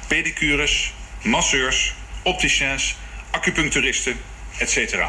[0.07, 0.95] pedicures,
[1.27, 2.97] masseurs, opticiens,
[3.31, 4.16] acupuncturisten,
[4.59, 5.05] etc.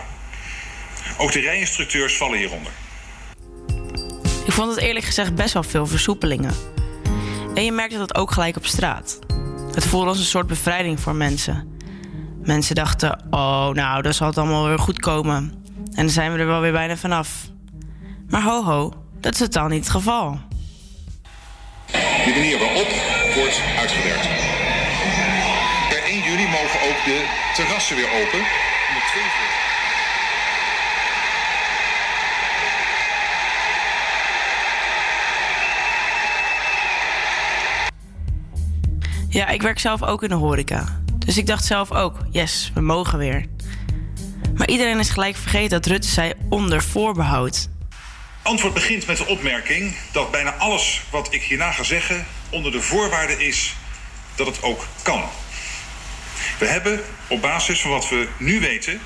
[1.18, 2.72] Ook de rijinstructeurs vallen hieronder.
[4.46, 6.54] Ik vond het eerlijk gezegd best wel veel versoepelingen.
[7.56, 9.20] En je merkte dat ook gelijk op straat.
[9.74, 11.80] Het voelde als een soort bevrijding voor mensen.
[12.44, 15.64] Mensen dachten, oh nou, dat zal het allemaal weer goed komen.
[15.76, 17.30] En dan zijn we er wel weer bijna vanaf.
[18.30, 20.40] Maar ho ho, dat is totaal niet het geval.
[22.26, 22.88] De manier waarop
[23.36, 24.28] wordt uitgewerkt.
[25.90, 27.26] Per 1 juli mogen ook de
[27.56, 28.40] terrassen weer open.
[39.30, 41.02] Ja, ik werk zelf ook in de horeca.
[41.18, 43.46] Dus ik dacht zelf ook, yes, we mogen weer.
[44.56, 47.70] Maar iedereen is gelijk vergeten dat Rutte zei onder voorbehoud.
[48.42, 52.82] Antwoord begint met de opmerking dat bijna alles wat ik hierna ga zeggen onder de
[52.82, 53.76] voorwaarde is
[54.36, 55.24] dat het ook kan.
[56.58, 59.00] We hebben op basis van wat we nu weten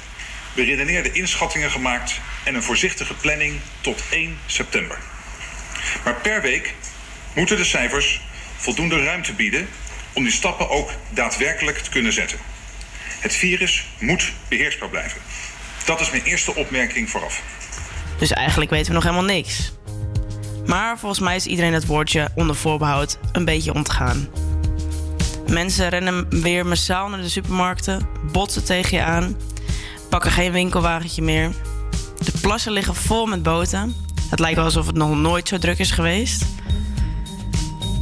[0.54, 4.98] beredeneerde inschattingen gemaakt en een voorzichtige planning tot 1 september.
[6.04, 6.74] Maar per week
[7.36, 8.22] moeten de cijfers
[8.58, 9.68] voldoende ruimte bieden
[10.14, 12.38] om die stappen ook daadwerkelijk te kunnen zetten.
[13.20, 15.22] Het virus moet beheersbaar blijven.
[15.86, 17.42] Dat is mijn eerste opmerking vooraf.
[18.18, 19.74] Dus eigenlijk weten we nog helemaal niks.
[20.66, 24.30] Maar volgens mij is iedereen het woordje onder voorbehoud een beetje ontgaan.
[25.52, 29.36] Mensen rennen weer massaal naar de supermarkten, botsen tegen je aan,
[30.10, 31.52] pakken geen winkelwagentje meer.
[32.24, 33.96] De plassen liggen vol met boten.
[34.30, 36.46] Het lijkt wel alsof het nog nooit zo druk is geweest.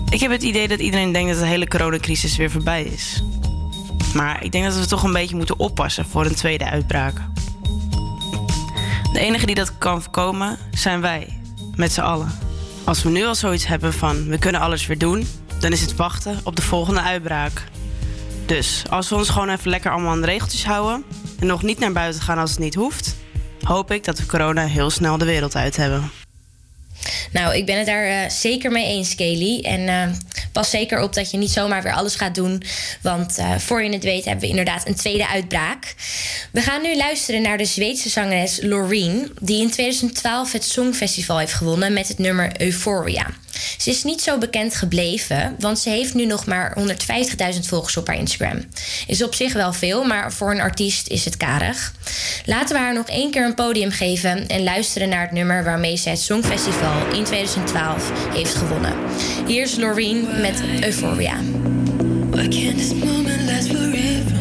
[0.09, 3.23] Ik heb het idee dat iedereen denkt dat de hele coronacrisis weer voorbij is.
[4.13, 7.21] Maar ik denk dat we toch een beetje moeten oppassen voor een tweede uitbraak.
[9.13, 11.39] De enige die dat kan voorkomen zijn wij,
[11.76, 12.31] met z'n allen.
[12.84, 15.27] Als we nu al zoiets hebben van we kunnen alles weer doen,
[15.60, 17.64] dan is het wachten op de volgende uitbraak.
[18.45, 21.03] Dus als we ons gewoon even lekker allemaal aan de regeltjes houden
[21.40, 23.15] en nog niet naar buiten gaan als het niet hoeft,
[23.61, 26.11] hoop ik dat we corona heel snel de wereld uit hebben.
[27.31, 29.61] Nou, ik ben het daar eh, zeker mee eens, Kelly.
[29.61, 30.18] En eh,
[30.52, 32.64] pas zeker op dat je niet zomaar weer alles gaat doen.
[33.02, 35.95] Want eh, voor je het weet hebben we inderdaad een tweede uitbraak.
[36.52, 39.31] We gaan nu luisteren naar de Zweedse zangeres Loreen...
[39.41, 43.26] die in 2012 het Songfestival heeft gewonnen met het nummer Euphoria.
[43.77, 48.07] Ze is niet zo bekend gebleven, want ze heeft nu nog maar 150.000 volgers op
[48.07, 48.65] haar Instagram.
[49.07, 51.94] Is op zich wel veel, maar voor een artiest is het karig.
[52.45, 55.95] Laten we haar nog één keer een podium geven en luisteren naar het nummer waarmee
[55.95, 58.94] ze het Songfestival in 2012 heeft gewonnen.
[59.48, 61.36] Hier is Loreen met Euphoria.
[62.30, 64.40] Why this moment forever?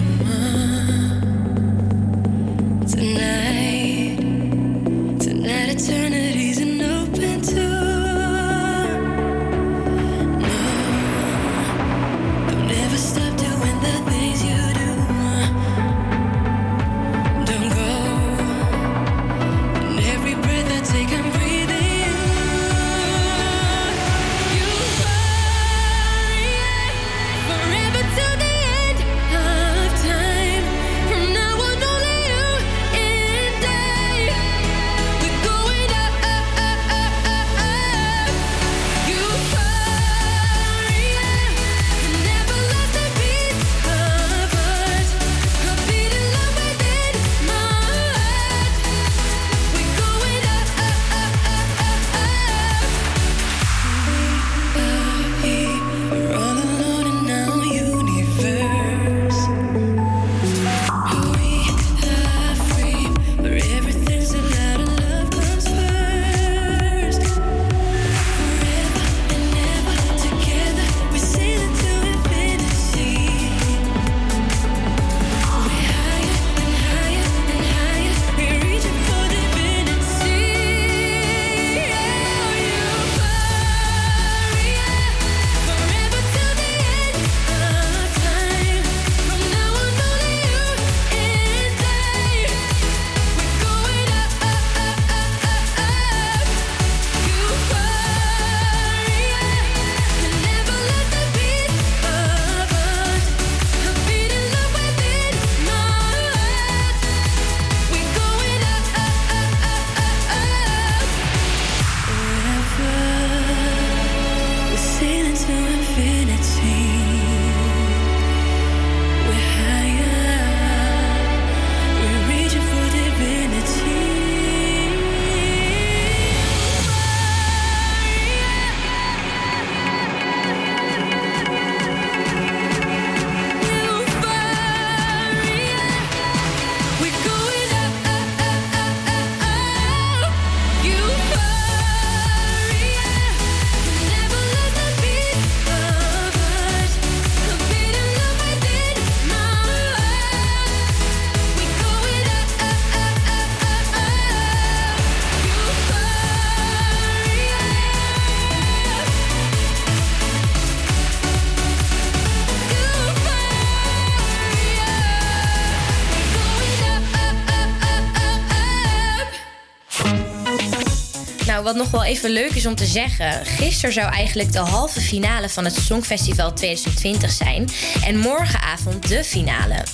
[171.68, 173.46] Wat nog wel even leuk is om te zeggen.
[173.46, 177.68] Gisteren zou eigenlijk de halve finale van het Songfestival 2020 zijn.
[178.04, 179.84] En morgenavond de finale.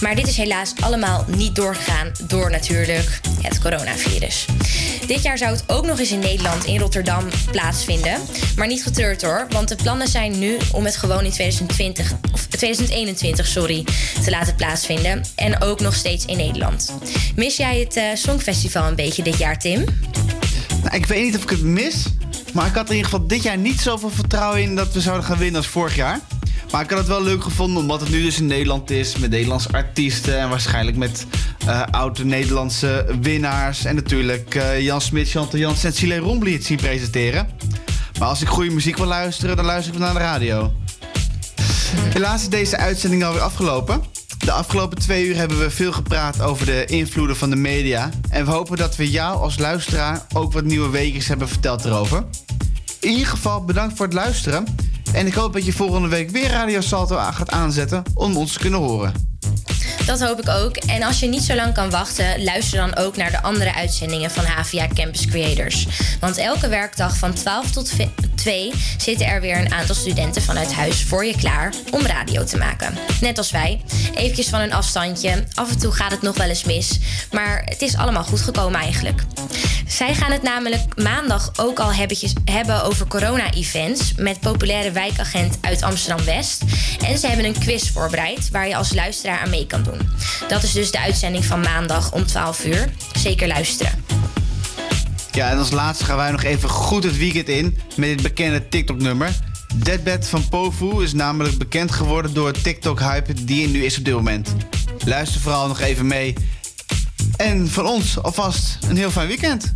[0.00, 4.44] Maar dit is helaas allemaal niet doorgegaan door natuurlijk het coronavirus.
[5.06, 8.20] Dit jaar zou het ook nog eens in Nederland, in Rotterdam, plaatsvinden.
[8.56, 12.46] Maar niet getreurd hoor, want de plannen zijn nu om het gewoon in 2020, of
[12.46, 13.84] 2021 sorry,
[14.24, 15.24] te laten plaatsvinden.
[15.34, 16.92] En ook nog steeds in Nederland.
[17.36, 20.03] Mis jij het eh, Songfestival een beetje dit jaar, Tim?
[20.94, 22.04] Ik weet niet of ik het mis.
[22.52, 25.00] Maar ik had er in ieder geval dit jaar niet zoveel vertrouwen in dat we
[25.00, 26.20] zouden gaan winnen als vorig jaar.
[26.70, 29.16] Maar ik had het wel leuk gevonden omdat het nu dus in Nederland is.
[29.16, 31.26] Met Nederlandse artiesten en waarschijnlijk met
[31.66, 33.84] eh oude Nederlandse winnaars.
[33.84, 37.48] En natuurlijk eh, Jan Smit, Chantal Jans en Silé Rombly het zien presenteren.
[38.18, 40.72] Maar als ik goede muziek wil luisteren, dan luister ik naar de radio.
[41.96, 44.13] Helaas is deze uitzending alweer afgelopen.
[44.54, 48.10] Afgelopen twee uur hebben we veel gepraat over de invloeden van de media.
[48.30, 52.24] En we hopen dat we jou als luisteraar ook wat nieuwe weetjes hebben verteld erover.
[53.00, 54.64] In ieder geval bedankt voor het luisteren.
[55.12, 58.58] En ik hoop dat je volgende week weer Radio Salto gaat aanzetten om ons te
[58.58, 59.12] kunnen horen.
[60.06, 60.76] Dat hoop ik ook.
[60.76, 64.30] En als je niet zo lang kan wachten, luister dan ook naar de andere uitzendingen
[64.30, 65.86] van HVA Campus Creators.
[66.20, 67.88] Want elke werkdag van 12 tot
[68.34, 72.56] 2 zitten er weer een aantal studenten vanuit huis voor je klaar om radio te
[72.56, 72.98] maken.
[73.20, 73.80] Net als wij.
[74.14, 75.44] Eventjes van een afstandje.
[75.54, 76.98] Af en toe gaat het nog wel eens mis.
[77.30, 79.22] Maar het is allemaal goed gekomen eigenlijk.
[79.86, 81.92] Zij gaan het namelijk maandag ook al
[82.44, 86.62] hebben over corona-events met populaire wijkagent uit Amsterdam-West.
[87.06, 90.08] En ze hebben een quiz voorbereid waar je als luisteraar aan mee kan doen.
[90.48, 92.88] Dat is dus de uitzending van maandag om 12 uur.
[93.16, 94.04] Zeker luisteren.
[95.34, 98.68] Ja, en als laatste gaan wij nog even goed het weekend in met dit bekende
[98.68, 99.38] TikTok-nummer.
[99.74, 104.14] Deadbed van Pofu is namelijk bekend geworden door TikTok-hype die er nu is op dit
[104.14, 104.54] moment.
[105.04, 106.34] Luister vooral nog even mee.
[107.36, 109.74] En van ons alvast een heel fijn weekend.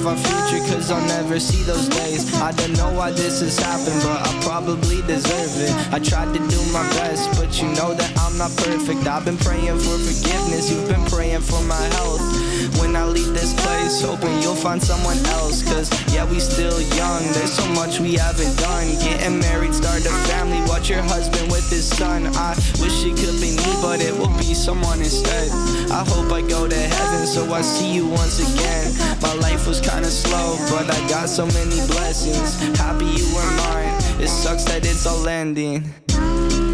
[0.00, 2.32] Of our future, cause I'll never see those days.
[2.34, 5.72] I don't know why this has happened, but I probably deserve it.
[5.92, 9.06] I tried to do my best, but you know that I'm not perfect.
[9.06, 12.49] I've been praying for forgiveness, you've been praying for my health.
[12.78, 15.62] When I leave this place, hoping you'll find someone else.
[15.62, 18.86] Cause yeah, we still young, there's so much we haven't done.
[19.00, 22.26] Getting married, start a family, watch your husband with his son.
[22.36, 25.50] I wish it could be me, but it will be someone instead.
[25.90, 28.92] I hope I go to heaven, so I see you once again.
[29.22, 32.60] My life was kinda slow, but I got so many blessings.
[32.78, 35.92] Happy you were mine, it sucks that it's all ending.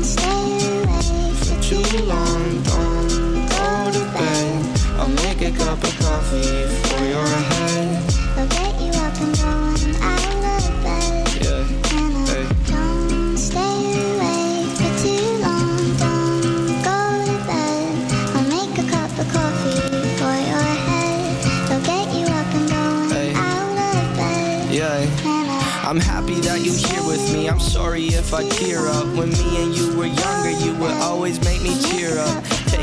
[0.03, 2.46] Stay away For too long,
[5.47, 8.13] a cup of coffee for your head.
[8.37, 11.23] I'll get you up and going out of bed.
[11.41, 11.63] Yeah,
[12.27, 12.47] hey.
[12.67, 13.79] Don't stay
[14.11, 15.79] awake for too long.
[16.03, 16.99] Don't go
[17.31, 17.95] to bed.
[18.35, 19.79] I'll make a cup of coffee
[20.19, 21.71] for your head.
[21.71, 23.33] I'll get you up and going Hey.
[23.35, 24.75] out of bed.
[24.75, 25.87] Yeah.
[25.89, 27.49] I'm happy that you're here with me.
[27.49, 29.07] I'm sorry if I tear up.
[29.15, 32.43] When me and you were younger, you would always make me cheer up.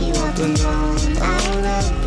[0.00, 0.12] you.
[0.12, 2.03] up and down out of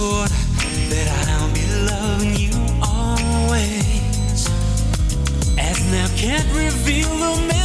[0.00, 0.30] sword
[0.88, 4.48] that I'll be loving you always.
[5.58, 7.59] As now can't reveal the man.